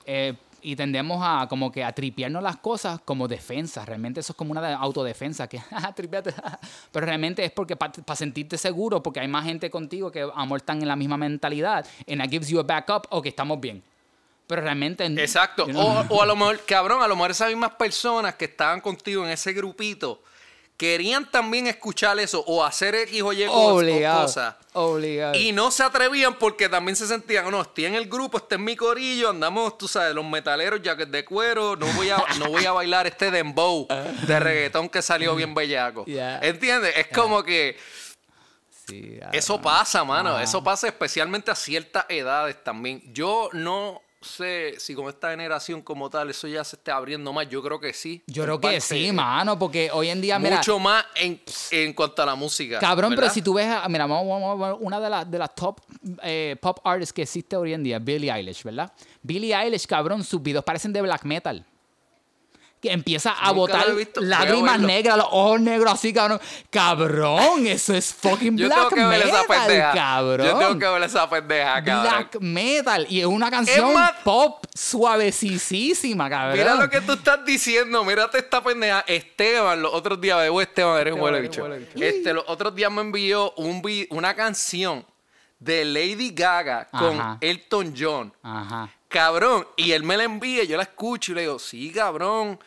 Eh, 0.05 0.33
y 0.61 0.75
tendemos 0.75 1.21
a 1.23 1.47
como 1.47 1.71
que 1.71 1.83
a 1.83 1.91
tripearnos 1.93 2.41
las 2.43 2.57
cosas 2.57 2.99
como 3.05 3.27
defensa. 3.27 3.85
Realmente 3.85 4.19
eso 4.19 4.33
es 4.33 4.37
como 4.37 4.51
una 4.51 4.61
de- 4.61 4.73
autodefensa, 4.73 5.47
que 5.47 5.59
"Ah. 5.71 5.93
Pero 6.91 7.05
realmente 7.05 7.43
es 7.45 7.51
porque 7.51 7.75
para 7.75 8.15
sentirte 8.15 8.57
seguro, 8.57 9.01
porque 9.03 9.19
hay 9.19 9.27
más 9.27 9.45
gente 9.45 9.69
contigo 9.69 10.11
que 10.11 10.27
amor 10.35 10.59
están 10.59 10.81
en 10.81 10.87
la 10.87 10.95
misma 10.95 11.17
mentalidad. 11.17 11.85
And 12.07 12.21
that 12.21 12.29
gives 12.29 12.49
you 12.49 12.59
a 12.59 12.63
backup, 12.63 13.07
ok, 13.09 13.25
estamos 13.27 13.59
bien. 13.59 13.83
Pero 14.47 14.61
realmente... 14.63 15.05
Exacto. 15.05 15.67
you 15.67 15.73
know, 15.73 16.05
O, 16.09 16.15
o 16.15 16.21
a 16.23 16.25
lo 16.25 16.35
mejor, 16.35 16.59
cabrón, 16.65 17.01
a 17.03 17.07
lo 17.07 17.15
mejor 17.15 17.31
esas 17.31 17.49
mismas 17.49 17.71
personas 17.75 18.33
que 18.35 18.45
estaban 18.45 18.81
contigo 18.81 19.23
en 19.25 19.31
ese 19.31 19.53
grupito 19.53 20.23
querían 20.79 21.29
también 21.29 21.67
escuchar 21.67 22.17
eso 22.19 22.41
o 22.47 22.63
hacer 22.63 22.95
X 22.95 23.21
o 23.21 23.33
Y 23.33 23.45
obligado. 23.49 24.21
cosas. 24.21 24.55
Obligado. 24.71 25.35
Y 25.35 25.51
no 25.51 25.71
se 25.71 25.83
atrevían 25.83 26.35
porque 26.35 26.69
también 26.69 26.95
se 26.95 27.05
sentían, 27.05 27.51
no, 27.51 27.61
estoy 27.61 27.85
en 27.85 27.95
el 27.95 28.07
grupo, 28.07 28.37
este 28.37 28.55
es 28.55 28.61
mi 28.61 28.77
corillo, 28.77 29.29
andamos, 29.29 29.77
tú 29.77 29.89
sabes, 29.89 30.15
los 30.15 30.23
metaleros, 30.23 30.81
jacket 30.81 31.09
de 31.09 31.25
cuero, 31.25 31.75
no 31.75 31.85
voy 31.87 32.09
a, 32.09 32.23
no 32.39 32.49
voy 32.49 32.63
a 32.63 32.71
bailar 32.71 33.07
este 33.07 33.29
dembow 33.29 33.87
de 34.25 34.39
reggaetón 34.39 34.87
que 34.87 35.01
salió 35.01 35.35
bien 35.35 35.53
bellaco. 35.53 36.05
Yeah. 36.09 36.39
¿Entiendes? 36.41 36.93
Es 36.97 37.07
como 37.07 37.43
que 37.43 37.77
Sí, 38.87 39.19
eso 39.31 39.61
pasa, 39.61 40.03
mano. 40.03 40.39
Eso 40.39 40.63
pasa 40.63 40.87
especialmente 40.87 41.51
a 41.51 41.55
ciertas 41.55 42.05
edades 42.09 42.63
también. 42.63 43.03
Yo 43.13 43.49
no 43.53 44.01
sé 44.21 44.75
si 44.79 44.93
con 44.95 45.07
esta 45.07 45.31
generación 45.31 45.81
como 45.81 46.09
tal 46.09 46.29
eso 46.29 46.47
ya 46.47 46.63
se 46.63 46.75
está 46.75 46.95
abriendo 46.95 47.31
más. 47.31 47.47
Yo 47.49 47.61
creo 47.63 47.79
que 47.79 47.93
sí. 47.93 48.23
Yo 48.27 48.43
creo 48.43 48.59
que 48.59 48.81
sí, 48.81 49.11
mano, 49.11 49.57
porque 49.57 49.89
hoy 49.93 50.09
en 50.09 50.19
día, 50.21 50.37
mira... 50.39 50.57
Mucho 50.57 50.77
más 50.79 51.05
en, 51.15 51.41
en 51.71 51.93
cuanto 51.93 52.21
a 52.21 52.25
la 52.25 52.35
música. 52.35 52.79
Cabrón, 52.79 53.13
pero 53.15 53.29
si 53.29 53.41
tú 53.41 53.53
ves, 53.53 53.67
a- 53.67 53.87
mira, 53.87 54.05
vamos, 54.05 54.27
vamos 54.27 54.61
a 54.61 54.67
ver 54.67 54.77
una 54.81 54.99
de 54.99 55.09
las 55.09 55.29
de 55.31 55.37
las 55.37 55.55
top 55.55 55.79
eh, 56.23 56.55
pop 56.61 56.79
artists 56.83 57.13
que 57.13 57.21
existe 57.21 57.55
hoy 57.55 57.73
en 57.73 57.83
día, 57.83 57.99
Billie 57.99 58.31
Eilish, 58.31 58.63
¿verdad? 58.63 58.91
Billie 59.21 59.55
Eilish, 59.55 59.85
cabrón, 59.85 60.23
sus 60.23 60.41
videos 60.41 60.63
parecen 60.63 60.91
de 60.93 61.01
black 61.01 61.23
metal. 61.23 61.65
Que 62.81 62.93
empieza 62.93 63.31
a 63.33 63.51
botar 63.51 63.85
lágrimas 64.21 64.79
negras, 64.79 65.17
los 65.17 65.27
ojos 65.31 65.59
negros 65.59 65.93
así, 65.93 66.13
cabrón. 66.13 66.39
Cabrón, 66.69 67.67
eso 67.67 67.93
es 67.93 68.13
fucking 68.21 68.57
Yo 68.57 68.69
tengo 68.69 68.89
black 68.89 68.93
que 68.95 69.05
ver 69.05 69.27
esa 69.27 69.41
metal, 69.41 69.67
pendeja. 69.67 69.91
cabrón. 69.93 70.47
Yo 70.47 70.57
tengo 70.57 70.79
que 70.79 70.85
ver 70.87 71.03
esa 71.03 71.29
pendeja, 71.29 71.83
cabrón. 71.83 72.03
Black 72.03 72.37
metal. 72.39 73.05
Y 73.09 73.19
es 73.19 73.25
una 73.25 73.51
canción 73.51 73.93
más- 73.93 74.13
pop 74.23 74.63
suavecísima, 74.73 76.29
cabrón. 76.29 76.57
Mira 76.57 76.75
lo 76.75 76.89
que 76.89 77.01
tú 77.01 77.13
estás 77.13 77.43
diciendo, 77.45 78.03
mírate 78.03 78.39
esta 78.39 78.63
pendeja. 78.63 79.03
Esteban, 79.07 79.81
los 79.81 79.93
otros 79.93 80.19
días, 80.21 80.37
bebo 80.39 80.61
Esteban, 80.61 80.99
eres 81.01 81.13
Esteban, 81.13 81.19
un 81.19 81.23
huele 81.33 81.41
bicho. 81.41 81.67
Este, 81.95 82.33
los 82.33 82.43
otros 82.47 82.73
días 82.75 82.91
me 82.91 83.01
envió 83.01 83.51
un 83.57 83.81
vi- 83.81 84.07
una 84.11 84.33
canción 84.35 85.05
de 85.59 85.83
Lady 85.85 86.31
Gaga 86.31 86.87
con 86.89 87.19
Ajá. 87.19 87.37
Elton 87.41 87.93
John. 87.97 88.33
Ajá. 88.41 88.89
Cabrón, 89.09 89.67
y 89.75 89.91
él 89.91 90.03
me 90.03 90.15
la 90.15 90.23
envía, 90.23 90.63
yo 90.63 90.77
la 90.77 90.83
escucho 90.83 91.31
y 91.31 91.35
le 91.35 91.41
digo, 91.41 91.57
sí, 91.57 91.91
cabrón. 91.91 92.59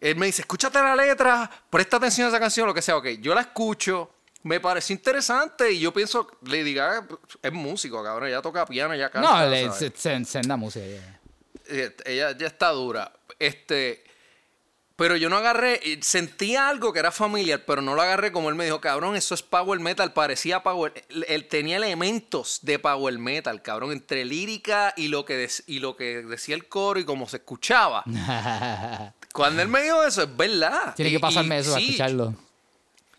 Él 0.00 0.16
me 0.16 0.26
dice, 0.26 0.42
escúchate 0.42 0.78
la 0.78 0.94
letra, 0.94 1.50
presta 1.70 1.96
atención 1.96 2.26
a 2.26 2.28
esa 2.28 2.38
canción, 2.38 2.66
lo 2.66 2.74
que 2.74 2.82
sea. 2.82 2.98
Ok, 2.98 3.06
yo 3.20 3.34
la 3.34 3.40
escucho, 3.40 4.10
me 4.42 4.60
pareció 4.60 4.94
interesante 4.94 5.72
y 5.72 5.80
yo 5.80 5.92
pienso, 5.92 6.30
Lady 6.42 6.74
Gaga 6.74 7.08
es 7.42 7.52
músico, 7.52 8.04
cabrón, 8.04 8.28
ella 8.28 8.42
toca 8.42 8.66
piano, 8.66 8.92
ella 8.92 9.10
canta. 9.10 9.44
No, 9.44 9.50
le, 9.50 9.72
se, 9.72 9.90
música. 10.56 10.84
yeah. 10.84 11.20
Eh, 11.70 11.96
ella 12.04 12.36
ya 12.36 12.46
está 12.46 12.68
dura. 12.70 13.10
Este, 13.38 14.04
pero 14.98 15.14
yo 15.16 15.28
no 15.30 15.36
agarré, 15.36 15.80
eh, 15.84 16.00
sentía 16.02 16.68
algo 16.68 16.92
que 16.92 16.98
era 16.98 17.12
familiar, 17.12 17.62
pero 17.64 17.80
no 17.80 17.94
lo 17.94 18.02
agarré 18.02 18.32
como 18.32 18.48
él 18.48 18.56
me 18.56 18.64
dijo, 18.64 18.80
cabrón, 18.80 19.14
eso 19.14 19.32
es 19.32 19.42
power 19.44 19.78
metal, 19.78 20.12
parecía 20.12 20.60
power, 20.64 20.92
él, 21.08 21.24
él 21.28 21.46
tenía 21.46 21.76
elementos 21.76 22.58
de 22.62 22.80
power 22.80 23.16
metal, 23.16 23.62
cabrón, 23.62 23.92
entre 23.92 24.24
lírica 24.24 24.92
y 24.96 25.06
lo 25.06 25.24
que 25.24 25.48
y 25.68 25.78
lo 25.78 25.94
que 25.96 26.22
decía 26.24 26.56
el 26.56 26.66
coro 26.66 26.98
y 26.98 27.04
cómo 27.04 27.28
se 27.28 27.36
escuchaba. 27.36 28.02
Cuando 29.32 29.62
él 29.62 29.68
me 29.68 29.82
dijo 29.82 30.02
eso, 30.02 30.22
es 30.24 30.36
verdad. 30.36 30.94
Tiene 30.96 31.12
que 31.12 31.20
pasarme 31.20 31.56
y 31.56 31.58
eso 31.60 31.76
a 31.76 31.78
escucharlo. 31.78 32.34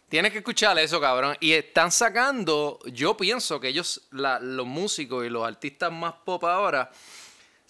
Tienes 0.09 0.31
que 0.31 0.39
escuchar 0.39 0.77
eso, 0.79 0.99
cabrón. 0.99 1.37
Y 1.39 1.53
están 1.53 1.91
sacando, 1.91 2.79
yo 2.87 3.15
pienso 3.15 3.59
que 3.59 3.69
ellos, 3.69 4.01
la- 4.11 4.39
los 4.39 4.65
músicos 4.67 5.25
y 5.25 5.29
los 5.29 5.47
artistas 5.47 5.91
más 5.93 6.13
pop 6.25 6.43
ahora, 6.43 6.91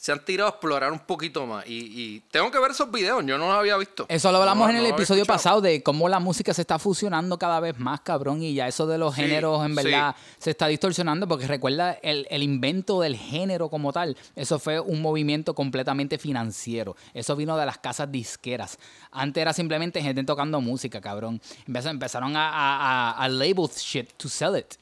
se 0.01 0.13
han 0.13 0.23
tirado 0.23 0.47
a 0.47 0.51
explorar 0.51 0.93
un 0.93 0.99
poquito 0.99 1.45
más. 1.45 1.67
Y, 1.67 1.73
y 1.93 2.19
tengo 2.31 2.49
que 2.49 2.57
ver 2.57 2.71
esos 2.71 2.89
videos, 2.89 3.21
yo 3.25 3.37
no 3.37 3.47
los 3.47 3.55
había 3.57 3.75
visto. 3.75 4.05
Eso 4.07 4.31
lo 4.31 4.37
hablamos 4.37 4.67
No, 4.67 4.69
en 4.71 4.77
el 4.77 4.83
no 4.89 4.95
episodio 4.95 5.25
pasado 5.25 5.59
de 5.59 5.83
cómo 5.83 6.07
la 6.07 6.19
música 6.21 6.53
se 6.53 6.61
está 6.61 6.79
fusionando 6.79 7.37
cada 7.37 7.59
vez 7.59 7.77
más, 7.79 7.99
cabrón, 7.99 8.41
y 8.41 8.53
ya 8.53 8.65
eso 8.69 8.87
de 8.87 8.97
los 8.97 9.13
Sí, 9.15 9.23
géneros 9.23 9.65
en 9.65 9.75
sí. 9.75 9.83
verdad 9.83 10.15
se 10.37 10.51
está 10.51 10.67
distorsionando 10.67 11.27
porque 11.27 11.47
recuerda 11.47 11.99
el, 12.01 12.25
el 12.29 12.43
invento 12.43 13.01
del 13.01 13.17
género 13.17 13.67
como 13.69 13.91
tal, 13.91 14.15
eso 14.37 14.57
fue 14.57 14.79
un 14.79 15.01
movimiento 15.01 15.53
completamente 15.53 16.17
financiero, 16.17 16.95
eso 17.13 17.35
vino 17.35 17.57
de 17.57 17.65
las 17.65 17.77
casas 17.79 18.09
disqueras. 18.09 18.79
Antes 19.11 19.41
era 19.41 19.51
simplemente 19.51 20.01
gente 20.01 20.23
tocando 20.23 20.61
música, 20.61 21.01
cabrón. 21.01 21.41
Empezaron 21.67 22.37
a, 22.37 22.49
a, 22.49 23.11
a, 23.11 23.23
a 23.23 23.27
label 23.27 23.67
shit 23.67 24.13
to 24.15 24.29
sell 24.29 24.55
it. 24.55 24.75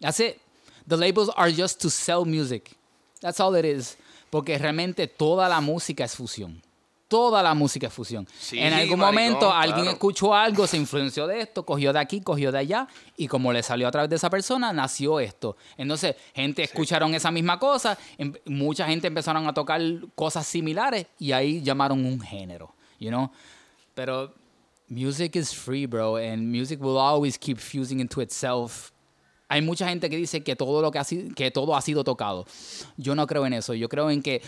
That's 0.00 0.18
it. 0.18 0.38
The 0.88 0.96
labels 0.96 1.30
are 1.36 1.52
just 1.52 1.80
to 1.82 1.88
sell 1.88 2.24
music. 2.24 2.72
That's 3.20 3.38
all 3.38 3.54
it 3.56 3.64
is. 3.64 3.96
Porque 4.30 4.58
realmente 4.58 5.06
toda 5.06 5.48
la 5.48 5.60
música 5.60 6.04
es 6.04 6.14
fusión. 6.14 6.62
toda 7.08 7.40
la 7.40 7.54
música 7.54 7.86
es 7.86 7.92
fusión. 7.92 8.26
Sí, 8.36 8.58
en 8.58 8.72
algún 8.72 8.98
maricón, 8.98 8.98
momento 8.98 9.52
alguien 9.52 9.82
claro. 9.82 9.90
escuchó 9.92 10.34
algo, 10.34 10.66
se 10.66 10.76
influenció 10.76 11.28
de 11.28 11.40
esto, 11.40 11.64
cogió 11.64 11.92
de 11.92 12.00
aquí, 12.00 12.20
cogió 12.20 12.50
de 12.50 12.58
allá, 12.58 12.88
y 13.16 13.28
como 13.28 13.52
le 13.52 13.62
salió 13.62 13.86
a 13.86 13.92
través 13.92 14.10
de 14.10 14.16
esa 14.16 14.28
persona, 14.28 14.72
nació 14.72 15.20
esto. 15.20 15.56
Entonces, 15.76 16.16
gente 16.34 16.64
escucharon 16.64 17.14
esa 17.14 17.30
misma 17.30 17.60
cosa, 17.60 17.96
em- 18.18 18.34
mucha 18.46 18.88
gente 18.88 19.06
empezaron 19.06 19.46
a 19.46 19.54
tocar 19.54 19.80
cosas 20.16 20.48
similares 20.48 21.06
y 21.20 21.30
ahí 21.30 21.62
llamaron 21.62 22.04
un 22.04 22.20
género, 22.20 22.74
you 22.98 23.08
know? 23.10 23.30
Pero 23.94 24.34
music 24.88 25.36
is 25.36 25.54
free, 25.54 25.86
bro, 25.86 26.16
and 26.16 26.42
music 26.52 26.80
will 26.82 26.98
always 26.98 27.38
keep 27.38 27.58
fusing 27.58 28.00
into 28.00 28.20
itself. 28.20 28.90
Hay 29.48 29.62
mucha 29.62 29.88
gente 29.88 30.10
que 30.10 30.16
dice 30.16 30.42
que 30.42 30.56
todo 30.56 30.82
lo 30.82 30.90
que 30.90 30.98
ha 30.98 31.04
sido, 31.04 31.34
que 31.34 31.50
todo 31.50 31.76
ha 31.76 31.80
sido 31.80 32.04
tocado. 32.04 32.46
Yo 32.96 33.14
no 33.14 33.26
creo 33.26 33.46
en 33.46 33.52
eso. 33.52 33.74
Yo 33.74 33.88
creo 33.88 34.10
en 34.10 34.22
que 34.22 34.42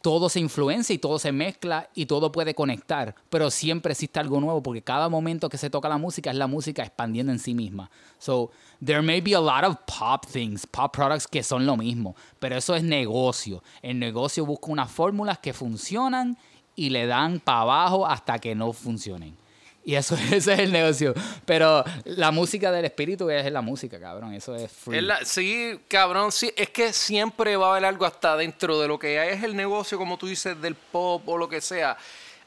todo 0.00 0.28
se 0.28 0.40
influencia 0.40 0.94
y 0.94 0.98
todo 0.98 1.18
se 1.18 1.32
mezcla 1.32 1.90
y 1.94 2.06
todo 2.06 2.32
puede 2.32 2.54
conectar, 2.54 3.14
pero 3.28 3.50
siempre 3.50 3.92
existe 3.92 4.18
algo 4.18 4.40
nuevo 4.40 4.62
porque 4.62 4.82
cada 4.82 5.08
momento 5.08 5.48
que 5.48 5.58
se 5.58 5.68
toca 5.68 5.88
la 5.88 5.98
música 5.98 6.30
es 6.30 6.36
la 6.36 6.46
música 6.46 6.82
expandiendo 6.82 7.30
en 7.30 7.38
sí 7.38 7.52
misma. 7.52 7.90
So, 8.18 8.50
there 8.84 9.02
may 9.02 9.20
be 9.20 9.34
a 9.34 9.40
lot 9.40 9.64
of 9.64 9.76
pop 9.86 10.24
things, 10.26 10.66
pop 10.66 10.92
products 10.94 11.26
que 11.26 11.42
son 11.42 11.66
lo 11.66 11.76
mismo, 11.76 12.16
pero 12.38 12.56
eso 12.56 12.74
es 12.74 12.82
negocio. 12.82 13.62
El 13.82 13.98
negocio 13.98 14.46
busca 14.46 14.72
unas 14.72 14.90
fórmulas 14.90 15.38
que 15.38 15.52
funcionan 15.52 16.38
y 16.74 16.88
le 16.88 17.06
dan 17.06 17.38
para 17.40 17.60
abajo 17.60 18.06
hasta 18.06 18.38
que 18.38 18.54
no 18.54 18.72
funcionen. 18.72 19.41
Y 19.84 19.96
eso 19.96 20.14
ese 20.30 20.36
es 20.52 20.58
el 20.60 20.70
negocio. 20.72 21.12
Pero 21.44 21.82
la 22.04 22.30
música 22.30 22.70
del 22.70 22.84
espíritu 22.84 23.28
es 23.30 23.50
la 23.50 23.62
música, 23.62 23.98
cabrón. 23.98 24.32
Eso 24.32 24.54
es 24.54 24.70
free. 24.70 24.98
Es 24.98 25.02
la- 25.04 25.24
sí, 25.24 25.80
cabrón, 25.88 26.30
sí. 26.30 26.52
Es 26.56 26.70
que 26.70 26.92
siempre 26.92 27.56
va 27.56 27.66
a 27.66 27.70
haber 27.72 27.84
algo 27.86 28.06
hasta 28.06 28.36
dentro 28.36 28.80
de 28.80 28.86
lo 28.86 28.98
que 28.98 29.30
es 29.32 29.42
el 29.42 29.56
negocio, 29.56 29.98
como 29.98 30.16
tú 30.18 30.26
dices, 30.28 30.60
del 30.60 30.76
pop 30.76 31.28
o 31.28 31.36
lo 31.36 31.48
que 31.48 31.60
sea. 31.60 31.96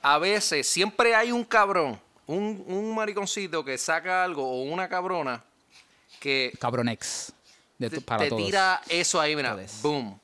A 0.02 0.18
veces 0.18 0.66
siempre 0.68 1.14
hay 1.14 1.32
un 1.34 1.44
cabrón, 1.44 2.00
un, 2.28 2.64
un 2.68 2.96
mariconcito 2.96 3.66
que 3.66 3.78
saca 3.78 4.24
algo 4.24 4.48
o 4.50 4.64
una 4.64 4.88
cabrona 4.88 5.44
que 6.20 6.54
Cabronex. 6.60 7.34
De 7.78 7.90
te, 7.90 7.98
tu- 7.98 8.02
para 8.04 8.24
te 8.24 8.30
todos. 8.30 8.46
tira 8.46 8.82
eso 8.88 9.20
ahí, 9.20 9.36
mira, 9.36 9.58
boom. 9.82 10.18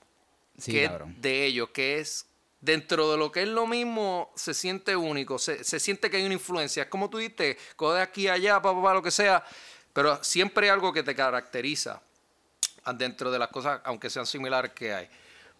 Sí, 0.57 0.72
que 0.72 0.86
cabrón. 0.88 1.12
es 1.18 1.22
de 1.22 1.45
ellos, 1.45 1.70
que 1.74 1.99
es 1.99 2.26
dentro 2.62 3.12
de 3.12 3.18
lo 3.18 3.32
que 3.32 3.41
es 3.43 3.47
lo 3.49 3.66
mismo, 3.68 4.32
se 4.36 4.53
siente 4.53 4.95
único, 4.95 5.38
se, 5.39 5.64
se 5.64 5.80
siente 5.80 6.09
que 6.09 6.18
hay 6.18 6.24
una 6.26 6.36
influencia. 6.36 6.84
Es 6.84 6.89
como 6.89 7.09
tú 7.09 7.18
dices, 7.18 7.57
coge 7.76 7.95
de 7.97 8.01
aquí 8.01 8.28
allá, 8.28 8.62
papá, 8.62 8.82
pa, 8.82 8.93
lo 8.93 9.01
que 9.01 9.12
sea, 9.12 9.43
pero 9.93 10.24
siempre 10.24 10.68
hay 10.68 10.72
algo 10.72 10.93
que 10.93 11.03
te 11.03 11.16
caracteriza 11.16 12.01
dentro 12.95 13.32
de 13.32 13.39
las 13.39 13.49
cosas, 13.49 13.82
aunque 13.84 14.09
sean 14.09 14.26
similares 14.26 14.72
que 14.74 14.93
hay. 14.93 15.09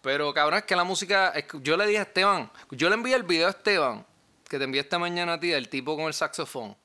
Pero 0.00 0.32
cabrón, 0.34 0.58
es 0.58 0.64
que 0.64 0.74
la 0.74 0.84
música, 0.84 1.32
yo 1.60 1.76
le 1.76 1.86
dije 1.86 1.98
a 1.98 2.02
Esteban, 2.02 2.50
yo 2.70 2.88
le 2.88 2.94
envié 2.94 3.14
el 3.14 3.22
video 3.22 3.46
a 3.46 3.50
Esteban, 3.50 4.04
que 4.48 4.58
te 4.58 4.64
envié 4.64 4.80
esta 4.80 4.98
mañana 4.98 5.34
a 5.34 5.40
ti, 5.40 5.48
del 5.48 5.68
tipo 5.68 5.96
con 5.96 6.06
el 6.06 6.14
saxofón. 6.14 6.76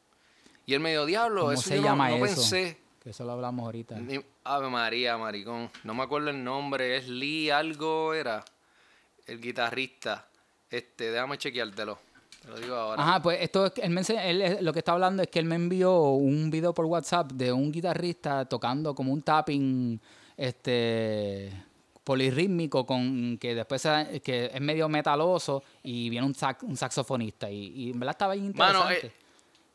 Y 0.65 0.73
él 0.73 0.79
me 0.81 0.91
dijo, 0.91 1.05
diablo, 1.05 1.41
¿Cómo 1.41 1.53
eso 1.53 1.61
se 1.63 1.75
yo 1.77 1.81
no- 1.81 1.87
llama 1.87 2.09
no, 2.09 2.25
eso? 2.25 2.35
pensé. 2.35 2.77
Que 3.01 3.09
eso 3.11 3.23
lo 3.23 3.31
hablamos 3.31 3.63
ahorita. 3.65 3.95
Ni- 3.95 4.23
Ave 4.43 4.69
María, 4.69 5.17
maricón. 5.17 5.71
No 5.83 5.93
me 5.93 6.03
acuerdo 6.03 6.29
el 6.29 6.43
nombre. 6.43 6.97
Es 6.97 7.07
Lee 7.07 7.49
algo 7.49 8.13
era. 8.13 8.43
El 9.27 9.39
guitarrista. 9.41 10.27
Este, 10.69 11.11
déjame 11.11 11.37
chequeártelo. 11.37 11.97
Te 12.41 12.47
lo 12.49 12.59
digo 12.59 12.75
ahora. 12.75 13.01
Ajá, 13.01 13.21
pues 13.21 13.39
esto 13.41 13.65
es, 13.65 13.73
él 13.77 13.89
me 13.89 14.01
él 14.01 14.57
lo 14.61 14.71
que 14.73 14.79
está 14.79 14.93
hablando 14.93 15.21
es 15.23 15.29
que 15.29 15.39
él 15.39 15.45
me 15.45 15.55
envió 15.55 15.99
un 16.11 16.49
video 16.49 16.73
por 16.73 16.85
WhatsApp 16.85 17.31
de 17.33 17.51
un 17.51 17.71
guitarrista 17.71 18.45
tocando 18.45 18.93
como 18.95 19.11
un 19.11 19.21
tapping 19.21 19.99
este 20.37 21.51
polirrítmico 22.03 22.85
con 22.85 23.37
que 23.37 23.53
después 23.53 23.81
se- 23.81 24.21
que 24.23 24.49
es 24.53 24.61
medio 24.61 24.87
metaloso 24.87 25.61
y 25.83 26.09
viene 26.09 26.25
un, 26.25 26.33
sax- 26.33 26.63
un 26.63 26.77
saxofonista 26.77 27.49
y, 27.51 27.67
y 27.75 27.91
en 27.91 27.99
verdad 27.99 28.11
estaba 28.13 28.33
bien 28.33 28.53
Mano, 28.55 28.79
interesante. 28.83 29.11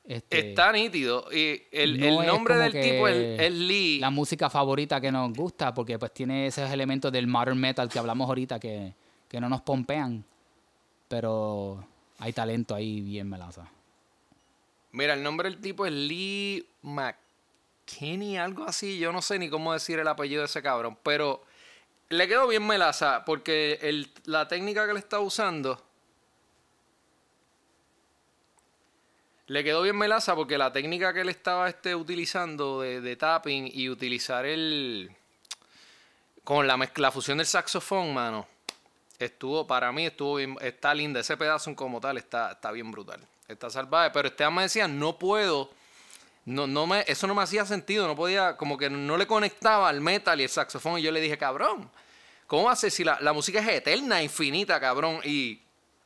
Este, 0.04 0.48
Está 0.50 0.72
nítido. 0.72 1.26
Y 1.30 1.62
el, 1.70 2.00
no 2.00 2.22
el 2.22 2.26
nombre 2.26 2.56
del 2.56 2.72
tipo 2.72 3.06
es, 3.06 3.38
es 3.40 3.52
Lee. 3.52 3.98
La 4.00 4.10
música 4.10 4.48
favorita 4.50 5.00
que 5.00 5.12
nos 5.12 5.32
gusta 5.32 5.72
porque 5.74 5.98
pues 5.98 6.12
tiene 6.14 6.46
esos 6.46 6.70
elementos 6.70 7.12
del 7.12 7.26
modern 7.26 7.58
metal 7.58 7.88
que 7.88 7.98
hablamos 7.98 8.26
ahorita 8.28 8.58
que, 8.58 8.94
que 9.32 9.40
no 9.40 9.48
nos 9.48 9.62
pompean. 9.62 10.24
Pero 11.08 11.84
hay 12.18 12.32
talento 12.32 12.74
ahí 12.76 13.00
bien 13.00 13.28
melaza. 13.28 13.66
Mira, 14.92 15.14
el 15.14 15.22
nombre 15.22 15.50
del 15.50 15.60
tipo 15.60 15.86
es 15.86 15.92
Lee 15.92 16.66
McKinney, 16.82 18.36
algo 18.36 18.64
así. 18.64 18.98
Yo 18.98 19.10
no 19.10 19.22
sé 19.22 19.38
ni 19.38 19.48
cómo 19.50 19.72
decir 19.72 19.98
el 19.98 20.06
apellido 20.06 20.42
de 20.42 20.46
ese 20.46 20.62
cabrón. 20.62 20.96
Pero 21.02 21.42
le 22.10 22.28
quedó 22.28 22.46
bien 22.46 22.66
melaza 22.66 23.24
porque 23.24 23.78
el- 23.82 24.10
la 24.26 24.46
técnica 24.48 24.86
que 24.86 24.92
le 24.92 24.98
está 25.00 25.18
usando. 25.18 25.82
Le 29.46 29.64
quedó 29.64 29.82
bien 29.82 29.96
melaza 29.98 30.34
porque 30.34 30.56
la 30.56 30.72
técnica 30.72 31.12
que 31.12 31.20
él 31.22 31.28
estaba 31.28 31.68
este, 31.68 31.94
utilizando 31.94 32.80
de, 32.80 33.00
de 33.00 33.16
tapping 33.16 33.70
y 33.72 33.88
utilizar 33.88 34.46
el. 34.46 35.10
con 36.44 36.66
la, 36.66 36.76
mezcla, 36.76 37.08
la 37.08 37.12
fusión 37.12 37.38
del 37.38 37.46
saxofón, 37.46 38.14
mano. 38.14 38.46
Estuvo, 39.24 39.66
para 39.66 39.92
mí 39.92 40.06
estuvo 40.06 40.36
bien, 40.36 40.56
está 40.60 40.92
linda. 40.94 41.20
Ese 41.20 41.36
pedazo 41.36 41.74
como 41.76 42.00
tal 42.00 42.18
está, 42.18 42.52
está 42.52 42.72
bien 42.72 42.90
brutal. 42.90 43.20
Está 43.46 43.70
salvaje. 43.70 44.10
Pero 44.12 44.28
Esteban 44.28 44.54
me 44.54 44.62
decía, 44.62 44.88
no 44.88 45.18
puedo. 45.18 45.70
No, 46.44 46.66
no 46.66 46.86
me, 46.88 47.04
eso 47.06 47.26
no 47.26 47.34
me 47.34 47.42
hacía 47.42 47.64
sentido. 47.64 48.06
No 48.08 48.16
podía, 48.16 48.56
como 48.56 48.76
que 48.76 48.90
no 48.90 49.16
le 49.16 49.26
conectaba 49.26 49.88
al 49.88 50.00
metal 50.00 50.40
y 50.40 50.44
el 50.44 50.48
saxofón. 50.48 50.98
Y 50.98 51.02
yo 51.02 51.12
le 51.12 51.20
dije, 51.20 51.38
cabrón, 51.38 51.88
¿cómo 52.46 52.64
va 52.64 52.72
a 52.72 52.76
ser 52.76 52.90
si 52.90 53.04
la, 53.04 53.18
la 53.20 53.32
música 53.32 53.60
es 53.60 53.68
eterna, 53.68 54.22
infinita, 54.22 54.80
cabrón? 54.80 55.20
Y 55.24 55.60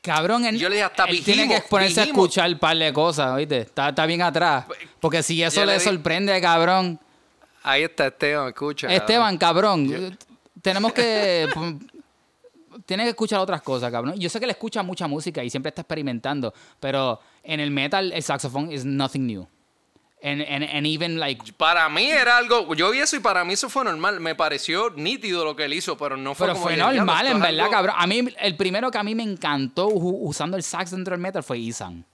Cabrón, 0.07 0.45
él, 0.45 0.57
Yo 0.57 0.69
le 0.69 0.77
dije, 0.77 0.85
hasta 0.85 1.05
él 1.07 1.25
tiene 1.25 1.49
que 1.49 1.61
ponerse 1.63 2.01
a 2.01 2.05
escuchar 2.05 2.49
un 2.53 2.59
par 2.61 2.77
de 2.77 2.93
cosas, 2.93 3.33
¿oíste? 3.33 3.63
Está, 3.63 3.89
está 3.89 4.07
bien 4.07 4.23
atrás. 4.23 4.65
Porque 5.01 5.21
si 5.21 5.43
eso 5.43 5.63
Yo 5.63 5.67
le 5.67 5.73
le 5.73 5.81
sorprende, 5.81 6.41
cabrón. 6.41 7.01
ahí 7.65 7.83
está 7.83 8.07
Esteban, 8.07 8.47
escucha. 8.49 8.87
Esteban, 8.87 9.37
cabrón, 9.37 10.17
tenemos 10.63 10.93
que... 10.93 11.49
Tienes 12.85 13.05
que 13.05 13.11
escuchar 13.11 13.41
otras 13.41 13.63
cosas, 13.63 13.91
cabrón. 13.91 14.19
Yo 14.19 14.29
sé 14.29 14.39
que 14.39 14.45
él 14.45 14.51
escucha 14.51 14.83
mucha 14.83 15.07
música 15.07 15.43
y 15.43 15.51
siempre 15.51 15.69
está 15.71 15.83
experimentando, 15.83 16.53
pero 16.81 17.21
en 17.43 17.61
el 17.61 17.71
metal 17.71 18.13
el 18.13 18.23
saxofón 18.23 18.71
is 18.73 18.85
nothing 18.85 19.27
new. 19.27 19.47
And, 20.23 20.41
and, 20.43 20.65
and 20.65 20.87
even 20.87 21.21
like... 21.21 21.53
Para 21.53 21.89
mí 21.89 22.11
era 22.11 22.39
algo, 22.39 22.75
yo 22.75 22.91
vi 22.91 22.99
eso 22.99 23.17
y 23.17 23.21
para 23.21 23.45
mí 23.45 23.53
eso 23.53 23.69
fue 23.69 23.85
normal. 23.85 24.19
Me 24.19 24.35
pareció 24.35 24.91
nítido 24.91 25.45
lo 25.45 25.55
que 25.55 25.65
él 25.67 25.75
hizo, 25.75 25.97
pero 25.97 26.17
no 26.17 26.35
fue 26.35 26.47
Pero 26.47 26.55
como 26.55 26.65
fue 26.65 26.73
que, 26.73 26.77
"Diablo, 26.77 26.97
normal, 26.97 27.27
en 27.27 27.41
verdad, 27.41 27.61
algo-". 27.67 27.71
cabrón. 27.71 27.97
A 27.99 28.07
mí, 28.07 28.25
el 28.41 28.57
primero 28.57 28.91
que 28.91 28.99
a 28.99 29.03
mí 29.05 29.15
me 29.15 29.23
encantó 29.23 29.89
usando 29.89 30.57
el 30.57 30.63
sax 30.63 30.91
dentro 30.91 31.13
del 31.13 31.21
metal 31.21 31.43
fue 31.43 31.59
Isan. 31.59 32.05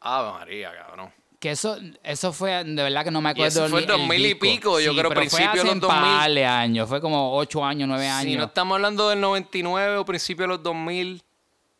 Ave 0.00 0.32
María, 0.32 0.72
cabrón. 0.74 1.12
Que 1.40 1.52
eso, 1.52 1.76
eso 2.04 2.32
fue, 2.34 2.62
de 2.64 2.82
verdad 2.82 3.02
que 3.02 3.10
no 3.10 3.20
me 3.22 3.30
acuerdo. 3.30 3.64
eso 3.64 3.68
fue 3.70 3.80
el 3.80 3.86
2000 3.86 4.26
y 4.26 4.34
pico, 4.34 4.78
yo 4.78 4.92
creo, 4.92 5.08
pero 5.08 5.20
principio 5.20 5.48
fue 5.50 5.58
de 5.60 5.64
los 5.64 5.80
2000. 5.80 5.98
un 6.04 6.18
par 6.18 6.30
de 6.30 6.44
años, 6.44 6.86
fue 6.88 7.00
como 7.00 7.34
8 7.36 7.64
años, 7.64 7.88
9 7.88 8.06
años. 8.08 8.30
Si 8.32 8.36
no 8.36 8.44
estamos 8.44 8.74
hablando 8.76 9.08
del 9.08 9.20
99 9.22 9.96
o 9.96 10.04
principio 10.04 10.42
de 10.44 10.48
los 10.48 10.62
2000, 10.62 11.22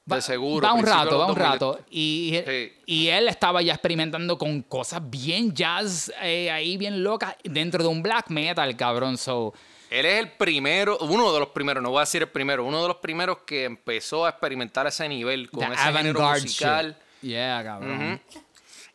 de 0.07 0.17
Va- 0.17 0.21
seguro. 0.23 0.67
Va 0.67 0.73
un 0.73 0.85
rato, 0.87 1.19
va 1.19 1.27
un 1.27 1.35
2000. 1.35 1.45
rato. 1.53 1.79
Y, 1.91 2.41
Sí. 2.47 2.73
y 2.87 3.09
él 3.09 3.29
estaba 3.29 3.61
ya 3.61 3.75
experimentando 3.75 4.39
con 4.39 4.63
cosas 4.63 5.03
bien 5.11 5.53
jazz, 5.55 6.11
eh, 6.23 6.51
ahí 6.51 6.79
bien 6.79 7.05
locas, 7.05 7.37
dentro 7.45 7.83
de 7.83 7.89
un 7.91 8.03
black 8.03 8.31
metal, 8.31 8.75
cabrón. 8.79 9.19
So, 9.19 9.53
Él 9.91 10.07
es 10.07 10.21
el 10.21 10.31
primero, 10.31 10.97
uno 11.03 11.33
de 11.35 11.39
los 11.41 11.49
primeros, 11.51 11.83
no 11.83 11.91
voy 11.91 11.99
a 11.99 12.03
decir 12.03 12.23
el 12.23 12.29
primero, 12.31 12.65
uno 12.65 12.81
de 12.81 12.89
los 12.89 12.97
primeros 12.97 13.39
que 13.45 13.65
empezó 13.65 14.25
a 14.25 14.31
experimentar 14.31 14.87
ese 14.87 15.07
nivel 15.07 15.51
con 15.51 15.69
the 15.69 15.75
ese 15.75 15.83
género 15.93 16.21
musical. 16.31 16.97
shit. 17.21 17.31
Yeah, 17.31 17.63
cabrón. 17.63 18.19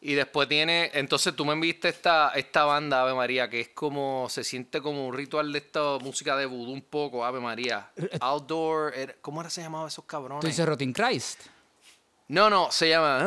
Y 0.07 0.13
después 0.13 0.47
tiene, 0.47 0.91
entonces 0.93 1.35
tú 1.35 1.45
me 1.45 1.53
enviaste 1.53 1.89
esta, 1.89 2.29
esta 2.35 2.63
banda, 2.63 3.01
Ave 3.01 3.15
María, 3.15 3.49
que 3.49 3.59
es 3.61 3.69
como, 3.69 4.27
se 4.29 4.43
siente 4.43 4.79
como 4.79 5.07
un 5.07 5.15
ritual 5.15 5.51
de 5.51 5.57
esta 5.57 5.97
música 5.99 6.35
de 6.37 6.45
vudú 6.45 6.73
un 6.73 6.83
poco, 6.83 7.25
Ave 7.25 7.39
María. 7.39 7.89
Outdoor, 8.19 8.93
era- 8.95 9.15
¿cómo 9.19 9.41
era 9.41 9.49
se 9.49 9.63
llamaba 9.63 9.87
esos 9.87 10.05
cabrones? 10.05 10.41
Tú 10.41 10.47
dices 10.47 10.63
Rotin 10.63 10.93
Christ. 10.93 11.39
No, 12.27 12.51
no, 12.51 12.71
se 12.71 12.89
llama 12.89 13.17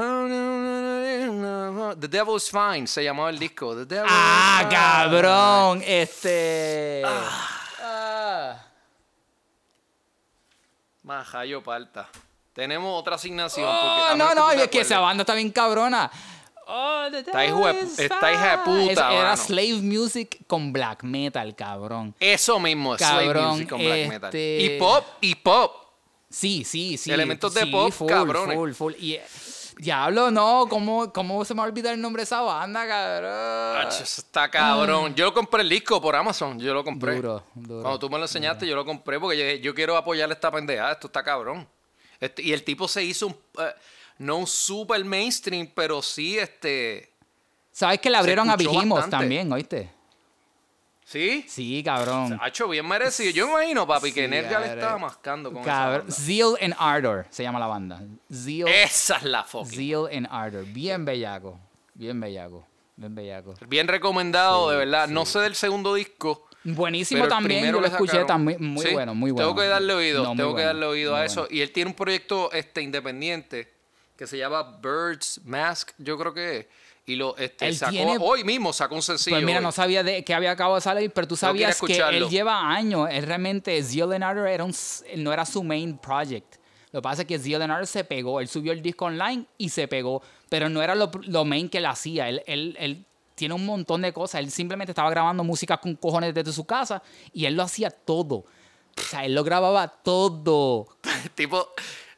The 1.98 2.06
Devil 2.08 2.36
is 2.36 2.48
Fine, 2.48 2.86
se 2.86 3.02
llamaba 3.02 3.30
el 3.30 3.38
disco. 3.40 3.84
The 3.86 4.02
Ah, 4.06 4.58
Fine. 4.60 4.70
cabrón. 4.74 5.82
Este. 5.84 7.02
Ah. 7.04 8.64
Maja, 11.02 11.44
yo 11.44 11.62
palta. 11.62 12.08
Tenemos 12.52 12.98
otra 13.00 13.16
asignación. 13.16 13.66
Oh, 13.68 14.04
porque, 14.10 14.16
no, 14.18 14.34
no, 14.34 14.50
es 14.52 14.68
que 14.68 14.80
esa 14.80 14.98
banda 15.00 15.22
está 15.22 15.34
bien 15.34 15.50
cabrona. 15.50 16.10
Oh, 16.70 17.08
the 17.10 17.20
Está 17.20 17.46
hijo 17.46 17.66
de- 17.66 17.72
devil 17.72 17.84
is 17.86 17.98
está 17.98 18.32
hija 18.32 18.56
de 18.58 18.62
fine. 18.64 18.88
puta, 18.88 19.12
Era 19.12 19.22
mano. 19.30 19.36
slave 19.38 19.80
music 19.82 20.38
con 20.46 20.72
black 20.72 21.02
metal, 21.02 21.56
cabrón. 21.56 22.14
Eso 22.20 22.60
mismo, 22.60 22.96
slave 22.98 23.24
Cabrón, 23.26 23.50
music 23.52 23.68
con 23.70 23.78
black 23.78 24.08
metal. 24.08 24.28
este- 24.28 24.58
Y 24.60 24.78
pop, 24.78 25.04
y 25.22 25.34
pop. 25.36 25.74
Sí, 26.30 26.64
sí, 26.64 26.98
sí. 26.98 27.10
Elementos 27.10 27.54
de 27.54 27.62
sí, 27.62 27.70
pop, 27.70 27.90
full, 27.90 28.08
cabrones. 28.08 28.54
Full, 28.54 28.72
full. 28.72 28.92
Y, 28.98 29.14
eh, 29.14 29.24
diablo, 29.78 30.30
no, 30.30 30.66
¿cómo, 30.68 31.10
¿cómo 31.10 31.42
se 31.46 31.54
me 31.54 31.58
va 31.60 31.64
a 31.64 31.68
olvidar 31.70 31.94
el 31.94 32.00
nombre 32.02 32.20
de 32.20 32.24
esa 32.24 32.42
banda, 32.42 32.86
cabrón? 32.86 33.86
Ach, 33.86 34.00
eso 34.02 34.20
está 34.20 34.50
cabrón. 34.50 35.14
Yo 35.14 35.32
compré 35.32 35.62
el 35.62 35.68
disco 35.70 36.02
por 36.02 36.14
Amazon. 36.16 36.60
Yo 36.60 36.74
lo 36.74 36.84
compré. 36.84 37.14
Duro, 37.16 37.44
duro. 37.54 37.80
Cuando 37.80 37.98
tú 37.98 38.10
me 38.10 38.18
lo 38.18 38.24
enseñaste, 38.24 38.66
yo 38.66 38.76
lo 38.76 38.84
compré 38.84 39.18
porque 39.18 39.56
yo, 39.56 39.62
yo 39.62 39.74
quiero 39.74 39.96
apoyar 39.96 40.30
esta 40.30 40.50
pendeja. 40.50 40.92
Esto 40.92 41.06
está 41.06 41.22
cabrón. 41.24 41.66
Este, 42.20 42.42
y 42.42 42.52
el 42.52 42.62
tipo 42.62 42.86
se 42.88 43.02
hizo 43.04 43.28
un, 43.28 43.36
eh, 43.60 43.72
no 44.18 44.36
un 44.38 44.46
super 44.46 45.04
mainstream, 45.04 45.70
pero 45.74 46.02
sí 46.02 46.38
este... 46.38 47.12
¿Sabes 47.72 48.00
que 48.00 48.10
le 48.10 48.16
abrieron 48.16 48.50
a 48.50 48.56
bastante. 48.56 49.10
también, 49.10 49.52
oíste? 49.52 49.90
¿Sí? 51.04 51.44
Sí, 51.48 51.82
cabrón. 51.82 52.38
Ha 52.42 52.48
hecho 52.48 52.68
bien 52.68 52.86
merecido. 52.86 53.30
Yo 53.30 53.48
imagino, 53.48 53.86
papi, 53.86 54.12
que 54.12 54.24
Sí, 54.24 54.28
Nergal 54.28 54.52
cabrón. 54.62 54.78
estaba 54.78 54.98
mascando 54.98 55.52
con 55.52 55.62
Cabrón. 55.64 56.06
esa 56.08 56.18
banda. 56.18 56.26
Zeal 56.26 56.54
and 56.60 56.74
Ardor 56.78 57.26
se 57.30 57.42
llama 57.44 57.58
la 57.58 57.66
banda. 57.66 58.02
Zeal, 58.30 58.68
Esa 58.68 59.16
es 59.16 59.22
la 59.22 59.42
fucking. 59.44 59.70
Zeal 59.78 60.08
and 60.14 60.28
Ardor. 60.30 60.64
Bien 60.66 61.04
bellaco. 61.06 61.58
Bien 61.94 62.20
bellaco. 62.20 62.66
Bien 62.96 63.14
bellaco. 63.14 63.54
Bien 63.68 63.88
recomendado, 63.88 64.66
Sí, 64.66 64.72
de 64.72 64.76
verdad. 64.84 65.06
sí. 65.08 65.14
No 65.14 65.24
sé 65.24 65.38
del 65.38 65.54
segundo 65.54 65.94
disco. 65.94 66.46
Buenísimo 66.64 67.26
también. 67.26 67.64
Yo 67.64 67.72
lo 67.72 67.80
que 67.80 67.86
escuché 67.86 68.24
también. 68.24 68.62
Muy 68.62 68.84
bueno, 68.92 69.14
muy 69.14 69.30
bueno. 69.30 69.48
Tengo 69.48 69.58
que 69.62 69.66
darle 69.68 69.94
oído, 69.94 70.24
No, 70.24 70.36
tengo 70.36 70.54
que 70.54 70.62
darle 70.62 70.84
oído 70.84 71.16
a 71.16 71.24
eso. 71.24 71.42
bueno. 71.42 71.54
Y 71.56 71.62
él 71.62 71.72
tiene 71.72 71.88
un 71.88 71.96
proyecto 71.96 72.52
este 72.52 72.82
independiente 72.82 73.77
que 74.18 74.26
se 74.26 74.36
llama 74.36 74.78
Birds 74.82 75.40
Mask, 75.44 75.92
yo 75.96 76.18
creo 76.18 76.34
que. 76.34 76.68
Y 77.06 77.16
lo 77.16 77.34
este, 77.38 77.68
Él 77.68 77.74
sacó 77.76 77.92
tiene- 77.92 78.18
hoy 78.20 78.44
mismo, 78.44 78.70
sacó 78.72 78.96
un 78.96 79.00
sencillo. 79.00 79.36
Pues 79.36 79.44
mira, 79.46 79.58
hoy. 79.60 79.64
no 79.64 79.72
sabía 79.72 80.02
de 80.02 80.22
que 80.24 80.34
había 80.34 80.50
acabado 80.50 80.74
de 80.74 80.82
salir, 80.82 81.10
pero 81.10 81.26
tú 81.26 81.34
No 81.34 81.38
sabías 81.38 81.80
que 81.80 81.96
él 81.96 82.28
lleva 82.28 82.68
años. 82.70 83.08
Él 83.10 83.24
realmente, 83.24 83.82
Zeal 83.82 84.12
and 84.12 84.24
Ardor 84.24 84.48
era 84.48 84.64
un, 84.64 84.74
no 85.16 85.32
era 85.32 85.46
su 85.46 85.62
main 85.62 85.96
project. 85.96 86.56
Lo 86.90 87.00
que 87.00 87.02
pasa 87.02 87.22
es 87.22 87.28
que 87.28 87.38
Zeal 87.38 87.62
and 87.62 87.72
Ardor 87.72 87.86
se 87.86 88.04
pegó. 88.04 88.40
Él 88.40 88.48
subió 88.48 88.72
el 88.72 88.82
disco 88.82 89.06
online 89.06 89.46
y 89.56 89.70
se 89.70 89.88
pegó. 89.88 90.20
Pero 90.50 90.68
no 90.68 90.82
era 90.82 90.94
lo, 90.94 91.10
lo 91.22 91.44
main 91.46 91.70
que 91.70 91.78
él 91.78 91.86
hacía. 91.86 92.28
Él, 92.28 92.42
él, 92.46 92.76
él 92.78 93.06
tiene 93.36 93.54
un 93.54 93.64
montón 93.64 94.02
de 94.02 94.12
cosas. 94.12 94.40
Él 94.40 94.50
simplemente 94.50 94.90
estaba 94.90 95.08
grabando 95.08 95.44
música 95.44 95.78
con 95.78 95.94
cojones 95.94 96.34
desde 96.34 96.52
su 96.52 96.66
casa 96.66 97.02
y 97.32 97.46
él 97.46 97.54
lo 97.54 97.62
hacía 97.62 97.88
todo. 97.90 98.34
O 98.98 99.00
sea, 99.08 99.24
él 99.24 99.34
lo 99.34 99.44
grababa 99.44 99.88
todo. 99.88 100.88
Tipo, 101.34 101.70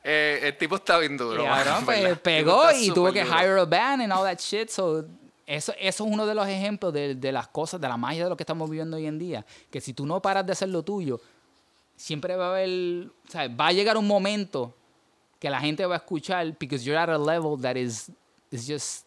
eh, 0.03 0.41
el 0.43 0.57
tipo 0.57 0.77
está 0.77 0.99
bien 0.99 1.17
duro. 1.17 1.45
En 1.45 1.85
pues, 1.85 2.19
pegó 2.21 2.63
y 2.73 2.91
tuvo 2.91 3.13
que 3.13 3.25
duro. 3.25 3.39
hire 3.39 3.61
a 3.61 3.65
band 3.65 4.03
and 4.03 4.13
all 4.13 4.25
that 4.25 4.39
shit. 4.39 4.71
So, 4.71 5.05
eso, 5.47 5.73
eso 5.79 6.05
es 6.07 6.13
uno 6.13 6.27
de 6.27 6.35
los 6.35 6.47
ejemplos 6.49 6.93
de, 6.93 7.15
de 7.15 7.33
las 7.33 7.49
cosas, 7.49 7.81
de 7.81 7.89
la 7.89 7.97
magia 7.97 8.25
de 8.25 8.31
lo 8.31 8.37
que 8.37 8.45
estamos 8.45 8.71
viviendo 8.71 8.97
hoy 8.97 9.07
en 9.07 9.19
día. 9.19 9.45
Que 9.71 9.81
si 9.81 9.93
tú 9.93 10.07
no 10.07 10.23
paras 10.23 10.47
de 10.47 10.53
hacer 10.53 10.69
lo 10.69 10.83
tuyo, 10.83 11.21
siempre 11.97 12.37
va 12.37 12.47
a 12.47 12.51
haber, 12.51 13.09
o 13.09 13.31
sea, 13.31 13.49
va 13.49 13.67
a 13.67 13.73
llegar 13.73 13.97
un 13.97 14.07
momento 14.07 14.75
que 15.39 15.51
la 15.51 15.61
gente 15.61 15.85
va 15.85 15.97
a 15.97 15.99
escuchar 15.99 16.57
because 16.59 16.85
you're 16.85 16.99
at 16.99 17.09
a 17.09 17.19
level 17.19 17.61
that 17.61 17.77
is, 17.77 18.11
is 18.51 18.67
just 18.67 19.07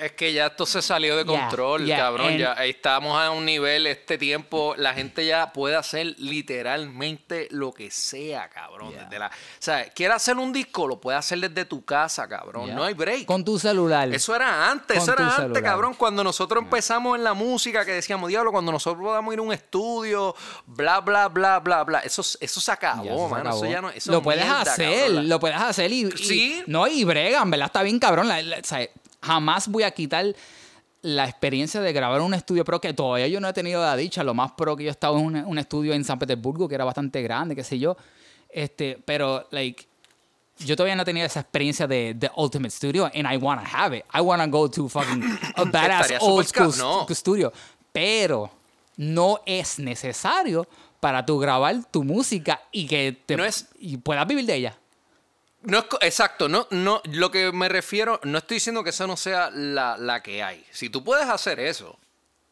Es 0.00 0.12
que 0.12 0.32
ya 0.32 0.46
esto 0.46 0.64
se 0.66 0.80
salió 0.80 1.16
de 1.16 1.24
control, 1.26 1.84
yeah, 1.84 1.98
cabrón. 1.98 2.28
and- 2.28 2.38
Ya 2.38 2.54
ahí 2.58 2.70
estamos 2.70 3.20
a 3.20 3.30
un 3.30 3.44
nivel, 3.44 3.86
este 3.86 4.16
tiempo, 4.16 4.74
la 4.78 4.94
gente 4.94 5.26
ya 5.26 5.52
puede 5.52 5.76
hacer 5.76 6.14
literalmente 6.18 7.48
lo 7.50 7.72
que 7.72 7.90
sea, 7.90 8.48
cabrón. 8.48 8.90
Yeah. 8.92 9.04
Desde 9.04 9.18
la, 9.18 9.26
o 9.26 9.30
sea, 9.58 9.84
quiere 9.90 10.14
hacer 10.14 10.36
un 10.36 10.52
disco, 10.52 10.86
lo 10.86 11.00
puede 11.00 11.18
hacer 11.18 11.38
desde 11.40 11.64
tu 11.64 11.84
casa, 11.84 12.28
cabrón. 12.28 12.66
Yeah. 12.66 12.74
No 12.76 12.84
hay 12.84 12.94
break. 12.94 13.24
con 13.26 13.44
tu 13.44 13.58
celular. 13.58 14.12
Eso 14.14 14.34
era 14.34 14.70
antes, 14.70 14.98
Con 14.98 15.02
eso 15.02 15.12
era 15.12 15.24
antes, 15.24 15.36
celular. 15.42 15.62
cabrón. 15.62 15.94
Cuando 15.94 16.24
nosotros 16.24 16.62
empezamos 16.62 17.16
en 17.18 17.24
la 17.24 17.34
música, 17.34 17.84
que 17.84 17.92
decíamos, 17.92 18.28
diablo, 18.28 18.52
cuando 18.52 18.72
nosotros 18.72 19.02
podamos 19.02 19.32
ir 19.34 19.38
a 19.40 19.42
un 19.42 19.52
estudio, 19.52 20.34
bla, 20.66 21.00
bla, 21.00 21.28
bla, 21.28 21.58
bla, 21.60 21.84
bla. 21.84 21.98
Eso, 22.00 22.22
eso 22.22 22.60
se 22.60 22.72
acabó, 22.72 23.04
Ya, 23.04 23.12
eso 23.12 23.24
se 23.24 23.30
mano. 23.30 23.40
acabó. 23.50 23.64
Eso 23.64 23.72
ya 23.72 23.80
no, 23.82 23.90
eso 23.90 24.10
lo 24.12 24.18
es 24.18 24.24
puedes 24.24 24.44
mierda, 24.44 24.60
hacer, 24.62 24.98
cabrón. 25.00 25.14
La- 25.16 25.22
lo 25.22 25.40
puedes 25.40 25.56
hacer 25.60 25.92
y, 25.92 26.06
y- 26.06 26.10
Sí. 26.16 26.62
no 26.66 26.86
y 26.86 27.04
bregan, 27.04 27.50
¿verdad? 27.50 27.66
Está 27.66 27.82
bien 27.82 27.98
cabrón. 27.98 28.28
La- 28.28 28.42
la- 28.42 28.58
o 28.58 28.64
sea, 28.64 28.88
jamás 29.22 29.68
voy 29.68 29.82
a 29.82 29.90
quitar 29.90 30.34
la 31.02 31.24
experiencia 31.24 31.80
de 31.80 31.92
grabar 31.92 32.20
un 32.20 32.34
estudio 32.34 32.64
pro 32.64 32.80
que 32.80 32.92
todavía 32.92 33.26
yo 33.28 33.40
no 33.40 33.48
he 33.48 33.52
tenido 33.52 33.80
la 33.82 33.96
dicha. 33.96 34.22
Lo 34.22 34.34
más 34.34 34.52
pro 34.52 34.76
que 34.76 34.84
yo 34.84 34.90
he 34.90 34.92
estado 34.92 35.18
en 35.18 35.24
un, 35.24 35.36
un 35.36 35.58
estudio 35.58 35.94
en 35.94 36.04
San 36.04 36.18
Petersburgo 36.18 36.68
que 36.68 36.74
era 36.74 36.84
bastante 36.84 37.22
grande, 37.22 37.56
qué 37.56 37.64
sé 37.64 37.78
yo. 37.78 37.96
Este, 38.50 38.98
pero 39.04 39.46
like 39.50 39.86
yo 40.58 40.76
todavía 40.76 40.94
no 40.96 41.02
he 41.02 41.04
tenido 41.06 41.24
esa 41.26 41.40
experiencia 41.40 41.86
de 41.86 42.14
The 42.18 42.30
Ultimate 42.36 42.70
Studio 42.70 43.06
and 43.14 43.26
I 43.32 43.36
wanna 43.38 43.62
have 43.64 43.96
it. 43.96 44.04
I 44.12 44.20
wanna 44.20 44.46
go 44.46 44.68
to 44.68 44.88
fucking 44.88 45.22
a 45.56 45.64
badass 45.64 46.18
old 46.20 46.46
school 46.46 46.74
no. 46.76 47.00
st- 47.04 47.14
studio. 47.14 47.52
Pero 47.92 48.50
no 48.98 49.40
es 49.46 49.78
necesario 49.78 50.66
para 51.00 51.24
tú 51.24 51.38
grabar 51.38 51.82
tu 51.90 52.04
música 52.04 52.60
y 52.72 52.86
que 52.86 53.16
te 53.24 53.36
No 53.38 53.44
es- 53.44 53.68
y 53.78 53.96
puedas 53.96 54.26
vivir 54.26 54.44
de 54.44 54.54
ella. 54.56 54.76
No 55.62 55.78
es 55.78 55.84
exacto, 56.00 56.48
no, 56.48 56.66
no, 56.70 57.02
lo 57.04 57.30
que 57.30 57.52
me 57.52 57.68
refiero, 57.68 58.18
no 58.24 58.38
estoy 58.38 58.56
diciendo 58.56 58.82
que 58.82 58.90
eso 58.90 59.06
no 59.06 59.16
sea 59.16 59.50
la, 59.50 59.98
la 59.98 60.22
que 60.22 60.42
hay. 60.42 60.64
Si 60.70 60.88
tú 60.88 61.04
puedes 61.04 61.28
hacer 61.28 61.60
eso, 61.60 61.98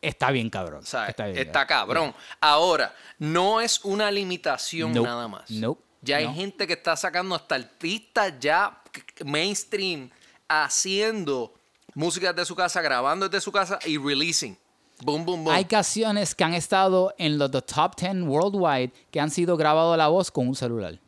Está 0.00 0.30
bien 0.30 0.48
cabrón. 0.48 0.82
está 0.82 1.08
está, 1.08 1.26
bien, 1.26 1.50
cabrón. 1.66 2.14
Ahora, 2.40 2.94
no 3.18 3.60
es 3.60 3.84
una 3.84 4.10
limitación 4.12 4.92
Nope, 4.92 5.08
nada 5.08 5.26
más. 5.26 5.50
nope, 5.50 5.82
ya 6.02 6.18
hay 6.18 6.32
gente 6.34 6.66
que 6.66 6.74
está 6.74 6.96
sacando 6.96 7.34
hasta 7.34 7.56
artistas 7.56 8.34
ya 8.38 8.80
mainstream 9.24 10.08
haciendo 10.46 11.52
música 11.94 12.32
desde 12.32 12.46
su 12.46 12.54
casa, 12.54 12.80
grabando 12.80 13.28
desde 13.28 13.40
su 13.40 13.50
casa 13.50 13.78
y 13.84 13.98
releasing. 13.98 14.56
Boom, 15.02 15.24
boom, 15.24 15.44
boom. 15.44 15.54
Hay 15.56 15.64
canciones 15.64 16.34
que 16.34 16.44
han 16.44 16.54
estado 16.54 17.12
en 17.18 17.38
los 17.38 17.50
the 17.50 17.62
top 17.62 17.96
10 17.96 18.22
worldwide 18.22 18.92
que 19.10 19.20
han 19.20 19.30
sido 19.30 19.56
grabado 19.56 19.96
la 19.96 20.08
voz 20.08 20.30
con 20.30 20.46
un 20.46 20.54
celular. 20.54 20.98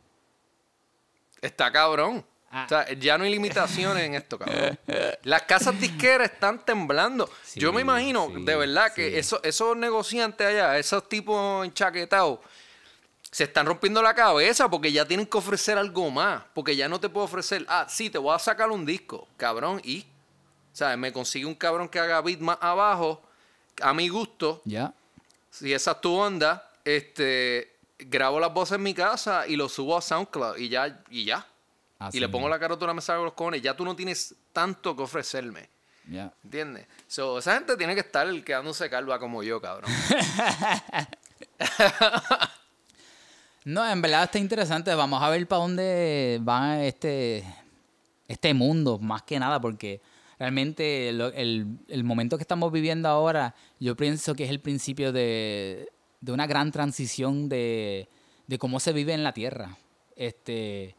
Está 1.41 1.71
cabrón. 1.71 2.25
Ah. 2.51 2.63
O 2.65 2.69
sea, 2.69 2.91
ya 2.93 3.17
no 3.17 3.23
hay 3.23 3.31
limitaciones 3.31 4.03
en 4.03 4.15
esto, 4.15 4.37
cabrón. 4.37 4.77
Las 5.23 5.43
casas 5.43 5.79
disqueras 5.79 6.31
están 6.31 6.63
temblando. 6.65 7.29
Yo 7.55 7.71
me 7.71 7.81
imagino, 7.81 8.29
sí, 8.35 8.43
de 8.43 8.55
verdad, 8.57 8.93
que 8.93 9.09
sí. 9.09 9.17
eso- 9.17 9.41
esos 9.43 9.75
negociantes 9.77 10.45
allá, 10.47 10.77
esos 10.77 11.07
tipos 11.07 11.65
enchaquetados, 11.65 12.39
se 13.31 13.45
están 13.45 13.65
rompiendo 13.65 14.01
la 14.01 14.13
cabeza 14.13 14.69
porque 14.69 14.91
ya 14.91 15.05
tienen 15.05 15.25
que 15.25 15.37
ofrecer 15.37 15.77
algo 15.77 16.11
más. 16.11 16.43
Porque 16.53 16.75
ya 16.75 16.89
no 16.89 16.99
te 16.99 17.07
puedo 17.07 17.23
ofrecer, 17.25 17.65
ah, 17.69 17.85
sí, 17.89 18.09
te 18.09 18.17
voy 18.17 18.35
a 18.35 18.39
sacar 18.39 18.69
un 18.69 18.85
disco, 18.85 19.29
cabrón, 19.37 19.79
y, 19.85 20.05
¿sabes? 20.73 20.97
Me 20.97 21.13
consigue 21.13 21.45
un 21.45 21.55
cabrón 21.55 21.87
que 21.87 21.99
haga 21.99 22.19
beat 22.21 22.39
más 22.39 22.57
abajo, 22.59 23.21
a 23.81 23.93
mi 23.93 24.09
gusto, 24.09 24.61
¿Ya? 24.65 24.93
si 25.49 25.73
esa 25.73 25.91
es 25.91 26.01
tu 26.01 26.13
onda, 26.13 26.69
este, 26.83 27.70
grabo 28.07 28.39
las 28.39 28.53
voces 28.53 28.75
en 28.75 28.83
mi 28.83 28.93
casa 28.93 29.47
y 29.47 29.55
lo 29.55 29.69
subo 29.69 29.97
a 29.97 30.01
SoundCloud 30.01 30.57
y 30.57 30.69
ya, 30.69 31.03
y 31.09 31.25
ya. 31.25 31.45
Así 31.99 32.17
y 32.17 32.19
le 32.19 32.29
pongo 32.29 32.49
la 32.49 32.59
carátula, 32.59 32.93
me 32.93 33.01
salgo 33.01 33.25
los 33.25 33.33
cojones. 33.33 33.61
Ya 33.61 33.75
tú 33.75 33.85
no 33.85 33.95
tienes 33.95 34.35
tanto 34.51 34.95
que 34.95 35.03
ofrecerme. 35.03 35.69
Ya. 36.09 36.33
¿Entiendes? 36.43 36.87
So, 37.07 37.37
esa 37.37 37.53
gente 37.53 37.77
tiene 37.77 37.93
que 37.93 38.01
estar 38.01 38.27
quedándose 38.43 38.89
calva 38.89 39.19
como 39.19 39.43
yo, 39.43 39.61
cabrón. 39.61 39.91
No, 43.63 43.87
en 43.87 44.01
verdad 44.01 44.23
está 44.23 44.39
interesante. 44.39 44.93
Vamos 44.95 45.21
a 45.21 45.29
ver 45.29 45.47
para 45.47 45.61
dónde 45.61 46.41
va 46.47 46.83
este, 46.83 47.43
este 48.27 48.55
mundo, 48.55 48.97
más 48.97 49.21
que 49.21 49.37
nada, 49.37 49.61
porque 49.61 50.01
realmente 50.39 51.09
el, 51.09 51.77
el 51.87 52.03
momento 52.03 52.37
que 52.37 52.43
estamos 52.43 52.71
viviendo 52.71 53.07
ahora, 53.07 53.53
yo 53.79 53.95
pienso 53.95 54.33
que 54.33 54.45
es 54.45 54.49
el 54.49 54.61
principio 54.61 55.11
de, 55.11 55.91
de 56.21 56.31
una 56.31 56.47
gran 56.47 56.71
transición 56.71 57.49
de, 57.49 58.07
cómo 58.59 58.79
se 58.79 58.93
vive 58.93 59.13
en 59.13 59.23
la 59.23 59.33
Tierra. 59.33 59.77
Este, 60.15 60.95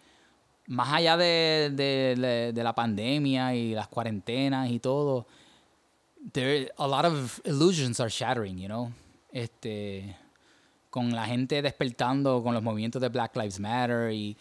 más 0.66 0.92
allá 0.92 1.16
de, 1.16 2.52
la 2.54 2.74
pandemia 2.74 3.54
y 3.54 3.74
las 3.74 3.88
cuarentenas 3.88 4.70
y 4.70 4.80
todo, 4.80 5.26
there, 6.32 6.70
a 6.76 6.86
lot 6.86 7.04
of 7.04 7.40
illusions 7.44 8.00
are 8.00 8.10
shattering, 8.10 8.58
you 8.58 8.66
know? 8.66 8.92
Este, 9.30 10.16
con 10.90 11.10
la 11.14 11.24
gente 11.24 11.62
despertando 11.62 12.42
con 12.42 12.52
los 12.52 12.62
movimientos 12.62 13.00
de 13.00 13.08
Black 13.08 13.34
Lives 13.36 13.58
Matter 13.58 14.12
y, 14.12 14.36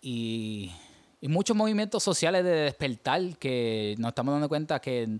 y, 0.00 0.72
y 1.20 1.28
muchos 1.28 1.56
movimientos 1.56 2.02
sociales 2.02 2.42
de 2.42 2.50
despertar 2.50 3.36
que 3.36 3.94
nos 3.98 4.08
estamos 4.08 4.34
dando 4.34 4.48
cuenta 4.48 4.80
que 4.80 5.18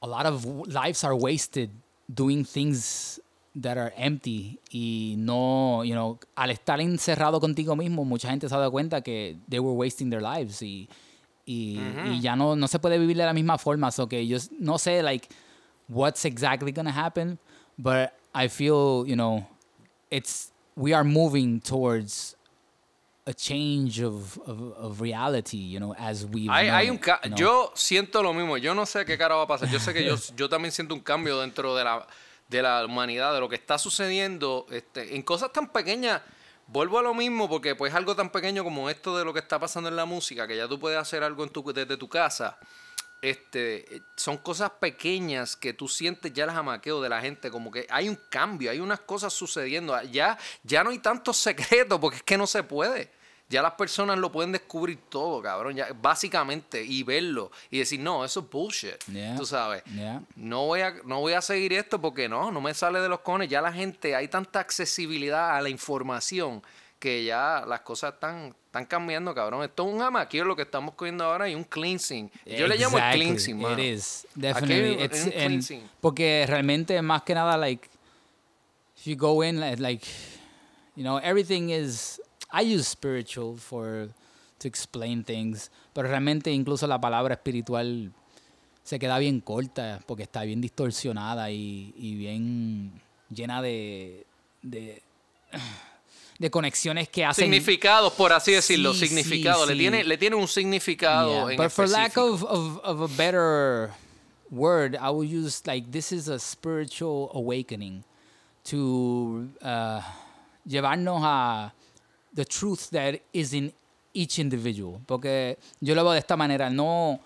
a 0.00 0.06
lot 0.06 0.26
of 0.26 0.44
lives 0.66 1.04
are 1.04 1.14
wasted 1.14 1.70
doing 2.06 2.44
things 2.44 3.20
that 3.60 3.76
are 3.78 3.92
empty 3.96 4.58
y 4.70 5.14
no, 5.18 5.82
you 5.84 5.92
know, 5.94 6.18
al 6.36 6.50
estar 6.50 6.80
encerrado 6.80 7.40
contigo 7.40 7.74
mismo, 7.76 8.04
mucha 8.04 8.28
gente 8.30 8.48
se 8.48 8.54
ha 8.54 8.58
dado 8.58 8.70
cuenta 8.70 9.00
que 9.02 9.36
they 9.48 9.58
were 9.58 9.74
wasting 9.76 10.10
their 10.10 10.22
lives 10.22 10.62
y, 10.62 10.88
y, 11.46 11.78
y 12.06 12.20
ya 12.20 12.36
no, 12.36 12.54
no 12.56 12.68
se 12.68 12.78
puede 12.78 12.98
vivir 12.98 13.16
de 13.16 13.24
la 13.24 13.32
misma 13.32 13.58
forma. 13.58 13.90
So 13.90 14.06
que 14.08 14.26
yo 14.26 14.38
no 14.60 14.78
sé, 14.78 15.02
like, 15.02 15.28
what's 15.88 16.24
exactly 16.24 16.72
gonna 16.72 16.92
happen, 16.92 17.38
but 17.76 18.12
I 18.34 18.48
feel, 18.48 19.04
you 19.06 19.16
know, 19.16 19.46
it's, 20.10 20.52
we 20.76 20.94
are 20.94 21.04
moving 21.04 21.60
towards 21.60 22.36
a 23.26 23.34
change 23.34 24.00
of, 24.00 24.38
of, 24.46 24.72
of 24.78 25.00
reality, 25.02 25.58
you 25.58 25.78
know, 25.78 25.94
as 25.98 26.24
we 26.24 26.46
hay, 26.46 26.68
hay 26.68 26.88
un 26.88 26.96
ca- 26.98 27.20
you 27.24 27.30
know. 27.30 27.36
Yo 27.36 27.70
siento 27.74 28.22
lo 28.22 28.32
mismo. 28.32 28.56
Yo 28.56 28.72
no 28.74 28.84
sé 28.86 29.04
qué 29.04 29.18
cara 29.18 29.34
va 29.34 29.42
a 29.42 29.46
pasar. 29.46 29.68
Yo 29.68 29.78
sé 29.78 29.92
que 29.92 30.04
yo, 30.04 30.14
yo 30.36 30.48
también 30.48 30.72
siento 30.72 30.94
un 30.94 31.00
cambio 31.00 31.38
dentro 31.40 31.74
de 31.76 31.84
la, 31.84 32.06
de 32.48 32.62
la 32.62 32.84
humanidad, 32.84 33.34
de 33.34 33.40
lo 33.40 33.48
que 33.48 33.56
está 33.56 33.78
sucediendo 33.78 34.66
este, 34.70 35.14
en 35.14 35.22
cosas 35.22 35.52
tan 35.52 35.70
pequeñas. 35.70 36.22
Vuelvo 36.66 36.98
a 36.98 37.02
lo 37.02 37.14
mismo 37.14 37.48
porque 37.48 37.74
pues 37.74 37.94
algo 37.94 38.14
tan 38.14 38.30
pequeño 38.30 38.64
como 38.64 38.90
esto 38.90 39.16
de 39.16 39.24
lo 39.24 39.32
que 39.32 39.40
está 39.40 39.58
pasando 39.58 39.88
en 39.88 39.96
la 39.96 40.04
música, 40.04 40.46
que 40.46 40.56
ya 40.56 40.68
tú 40.68 40.78
puedes 40.78 40.98
hacer 40.98 41.22
algo 41.22 41.44
en 41.44 41.50
tu, 41.50 41.62
desde 41.72 41.96
tu 41.96 42.08
casa, 42.08 42.58
este, 43.20 44.02
son 44.16 44.38
cosas 44.38 44.70
pequeñas 44.72 45.56
que 45.56 45.72
tú 45.72 45.88
sientes 45.88 46.32
ya 46.32 46.44
el 46.44 46.50
jamaqueo 46.50 47.00
de 47.00 47.08
la 47.08 47.20
gente, 47.20 47.50
como 47.50 47.70
que 47.70 47.86
hay 47.90 48.08
un 48.08 48.18
cambio, 48.28 48.70
hay 48.70 48.80
unas 48.80 49.00
cosas 49.00 49.32
sucediendo, 49.32 50.00
ya, 50.02 50.38
ya 50.62 50.84
no 50.84 50.90
hay 50.90 50.98
tantos 50.98 51.36
secretos 51.36 51.98
porque 51.98 52.18
es 52.18 52.22
que 52.22 52.38
no 52.38 52.46
se 52.46 52.62
puede. 52.62 53.17
Ya 53.50 53.62
las 53.62 53.72
personas 53.72 54.18
lo 54.18 54.30
pueden 54.30 54.52
descubrir 54.52 54.98
todo, 55.08 55.40
cabrón. 55.40 55.74
Ya, 55.74 55.88
básicamente, 56.02 56.84
y 56.84 57.02
verlo. 57.02 57.50
Y 57.70 57.78
decir, 57.78 57.98
no, 57.98 58.22
eso 58.24 58.40
es 58.40 58.50
bullshit. 58.50 59.02
Yeah. 59.10 59.36
Tú 59.36 59.46
sabes. 59.46 59.82
Yeah. 59.84 60.20
No 60.36 60.66
voy, 60.66 60.82
a, 60.82 60.94
no 61.04 61.20
voy 61.20 61.32
a 61.32 61.40
seguir 61.40 61.72
esto 61.72 61.98
porque 61.98 62.28
no, 62.28 62.50
no 62.50 62.60
me 62.60 62.74
sale 62.74 63.00
de 63.00 63.08
los 63.08 63.20
cones. 63.20 63.48
Ya 63.48 63.62
la 63.62 63.72
gente, 63.72 64.14
hay 64.14 64.28
tanta 64.28 64.60
accesibilidad 64.60 65.56
a 65.56 65.62
la 65.62 65.70
información 65.70 66.62
que 66.98 67.24
ya 67.24 67.64
las 67.66 67.80
cosas 67.80 68.14
están, 68.14 68.54
están 68.66 68.84
cambiando, 68.84 69.34
cabrón. 69.34 69.62
Esto 69.62 69.88
es 69.88 69.94
un 69.94 70.02
amaquillo 70.02 70.44
lo 70.44 70.56
que 70.56 70.62
estamos 70.62 70.94
cogiendo 70.94 71.24
ahora 71.24 71.48
y 71.48 71.54
un 71.54 71.64
cleansing. 71.64 72.30
Yo 72.44 72.66
le 72.66 72.76
llamo 72.76 72.98
el 72.98 73.14
cleansing, 73.14 73.56
mano. 73.56 73.78
It 73.78 73.94
is. 73.94 74.26
Definitely. 74.34 75.02
It's, 75.04 75.24
un 75.24 75.32
and- 75.32 75.32
cleansing. 75.32 75.90
porque 76.00 76.44
realmente, 76.46 77.00
más 77.00 77.22
que 77.22 77.34
nada, 77.34 77.56
like, 77.56 77.88
if 78.98 79.06
you 79.06 79.16
go 79.16 79.42
in, 79.42 79.60
like, 79.80 80.06
you 80.96 81.02
know, 81.02 81.18
everything 81.18 81.70
is. 81.70 82.20
I 82.52 82.62
use 82.62 82.88
spiritual 82.88 83.56
for 83.56 84.08
to 84.58 84.68
explain 84.68 85.22
things, 85.22 85.70
pero 85.92 86.08
realmente 86.08 86.50
incluso 86.50 86.86
la 86.86 87.00
palabra 87.00 87.34
espiritual 87.34 88.10
se 88.82 88.98
queda 88.98 89.18
bien 89.18 89.40
corta 89.40 90.00
porque 90.06 90.22
está 90.24 90.42
bien 90.44 90.60
distorsionada 90.60 91.50
y, 91.50 91.92
y 91.96 92.14
bien 92.16 92.90
llena 93.30 93.60
de, 93.62 94.24
de, 94.62 95.02
de 96.38 96.50
conexiones 96.50 97.08
que 97.08 97.24
hacen. 97.24 97.44
Significados, 97.44 98.12
por 98.14 98.32
así 98.32 98.52
decirlo, 98.52 98.94
Sí. 98.94 99.08
Le, 99.10 99.22
sí. 99.22 99.78
tiene, 99.78 100.04
le 100.04 100.16
tiene 100.16 100.36
un 100.36 100.48
significado 100.48 101.30
Yeah, 101.30 101.52
en 101.52 101.56
but 101.58 101.70
for 101.70 101.88
lack 101.88 102.16
of, 102.16 102.42
of, 102.44 102.80
of 102.82 103.00
a 103.02 103.16
better 103.16 103.90
word, 104.50 104.96
I 104.96 105.10
will 105.10 105.24
use 105.24 105.62
like 105.66 105.90
this 105.92 106.10
is 106.10 106.28
a 106.28 106.38
spiritual 106.38 107.30
awakening 107.34 108.04
to 108.64 109.48
uh, 109.62 110.00
llevarnos 110.66 111.20
a 111.22 111.72
the 112.38 112.44
truth 112.44 112.90
that 112.90 113.20
is 113.32 113.52
in 113.52 113.72
each 114.14 114.38
individual. 114.38 115.00
Porque 115.06 115.58
yo 115.80 115.96
lo 115.96 116.04
veo 116.04 116.12
de 116.12 116.20
esta 116.20 116.36
manera, 116.36 116.70
no, 116.70 117.18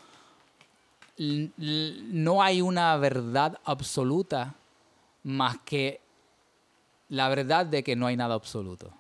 no 1.18 2.42
hay 2.42 2.62
una 2.62 2.96
verdad 2.96 3.58
absoluta 3.64 4.54
más 5.24 5.58
que 5.66 6.00
la 7.10 7.28
verdad 7.28 7.66
de 7.66 7.84
que 7.84 7.94
no 7.94 8.06
hay 8.06 8.16
nada 8.16 8.34
absoluto. 8.34 8.90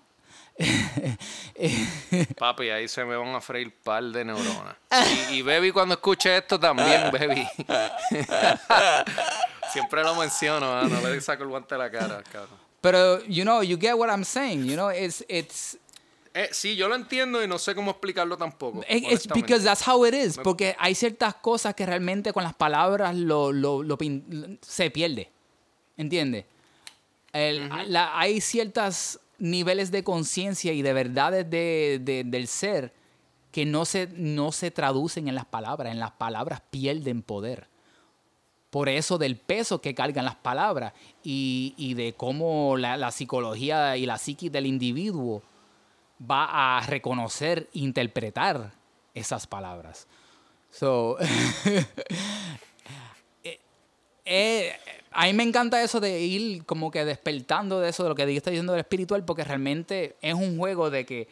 Papi, 2.38 2.68
ahí 2.68 2.88
se 2.88 3.06
me 3.06 3.16
van 3.16 3.34
a 3.34 3.40
freír 3.40 3.74
par 3.82 4.04
de 4.04 4.22
neuronas. 4.22 4.76
Y, 5.30 5.36
y 5.36 5.42
Baby 5.42 5.72
cuando 5.72 5.94
escuche 5.94 6.36
esto 6.36 6.60
también, 6.60 7.10
Baby. 7.10 7.48
Siempre 9.72 10.02
lo 10.02 10.14
menciono, 10.14 10.70
ah, 10.70 10.86
no 10.86 11.08
le 11.08 11.22
saco 11.22 11.44
el 11.44 11.48
guante 11.48 11.74
de 11.74 11.78
la 11.78 11.90
cara, 11.90 12.22
cabrón. 12.30 12.60
Pero, 12.82 13.24
you 13.26 13.44
know, 13.44 13.62
you 13.62 13.78
get 13.78 13.96
what 13.96 14.10
I'm 14.10 14.24
saying. 14.24 14.64
You 14.64 14.74
know, 14.74 14.88
it's, 14.88 15.22
it's, 15.28 15.76
Eh, 16.34 16.48
sí, 16.52 16.76
yo 16.76 16.88
lo 16.88 16.94
entiendo 16.94 17.42
y 17.44 17.46
no 17.48 17.58
sé 17.58 17.74
cómo 17.74 17.90
explicarlo 17.90 18.36
tampoco. 18.38 18.82
Because 19.34 19.64
that's 19.64 19.86
how 19.86 20.04
it 20.06 20.14
is. 20.14 20.38
Porque 20.42 20.74
hay 20.78 20.94
ciertas 20.94 21.34
cosas 21.34 21.74
que 21.74 21.84
realmente 21.84 22.32
con 22.32 22.42
las 22.42 22.54
palabras 22.54 23.14
lo, 23.14 23.52
lo- 23.52 23.82
lo 23.82 23.98
pin- 23.98 24.58
se 24.62 24.90
pierde. 24.90 25.30
¿Entiendes? 25.98 26.46
Hay 27.32 28.40
ciertos 28.40 29.20
niveles 29.38 29.90
de 29.90 30.04
conciencia 30.04 30.72
y 30.72 30.82
de 30.82 30.92
verdades 30.92 31.48
de- 31.50 32.00
de- 32.02 32.24
del 32.24 32.46
ser 32.48 32.92
que 33.50 33.66
no 33.66 33.84
se, 33.84 34.08
no 34.14 34.52
se 34.52 34.70
traducen 34.70 35.28
en 35.28 35.34
las 35.34 35.44
palabras. 35.46 35.92
En 35.92 36.00
las 36.00 36.12
palabras 36.12 36.62
pierden 36.70 37.22
poder. 37.22 37.68
Por 38.70 38.88
eso 38.88 39.18
del 39.18 39.36
peso 39.36 39.82
que 39.82 39.94
cargan 39.94 40.24
las 40.24 40.36
palabras 40.36 40.94
y, 41.22 41.74
y 41.76 41.92
de 41.92 42.14
cómo 42.14 42.78
la, 42.78 42.96
la 42.96 43.10
psicología 43.10 43.98
y 43.98 44.06
la 44.06 44.16
psiquis 44.16 44.50
del 44.50 44.64
individuo 44.64 45.42
va 46.30 46.78
a 46.78 46.86
reconocer, 46.86 47.68
interpretar 47.72 48.72
esas 49.14 49.46
palabras. 49.46 50.06
So, 50.70 51.16
eh, 53.44 53.60
eh, 54.24 54.72
a 55.10 55.26
mí 55.26 55.32
me 55.34 55.42
encanta 55.42 55.82
eso 55.82 56.00
de 56.00 56.20
ir 56.20 56.64
como 56.64 56.90
que 56.90 57.04
despertando 57.04 57.80
de 57.80 57.90
eso, 57.90 58.02
de 58.02 58.08
lo 58.08 58.14
que 58.14 58.26
dijiste 58.26 58.50
diciendo 58.50 58.72
del 58.72 58.80
espiritual, 58.80 59.24
porque 59.24 59.44
realmente 59.44 60.16
es 60.22 60.34
un 60.34 60.56
juego 60.56 60.90
de 60.90 61.04
que 61.04 61.28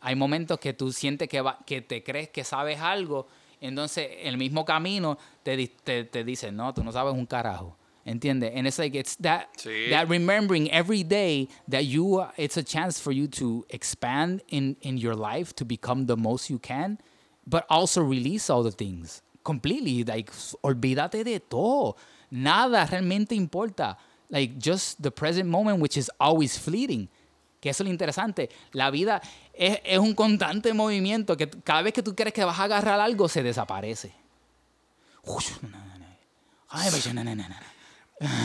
hay 0.00 0.14
momentos 0.14 0.60
que 0.60 0.72
tú 0.72 0.92
sientes 0.92 1.28
que, 1.28 1.40
va- 1.40 1.58
que 1.66 1.82
te 1.82 2.04
crees 2.04 2.28
que 2.28 2.44
sabes 2.44 2.80
algo, 2.80 3.26
entonces 3.60 4.08
el 4.20 4.36
mismo 4.36 4.64
camino 4.64 5.18
te, 5.42 5.66
te, 5.68 6.04
te 6.04 6.22
dice, 6.22 6.52
no, 6.52 6.72
tú 6.74 6.84
no 6.84 6.92
sabes 6.92 7.14
un 7.14 7.26
carajo. 7.26 7.76
¿Entiendes? 8.06 8.52
And 8.54 8.66
it's 8.66 8.78
like, 8.78 8.94
it's 8.94 9.16
that, 9.16 9.48
Sí. 9.56 9.88
that 9.90 10.08
remembering 10.08 10.70
every 10.70 11.02
day 11.02 11.48
that 11.68 11.86
you, 11.86 12.20
uh, 12.20 12.30
it's 12.36 12.58
a 12.58 12.62
chance 12.62 13.00
for 13.00 13.12
you 13.12 13.26
to 13.28 13.64
expand 13.70 14.42
in, 14.48 14.76
in 14.82 14.98
your 14.98 15.14
life 15.14 15.54
to 15.56 15.64
become 15.64 16.04
the 16.06 16.16
most 16.16 16.50
you 16.50 16.58
can, 16.58 16.98
but 17.46 17.64
also 17.70 18.02
release 18.02 18.50
all 18.50 18.62
the 18.62 18.70
things 18.70 19.22
completely. 19.42 20.04
Like, 20.04 20.30
olvídate 20.62 21.24
de 21.24 21.40
todo. 21.40 21.96
Nada 22.30 22.86
realmente 22.86 23.32
importa. 23.34 23.96
Like, 24.28 24.58
just 24.58 25.02
the 25.02 25.10
present 25.10 25.48
moment, 25.48 25.80
which 25.80 25.96
is 25.96 26.10
always 26.20 26.58
fleeting. 26.58 27.08
Que 27.60 27.70
eso 27.70 27.82
es 27.84 27.86
lo 27.86 27.90
interesante. 27.90 28.50
La 28.74 28.90
vida 28.90 29.22
es, 29.54 29.78
es 29.82 29.98
un 29.98 30.14
constante 30.14 30.74
movimiento 30.74 31.38
que 31.38 31.48
cada 31.48 31.80
vez 31.80 31.94
que 31.94 32.02
tú 32.02 32.14
crees 32.14 32.34
que 32.34 32.44
vas 32.44 32.58
a 32.58 32.64
agarrar 32.64 33.00
algo, 33.00 33.28
se 33.30 33.42
desaparece. 33.42 34.12
Ay, 36.68 36.90
vaya, 36.90 37.12
na, 37.14 37.24
na, 37.24 37.34
na, 37.34 37.48
na. 37.48 37.56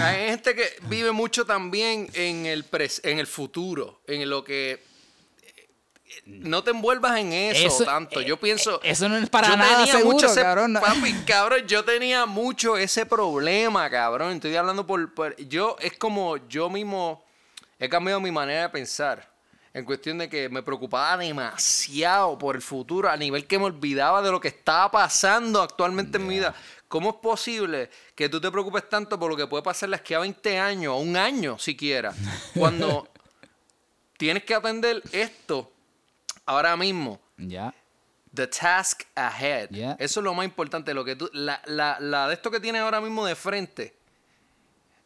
Hay 0.02 0.28
gente 0.30 0.56
que 0.56 0.64
vive 0.84 1.12
mucho 1.12 1.46
también 1.46 2.10
en 2.14 2.46
el, 2.46 2.70
pres- 2.70 3.02
en 3.04 3.20
el 3.20 3.28
futuro, 3.28 4.02
en 4.08 4.30
lo 4.30 4.44
que... 4.44 4.84
No 6.26 6.64
te 6.64 6.72
envuelvas 6.72 7.18
en 7.20 7.34
eso, 7.34 7.68
Eso- 7.68 7.86
tanto. 7.86 8.22
Yo 8.22 8.36
eh, 8.36 8.40
pienso... 8.42 8.78
eh, 8.84 8.92
eso 8.92 9.08
no 9.10 9.18
es 9.18 9.30
para 9.30 9.50
yo 9.50 9.58
nada 9.58 9.78
tenía 9.78 9.94
seguro, 9.94 10.14
mucho 10.16 10.26
ese- 10.28 10.42
cabrón. 10.42 10.74
Papi, 10.74 11.14
cabrón, 11.26 11.68
yo 11.68 11.84
tenía 11.86 12.26
mucho 12.26 12.78
ese 12.78 13.06
problema, 13.06 13.90
cabrón. 13.90 14.34
Estoy 14.34 14.56
hablando 14.56 14.86
por, 14.86 15.14
por- 15.14 15.36
Yo, 15.48 15.76
es 15.80 15.98
como 15.98 16.38
yo 16.48 16.70
mismo 16.70 17.24
he 17.80 17.88
cambiado 17.90 18.20
mi 18.20 18.32
manera 18.32 18.64
de 18.64 18.70
pensar. 18.70 19.30
En 19.72 19.86
cuestión 19.86 20.18
de 20.18 20.28
que 20.28 20.50
me 20.50 20.64
preocupaba 20.64 21.16
demasiado 21.16 22.38
por 22.40 22.56
el 22.56 22.62
futuro, 22.64 23.08
a 23.08 23.16
nivel 23.16 23.46
que 23.46 23.60
me 23.60 23.66
olvidaba 23.66 24.22
de 24.24 24.32
lo 24.32 24.40
que 24.42 24.48
estaba 24.48 24.90
pasando 24.92 25.62
actualmente 25.62 26.18
en 26.18 26.28
mi 26.28 26.36
vida. 26.40 26.56
¿Cómo 26.90 27.12
es 27.12 27.16
posible 27.18 27.90
que 28.16 28.28
tú 28.30 28.42
te 28.42 28.50
preocupes 28.50 28.90
tanto 28.90 29.18
por 29.20 29.30
lo 29.30 29.38
que 29.38 29.46
puede 29.46 29.62
pasar 29.62 29.90
de 29.90 29.96
aquí 29.96 30.16
a 30.16 30.20
20 30.20 30.58
años, 30.58 30.94
o 30.94 30.98
un 30.98 31.16
año 31.16 31.60
siquiera, 31.60 32.14
cuando 32.56 33.08
tienes 34.18 34.44
que 34.44 34.56
atender 34.56 35.02
esto 35.12 35.72
ahora 36.48 36.76
mismo? 36.76 37.22
Ya. 37.38 37.74
The 38.34 38.48
task 38.48 39.04
ahead. 39.14 39.70
Yeah. 39.70 39.96
Eso 40.00 40.20
es 40.20 40.24
lo 40.24 40.34
más 40.34 40.46
importante. 40.46 40.96
Lo 40.96 41.06
que 41.06 41.16
tú, 41.16 41.30
la, 41.32 41.62
la, 41.68 41.98
la 42.00 42.28
de 42.28 42.34
esto 42.34 42.50
que 42.50 42.60
tienes 42.60 42.82
ahora 42.82 43.02
mismo 43.02 43.24
de 43.24 43.36
frente. 43.36 43.96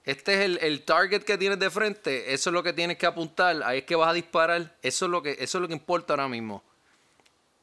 Este 0.05 0.36
es 0.36 0.39
el, 0.39 0.57
el 0.61 0.84
target 0.84 1.23
que 1.23 1.38
tienes 1.38 1.59
de 1.59 1.69
frente. 1.69 2.34
Eso 2.34 2.49
es 2.49 2.53
lo 2.53 2.63
que 2.63 2.71
tienes 2.71 2.97
que 2.97 3.05
apuntar. 3.05 3.61
Ahí 3.63 3.79
es 3.79 3.84
que 3.84 3.95
vas 3.95 4.09
a 4.09 4.13
disparar. 4.13 4.73
Eso 4.81 5.05
es 5.05 5.11
lo 5.11 5.21
que, 5.21 5.31
eso 5.31 5.57
es 5.57 5.61
lo 5.61 5.67
que 5.67 5.73
importa 5.73 6.13
ahora 6.13 6.29
mismo. 6.29 6.63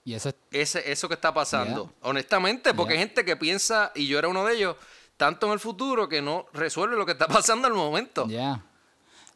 Y 0.04 0.14
eso 0.14 0.30
es 0.30 0.34
Ese, 0.50 0.90
eso 0.90 1.08
que 1.08 1.14
está 1.14 1.32
pasando. 1.34 1.84
Yeah. 1.84 2.08
Honestamente, 2.08 2.72
porque 2.74 2.94
Yeah. 2.94 3.02
hay 3.02 3.08
gente 3.08 3.24
que 3.24 3.36
piensa, 3.36 3.92
y 3.94 4.06
yo 4.06 4.18
era 4.18 4.28
uno 4.28 4.44
de 4.44 4.54
ellos, 4.56 4.76
tanto 5.16 5.46
en 5.46 5.52
el 5.52 5.60
futuro 5.60 6.08
que 6.08 6.22
no 6.22 6.46
resuelve 6.52 6.96
lo 6.96 7.04
que 7.06 7.12
está 7.12 7.26
pasando 7.28 7.66
al 7.68 7.74
momento. 7.74 8.26
Ya. 8.28 8.62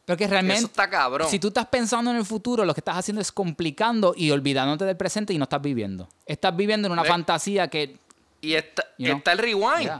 Porque 0.05 0.27
realmente. 0.27 0.57
Eso 0.59 0.67
está 0.67 0.87
cabrón. 0.89 1.27
Si 1.29 1.39
tú 1.39 1.47
estás 1.47 1.65
pensando 1.67 2.11
en 2.11 2.17
el 2.17 2.25
futuro, 2.25 2.63
lo 2.63 2.73
que 2.75 2.79
estás 2.79 2.97
haciendo 2.97 3.21
es 3.21 3.31
complicando 3.31 4.13
y 4.15 4.29
olvidándote 4.31 4.85
del 4.85 4.95
presente 4.97 5.33
y 5.33 5.37
no 5.39 5.43
estás 5.45 5.61
viviendo. 5.61 6.07
Estás 6.27 6.55
viviendo 6.55 6.87
en 6.87 6.91
una 6.91 7.03
fantasía 7.03 7.67
que. 7.67 7.97
Y 8.41 8.53
está, 8.53 8.83
You 8.99 9.07
know. 9.07 9.17
está 9.17 9.31
el 9.31 9.37
rewind. 9.39 9.91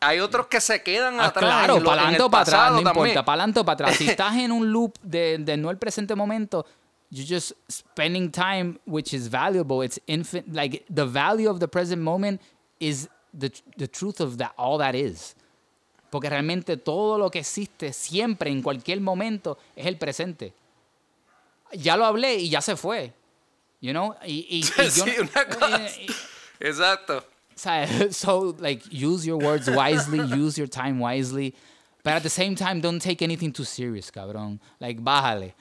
Hay 0.00 0.18
otros 0.20 0.46
que 0.48 0.60
se 0.60 0.82
quedan 0.82 1.20
Ah, 1.20 1.26
atrás. 1.26 1.44
claro, 1.44 1.76
en 1.76 1.84
para 1.84 1.92
en 1.94 1.98
adelante 2.00 2.16
el 2.16 2.22
o 2.26 2.30
para 2.30 2.42
atrás, 2.42 2.70
no 2.72 2.82
también. 2.82 2.88
importa, 3.08 3.24
para 3.24 3.34
adelante 3.34 3.60
o 3.60 3.64
para 3.64 3.74
atrás. 3.74 3.96
Si 3.96 4.08
estás 4.08 4.34
en 4.36 4.50
un 4.52 4.72
loop 4.72 4.94
de, 5.02 5.36
de 5.38 5.56
no 5.58 5.70
el 5.70 5.76
presente 5.78 6.14
momento, 6.16 6.66
you're 7.14 7.26
just 7.26 7.52
spending 7.68 8.30
time 8.30 8.78
which 8.86 9.12
is 9.12 9.26
valuable. 9.28 9.82
It's 9.82 9.98
infinite. 10.06 10.50
Like 10.52 10.84
the 10.88 11.04
value 11.04 11.50
of 11.50 11.60
the 11.60 11.68
present 11.68 12.00
moment 12.00 12.40
is 12.80 13.06
the, 13.34 13.52
the 13.76 13.86
truth 13.86 14.18
of 14.20 14.38
that, 14.38 14.52
all 14.56 14.78
that 14.78 14.94
is. 14.94 15.34
Porque 16.10 16.30
realmente 16.30 16.76
todo 16.82 17.18
lo 17.18 17.28
que 17.30 17.40
existe 17.40 17.92
siempre, 17.92 18.50
en 18.50 18.62
cualquier 18.62 19.00
momento, 19.00 19.58
es 19.76 19.86
el 19.86 19.96
presente. 19.96 20.52
Ya 21.74 21.96
lo 21.96 22.04
hablé 22.06 22.36
y 22.38 22.48
ya 22.50 22.60
se 22.60 22.76
fue. 22.76 23.12
You 23.80 23.92
know? 23.92 24.14
Y, 24.26 24.46
y- 24.48 24.58
y 24.58 24.62
yo 24.82 24.90
Sí, 24.90 25.10
una 25.20 25.44
cosa. 25.46 25.86
eh, 25.86 26.06
eh, 26.08 26.68
Exacto. 26.68 27.24
so 28.12 28.54
like 28.58 28.82
use 28.90 29.26
your 29.26 29.36
words 29.38 29.68
wisely, 29.70 30.18
use 30.36 30.56
your 30.58 30.66
time 30.66 30.98
wisely, 30.98 31.54
but 32.02 32.14
at 32.14 32.22
the 32.22 32.30
same 32.30 32.54
time 32.54 32.80
don't 32.80 33.00
take 33.00 33.22
anything 33.22 33.52
too 33.52 33.64
serious, 33.64 34.10
cabrón. 34.10 34.58
Like 34.80 34.98
bájale. 35.02 35.52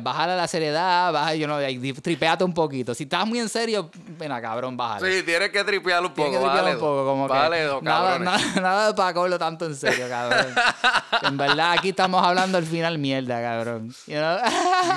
Bájale 0.00 0.36
la 0.36 0.48
seriedad, 0.48 1.12
baja, 1.12 1.34
you 1.34 1.46
know, 1.46 1.58
tripeate 2.02 2.42
un 2.42 2.54
poquito. 2.54 2.94
Si 2.94 3.04
estás 3.04 3.26
muy 3.26 3.38
en 3.38 3.48
serio, 3.48 3.90
ven 4.18 4.30
cabrón, 4.40 4.76
bájale. 4.76 5.18
Sí, 5.18 5.22
tienes 5.24 5.50
que 5.50 5.62
tripearlo 5.62 6.08
un 6.08 6.14
poco. 6.14 6.30
Tienes 6.30 6.40
que 6.40 6.44
tripear 6.44 6.64
vale, 6.64 6.74
un 6.74 6.80
poco, 6.80 7.04
como 7.04 7.26
que 7.26 7.32
vale, 7.32 7.62
dos 7.64 7.82
nada, 7.82 8.18
nada, 8.18 8.94
para 8.94 9.12
cogerlo 9.12 9.38
tanto 9.38 9.66
en 9.66 9.76
serio, 9.76 10.08
cabrón. 10.08 10.54
Que 11.20 11.26
en 11.26 11.36
verdad 11.36 11.72
aquí 11.72 11.90
estamos 11.90 12.24
hablando 12.24 12.56
al 12.58 12.64
final 12.64 12.98
mierda, 12.98 13.42
cabrón. 13.42 13.94
You 14.06 14.14
know? 14.14 14.38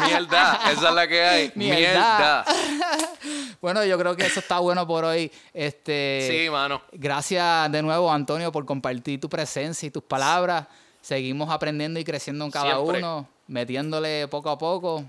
Mierda, 0.06 0.60
esa 0.72 0.90
es 0.90 0.96
la 0.96 1.08
que 1.08 1.24
hay. 1.24 1.52
Mierda. 1.56 2.46
Mierda. 2.46 2.46
Bueno, 3.60 3.84
yo 3.84 3.98
creo 3.98 4.16
que 4.16 4.26
eso 4.26 4.40
está 4.40 4.60
bueno 4.60 4.86
por 4.86 5.04
hoy. 5.04 5.32
Este, 5.54 6.28
Sí, 6.30 6.50
mano. 6.50 6.84
Gracias 6.92 7.72
de 7.72 7.82
nuevo, 7.82 8.12
Antonio, 8.12 8.52
por 8.52 8.66
compartir 8.66 9.20
tu 9.20 9.28
presencia 9.30 9.88
y 9.88 9.90
tus 9.90 10.04
palabras. 10.04 10.68
Seguimos 11.02 11.50
aprendiendo 11.50 12.00
y 12.00 12.04
creciendo 12.04 12.46
en 12.46 12.52
cada 12.52 12.76
Siempre. 12.76 13.00
uno, 13.00 13.28
metiéndole 13.48 14.28
poco 14.28 14.50
a 14.50 14.58
poco. 14.58 15.04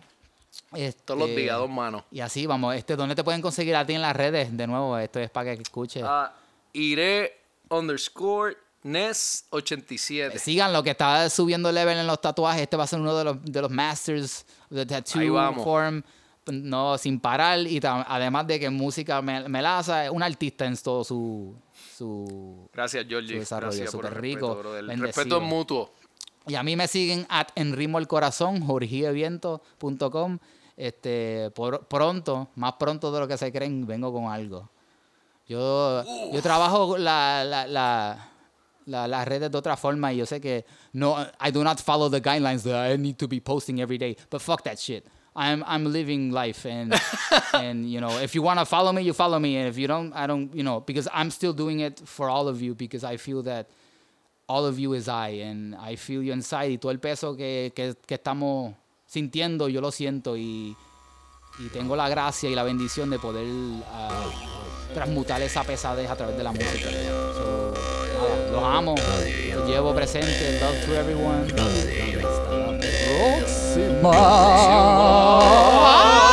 Todos 1.04 1.20
los 1.20 1.28
Este, 1.28 1.40
días, 1.42 1.56
dos 1.56 1.70
manos. 1.70 2.02
Y 2.10 2.20
así, 2.20 2.46
vamos, 2.46 2.74
este, 2.74 2.96
¿dónde 2.96 3.14
te 3.14 3.22
pueden 3.22 3.40
conseguir 3.42 3.76
a 3.76 3.84
ti 3.86 3.94
en 3.94 4.02
las 4.02 4.14
redes? 4.16 4.56
De 4.56 4.66
nuevo, 4.66 4.96
esto 4.98 5.20
es 5.20 5.30
para 5.30 5.54
que 5.54 5.62
escuches. 5.62 6.02
Ah, 6.06 6.32
iré 6.72 7.38
underscore 7.70 8.56
NES 8.82 9.44
87. 9.50 10.38
Sigan 10.38 10.72
lo 10.72 10.82
que 10.82 10.90
está 10.90 11.28
subiendo 11.30 11.70
level 11.70 11.98
en 11.98 12.06
los 12.06 12.20
tatuajes. 12.20 12.62
Este 12.62 12.76
va 12.76 12.84
a 12.84 12.86
ser 12.86 13.00
uno 13.00 13.16
de 13.16 13.24
los, 13.24 13.44
de 13.44 13.60
los 13.62 13.70
masters 13.70 14.46
de 14.70 14.86
tattoo 14.86 15.54
form. 15.62 16.02
No, 16.46 16.96
sin 16.96 17.20
parar. 17.20 17.58
Y 17.60 17.78
además 17.84 18.46
de 18.46 18.58
que 18.58 18.70
música 18.70 19.20
me- 19.20 19.48
melaza, 19.48 20.06
es 20.06 20.10
un 20.10 20.22
artista 20.22 20.64
en 20.64 20.76
todo 20.78 21.04
su. 21.04 21.54
su 21.96 22.68
Gracias, 22.72 23.04
Georgie. 23.06 23.34
Su 23.34 23.40
desarrollo, 23.40 23.76
Gracias 23.76 23.94
por 23.94 24.06
el 24.06 24.12
respeto, 24.12 24.22
rico, 24.48 24.56
brother. 24.56 24.90
El 24.90 25.00
respeto 25.00 25.36
es 25.36 25.42
mutuo. 25.42 25.92
Y 26.48 26.54
a 26.56 26.62
mí 26.62 26.74
me 26.76 26.88
siguen 26.88 27.26
at 27.28 27.48
enrimo 27.54 27.98
el 27.98 28.08
corazón, 28.08 28.60
jorgieviento.com. 28.62 30.38
Este, 30.76 31.50
por, 31.54 31.86
pronto, 31.86 32.48
más 32.54 32.74
pronto 32.74 33.10
de 33.10 33.20
lo 33.20 33.26
que 33.28 33.36
se 33.36 33.50
creen, 33.52 33.84
vengo 33.86 34.12
con 34.12 34.26
algo. 34.26 34.68
Yo, 35.48 36.04
yo 36.32 36.40
trabajo 36.42 36.96
la, 36.98 37.42
la, 37.44 37.66
la, 37.66 38.28
la- 38.86 39.08
las 39.08 39.26
redes 39.26 39.50
de 39.50 39.58
otra 39.58 39.76
forma 39.76 40.12
y 40.12 40.18
yo 40.18 40.26
sé 40.26 40.40
que 40.40 40.64
no, 40.92 41.16
I 41.44 41.50
do 41.50 41.64
not 41.64 41.80
follow 41.80 42.08
the 42.08 42.20
guidelines 42.20 42.62
that 42.62 42.92
I 42.92 42.96
need 42.96 43.16
to 43.16 43.26
be 43.26 43.40
posting 43.40 43.80
every 43.80 43.98
day. 43.98 44.16
But 44.30 44.40
fuck 44.40 44.62
that 44.64 44.78
shit. 44.78 45.04
I'm 45.34 45.62
I'm 45.66 45.84
living 45.92 46.32
life 46.32 46.66
and 46.66 46.92
and 47.52 47.88
you 47.88 48.00
know 48.00 48.18
if 48.20 48.34
you 48.34 48.42
want 48.42 48.58
to 48.58 48.64
follow 48.66 48.92
me 48.92 49.02
you 49.02 49.12
follow 49.12 49.38
me 49.38 49.56
and 49.56 49.68
if 49.68 49.78
you 49.78 49.86
don't 49.86 50.12
I 50.12 50.26
don't 50.26 50.52
you 50.52 50.64
know 50.64 50.80
because 50.80 51.06
I'm 51.14 51.30
still 51.30 51.52
doing 51.52 51.78
it 51.80 52.00
for 52.04 52.28
all 52.28 52.48
of 52.48 52.60
you 52.60 52.74
because 52.74 53.04
I 53.04 53.18
feel 53.18 53.42
that 53.44 53.68
all 54.48 54.64
of 54.64 54.78
you 54.78 54.94
is 54.94 55.08
I 55.08 55.42
and 55.42 55.76
I 55.76 55.96
feel 55.96 56.22
you 56.22 56.32
inside 56.32 56.70
y 56.70 56.78
todo 56.78 56.90
el 56.90 56.98
peso 56.98 57.36
que, 57.36 57.72
que, 57.74 57.94
que 58.06 58.14
estamos 58.14 58.74
sintiendo 59.06 59.68
yo 59.68 59.80
lo 59.80 59.90
siento 59.90 60.36
y, 60.36 60.76
y 61.58 61.68
tengo 61.72 61.96
la 61.96 62.08
gracia 62.08 62.48
y 62.48 62.54
la 62.54 62.62
bendición 62.62 63.10
de 63.10 63.18
poder 63.18 63.46
ah, 63.92 64.24
transmutar 64.94 65.42
esa 65.42 65.64
pesadez 65.64 66.08
a 66.10 66.16
través 66.16 66.36
de 66.36 66.44
la 66.44 66.52
música. 66.52 66.88
So, 67.34 67.74
nada, 68.14 68.50
los 68.52 68.62
amo, 68.64 68.94
los 69.54 69.68
llevo 69.68 69.94
presente, 69.94 70.60
love 70.60 70.86
to 70.86 70.94
everyone. 70.94 71.42
Hasta 71.42 72.56
la 72.56 72.78
próxima. 74.00 76.27